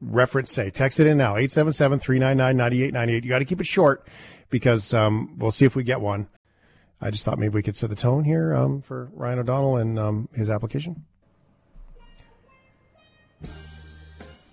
reference 0.00 0.52
say? 0.52 0.68
Text 0.68 1.00
it 1.00 1.06
in 1.06 1.16
now. 1.16 1.36
877-399-9898. 1.36 3.24
You 3.24 3.30
got 3.30 3.38
to 3.38 3.46
keep 3.46 3.62
it 3.62 3.66
short 3.66 4.06
because 4.50 4.92
um, 4.92 5.38
we'll 5.38 5.50
see 5.50 5.64
if 5.64 5.74
we 5.74 5.84
get 5.84 6.02
one. 6.02 6.28
I 7.00 7.10
just 7.10 7.24
thought 7.24 7.38
maybe 7.38 7.54
we 7.54 7.62
could 7.62 7.76
set 7.76 7.88
the 7.88 7.96
tone 7.96 8.24
here 8.24 8.54
um, 8.54 8.82
for 8.82 9.08
Ryan 9.14 9.38
O'Donnell 9.38 9.76
and 9.76 9.98
um, 9.98 10.28
his 10.34 10.50
application. 10.50 11.06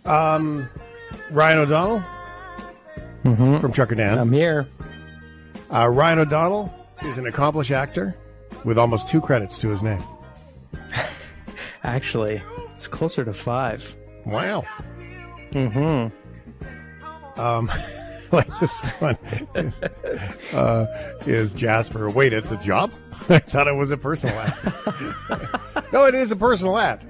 Um, 0.05 0.69
Ryan 1.31 1.59
O'Donnell 1.59 2.03
from 3.23 3.71
Trucker 3.71 3.95
Dan. 3.95 4.17
I'm 4.17 4.31
here. 4.31 4.67
Uh, 5.71 5.87
Ryan 5.87 6.19
O'Donnell 6.19 6.73
is 7.03 7.17
an 7.17 7.25
accomplished 7.25 7.71
actor 7.71 8.15
with 8.63 8.77
almost 8.77 9.07
two 9.07 9.21
credits 9.21 9.59
to 9.59 9.69
his 9.69 9.83
name. 9.83 10.03
Actually, 11.83 12.41
it's 12.73 12.87
closer 12.87 13.25
to 13.25 13.33
five. 13.33 13.95
Wow. 14.25 14.65
Mm-hmm. 15.51 16.09
Um, 17.39 17.71
like 18.31 18.47
this 18.59 18.79
one 18.99 19.17
is, 19.55 19.81
uh, 20.53 20.85
is 21.25 21.53
Jasper. 21.53 22.09
Wait, 22.09 22.33
it's 22.33 22.51
a 22.51 22.57
job? 22.57 22.91
I 23.29 23.39
thought 23.39 23.67
it 23.67 23.75
was 23.75 23.91
a 23.91 23.97
personal 23.97 24.37
ad. 24.39 25.83
no, 25.91 26.05
it 26.05 26.15
is 26.15 26.31
a 26.31 26.35
personal 26.35 26.77
ad. 26.77 27.05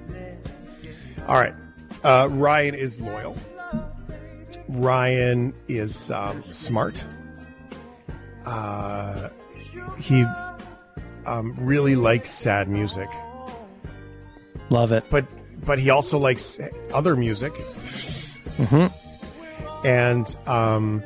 All 1.27 1.35
right. 1.35 1.55
Uh, 2.03 2.27
Ryan 2.31 2.75
is 2.75 2.99
loyal. 2.99 3.35
Ryan 4.67 5.53
is 5.67 6.11
um, 6.11 6.43
smart. 6.51 7.05
uh, 8.45 9.29
he 9.97 10.25
um, 11.25 11.55
really 11.57 11.95
likes 11.95 12.29
sad 12.29 12.67
music. 12.67 13.09
Love 14.69 14.91
it. 14.91 15.05
But 15.09 15.25
but 15.65 15.79
he 15.79 15.89
also 15.89 16.17
likes 16.17 16.59
other 16.93 17.15
music. 17.15 17.53
Mm-hmm. 18.57 19.87
And 19.87 20.35
um, 20.47 21.03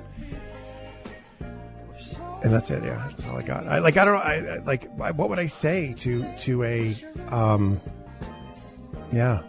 and 2.44 2.54
that's 2.54 2.72
it. 2.72 2.84
Yeah, 2.84 3.04
that's 3.08 3.26
all 3.28 3.38
I 3.38 3.42
got. 3.44 3.68
I 3.68 3.80
like 3.80 3.98
I 3.98 4.06
don't 4.06 4.16
know. 4.16 4.22
I, 4.22 4.56
I 4.56 4.58
like 4.60 4.86
what 4.98 5.30
would 5.30 5.40
I 5.40 5.48
say 5.48 5.94
to 6.00 6.26
to 6.40 6.64
a 6.64 6.96
um, 7.30 7.80
yeah, 9.12 9.42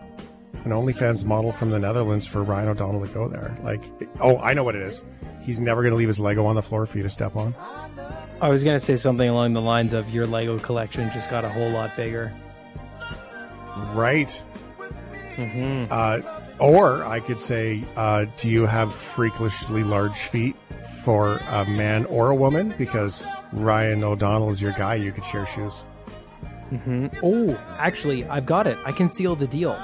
an 0.65 0.73
OnlyFans 0.73 1.25
model 1.25 1.53
from 1.53 1.71
the 1.71 1.79
Netherlands 1.79 2.27
for 2.27 2.43
Ryan 2.43 2.69
O'Donnell 2.69 3.07
to 3.07 3.13
go 3.13 3.29
there. 3.29 3.57
Like, 3.63 3.83
oh, 4.21 4.39
I 4.39 4.55
know 4.55 4.65
what 4.65 4.77
it 4.77 4.83
is. 4.83 5.05
He's 5.43 5.61
never 5.61 5.83
going 5.83 5.93
to 5.93 5.97
leave 5.97 6.09
his 6.09 6.21
Lego 6.21 6.45
on 6.45 6.57
the 6.57 6.63
floor 6.63 6.87
for 6.87 6.99
you 6.99 7.05
to 7.05 7.11
step 7.11 7.37
on. 7.37 7.55
I 8.41 8.51
was 8.51 8.63
gonna 8.63 8.79
say 8.79 8.95
something 8.95 9.29
along 9.29 9.55
the 9.55 9.61
lines 9.61 9.93
of 9.93 10.11
your 10.11 10.25
Lego 10.27 10.59
collection 10.61 11.11
just 11.13 11.29
got 11.29 11.45
a 11.45 11.49
whole 11.49 11.71
lot 11.71 11.97
bigger. 11.97 12.33
Right. 13.95 14.29
Mm-hmm. 15.35 15.87
Uh, 15.91 16.21
or 16.61 17.05
I 17.05 17.21
could 17.21 17.41
say, 17.41 17.85
uh, 17.97 18.27
do 18.37 18.49
you 18.49 18.67
have 18.67 18.95
freakishly 18.95 19.83
large 19.83 20.17
feet 20.17 20.57
for 21.03 21.41
a 21.49 21.65
man 21.65 22.05
or 22.07 22.31
a 22.31 22.35
woman? 22.35 22.75
Because 22.79 23.27
Ryan 23.53 24.05
O'Donnell 24.05 24.51
is 24.51 24.63
your 24.63 24.73
guy. 24.73 24.95
You 24.97 25.11
could 25.11 25.25
share 25.25 25.47
shoes. 25.47 25.83
Mm-hmm. 26.73 27.19
Oh, 27.23 27.59
actually, 27.79 28.25
I've 28.27 28.47
got 28.47 28.67
it. 28.67 28.77
I 28.85 28.93
can 28.93 29.09
seal 29.11 29.35
the 29.35 29.47
deal. 29.47 29.77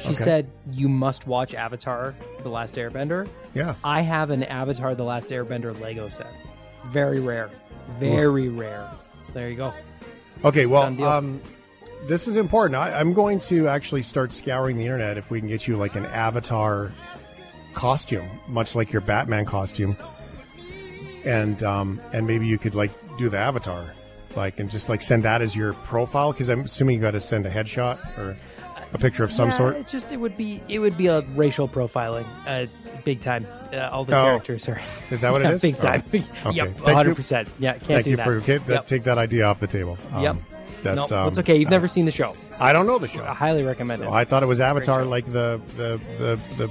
She 0.00 0.08
Okay. 0.08 0.14
said 0.16 0.50
you 0.72 0.88
must 0.88 1.26
watch 1.26 1.54
Avatar: 1.54 2.14
The 2.42 2.48
Last 2.48 2.74
Airbender. 2.76 3.28
Yeah. 3.54 3.74
I 3.84 4.00
have 4.00 4.30
an 4.30 4.42
Avatar: 4.44 4.94
The 4.94 5.04
Last 5.04 5.28
Airbender 5.30 5.78
Lego 5.80 6.08
set. 6.08 6.32
Very 6.86 7.20
rare. 7.20 7.50
Very 7.98 8.48
rare. 8.48 8.90
So 9.26 9.32
there 9.34 9.50
you 9.50 9.56
go. 9.56 9.72
Okay, 10.44 10.64
well, 10.66 11.02
um, 11.04 11.40
this 12.08 12.26
is 12.26 12.36
important. 12.36 12.76
I, 12.76 12.98
I'm 12.98 13.12
going 13.12 13.38
to 13.40 13.68
actually 13.68 14.02
start 14.02 14.32
scouring 14.32 14.78
the 14.78 14.84
internet 14.84 15.18
if 15.18 15.30
we 15.30 15.38
can 15.38 15.48
get 15.48 15.68
you 15.68 15.76
like 15.76 15.94
an 15.96 16.06
avatar 16.06 16.92
costume, 17.74 18.26
much 18.48 18.74
like 18.74 18.90
your 18.92 19.02
Batman 19.02 19.44
costume, 19.44 19.96
and 21.24 21.62
um, 21.62 22.00
and 22.12 22.26
maybe 22.26 22.46
you 22.46 22.56
could 22.58 22.74
like 22.74 22.90
do 23.18 23.28
the 23.28 23.36
avatar, 23.38 23.92
like 24.34 24.58
and 24.60 24.70
just 24.70 24.88
like 24.88 25.00
send 25.02 25.24
that 25.24 25.42
as 25.42 25.54
your 25.54 25.74
profile 25.74 26.32
because 26.32 26.48
I'm 26.48 26.60
assuming 26.60 26.96
you 26.96 27.02
got 27.02 27.10
to 27.10 27.20
send 27.20 27.44
a 27.46 27.50
headshot 27.50 27.98
or 28.18 28.38
a 28.92 28.98
picture 28.98 29.24
of 29.24 29.32
some 29.32 29.50
Yeah, 29.50 29.56
sort. 29.56 29.76
It 29.76 29.88
just 29.88 30.10
it 30.12 30.16
would 30.18 30.36
be 30.36 30.60
it 30.68 30.78
would 30.78 30.96
be 30.96 31.06
a 31.06 31.20
racial 31.36 31.68
profiling, 31.68 32.26
uh, 32.46 32.66
big 33.04 33.20
time. 33.20 33.46
Uh, 33.72 33.88
all 33.92 34.04
the 34.04 34.16
Oh. 34.18 34.22
characters 34.24 34.68
are. 34.68 34.80
Is 35.10 35.20
that 35.20 35.30
what 35.32 35.42
it 35.42 35.44
Yeah, 35.48 35.50
is? 35.52 35.62
Big 35.62 35.76
Oh, 35.78 35.82
time. 35.82 36.02
okay. 36.14 36.24
yep, 36.52 36.80
one 36.80 36.94
hundred 36.94 37.14
percent. 37.16 37.48
Yeah, 37.58 37.72
can't 37.74 37.84
Thank 37.86 38.04
do 38.04 38.10
you 38.10 38.16
that. 38.16 38.24
for 38.24 38.40
that, 38.40 38.68
Yep. 38.68 38.86
take 38.86 39.04
that 39.04 39.18
idea 39.18 39.44
off 39.46 39.60
the 39.60 39.66
table. 39.66 39.96
Um, 40.12 40.22
Yep. 40.22 40.36
That's 40.82 41.10
no, 41.10 41.20
um, 41.22 41.28
it's 41.28 41.38
okay. 41.38 41.56
You've 41.58 41.68
uh, 41.68 41.72
never 41.72 41.88
seen 41.88 42.06
the 42.06 42.10
show. 42.10 42.34
I 42.58 42.72
don't 42.72 42.86
know 42.86 42.98
the 42.98 43.06
show. 43.06 43.22
I 43.22 43.34
highly 43.34 43.62
recommend 43.64 44.00
So 44.00 44.08
it. 44.08 44.12
I 44.12 44.24
thought 44.24 44.42
it 44.42 44.46
was 44.46 44.60
Avatar, 44.60 45.04
like 45.04 45.26
the 45.30 45.60
the 45.76 46.00
the 46.18 46.38
the 46.56 46.70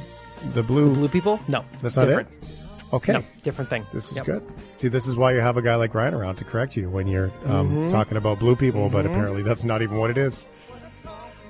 the 0.53 0.63
blue 0.63 0.93
Blue 0.95 1.07
people? 1.07 1.39
No, 1.47 1.63
That's 1.82 1.95
not 1.95 2.05
different. 2.05 2.30
it. 2.41 2.49
Okay, 2.91 3.13
No, 3.13 3.24
different 3.43 3.70
thing. 3.70 3.86
this 3.93 4.09
is 4.11 4.17
Yep. 4.17 4.26
good. 4.26 4.43
See, 4.78 4.88
this 4.88 5.05
is 5.05 5.15
why 5.15 5.34
you 5.34 5.41
have 5.41 5.57
a 5.57 5.61
guy 5.61 5.76
like 5.76 5.93
Ryan 5.93 6.15
around 6.15 6.38
to 6.38 6.43
correct 6.43 6.76
you 6.76 6.89
when 6.89 7.05
you're 7.07 7.30
um, 7.45 7.70
Mhm. 7.88 7.91
talking 7.91 8.17
about 8.17 8.39
blue 8.39 8.55
people, 8.55 8.89
but 8.89 9.05
Mhm. 9.05 9.11
apparently 9.11 9.43
that's 9.43 9.63
not 9.63 9.84
even 9.84 9.97
what 9.97 10.09
it 10.09 10.17
is. 10.17 10.45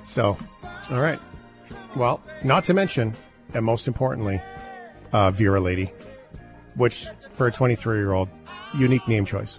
So, 0.04 0.36
all 0.90 1.00
right. 1.00 1.18
Well, 1.96 2.22
not 2.44 2.64
to 2.64 2.74
mention, 2.74 3.14
and 3.54 3.64
most 3.64 3.88
importantly, 3.88 4.40
uh, 5.12 5.30
Vera 5.30 5.60
Lady, 5.60 5.92
which 6.74 7.06
for 7.32 7.46
a 7.46 7.52
23 7.52 7.98
year 7.98 8.12
old, 8.12 8.28
unique 8.76 9.06
name 9.08 9.24
choice. 9.24 9.58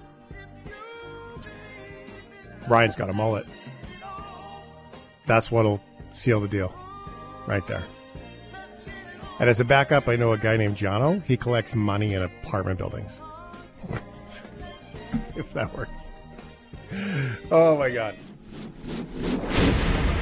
Ryan's 2.67 2.95
got 2.95 3.09
a 3.09 3.13
mullet. 3.13 3.45
That's 5.25 5.51
what'll 5.51 5.81
seal 6.11 6.39
the 6.39 6.47
deal, 6.47 6.73
right 7.47 7.65
there. 7.67 7.83
And 9.39 9.49
as 9.49 9.59
a 9.59 9.65
backup, 9.65 10.07
I 10.07 10.15
know 10.15 10.33
a 10.33 10.37
guy 10.37 10.55
named 10.55 10.77
Jono. 10.77 11.23
He 11.25 11.35
collects 11.35 11.75
money 11.75 12.13
in 12.13 12.21
apartment 12.21 12.77
buildings. 12.77 13.21
if 15.35 15.51
that 15.53 15.75
works. 15.75 16.11
Oh 17.49 17.77
my 17.77 17.89
god. 17.89 18.15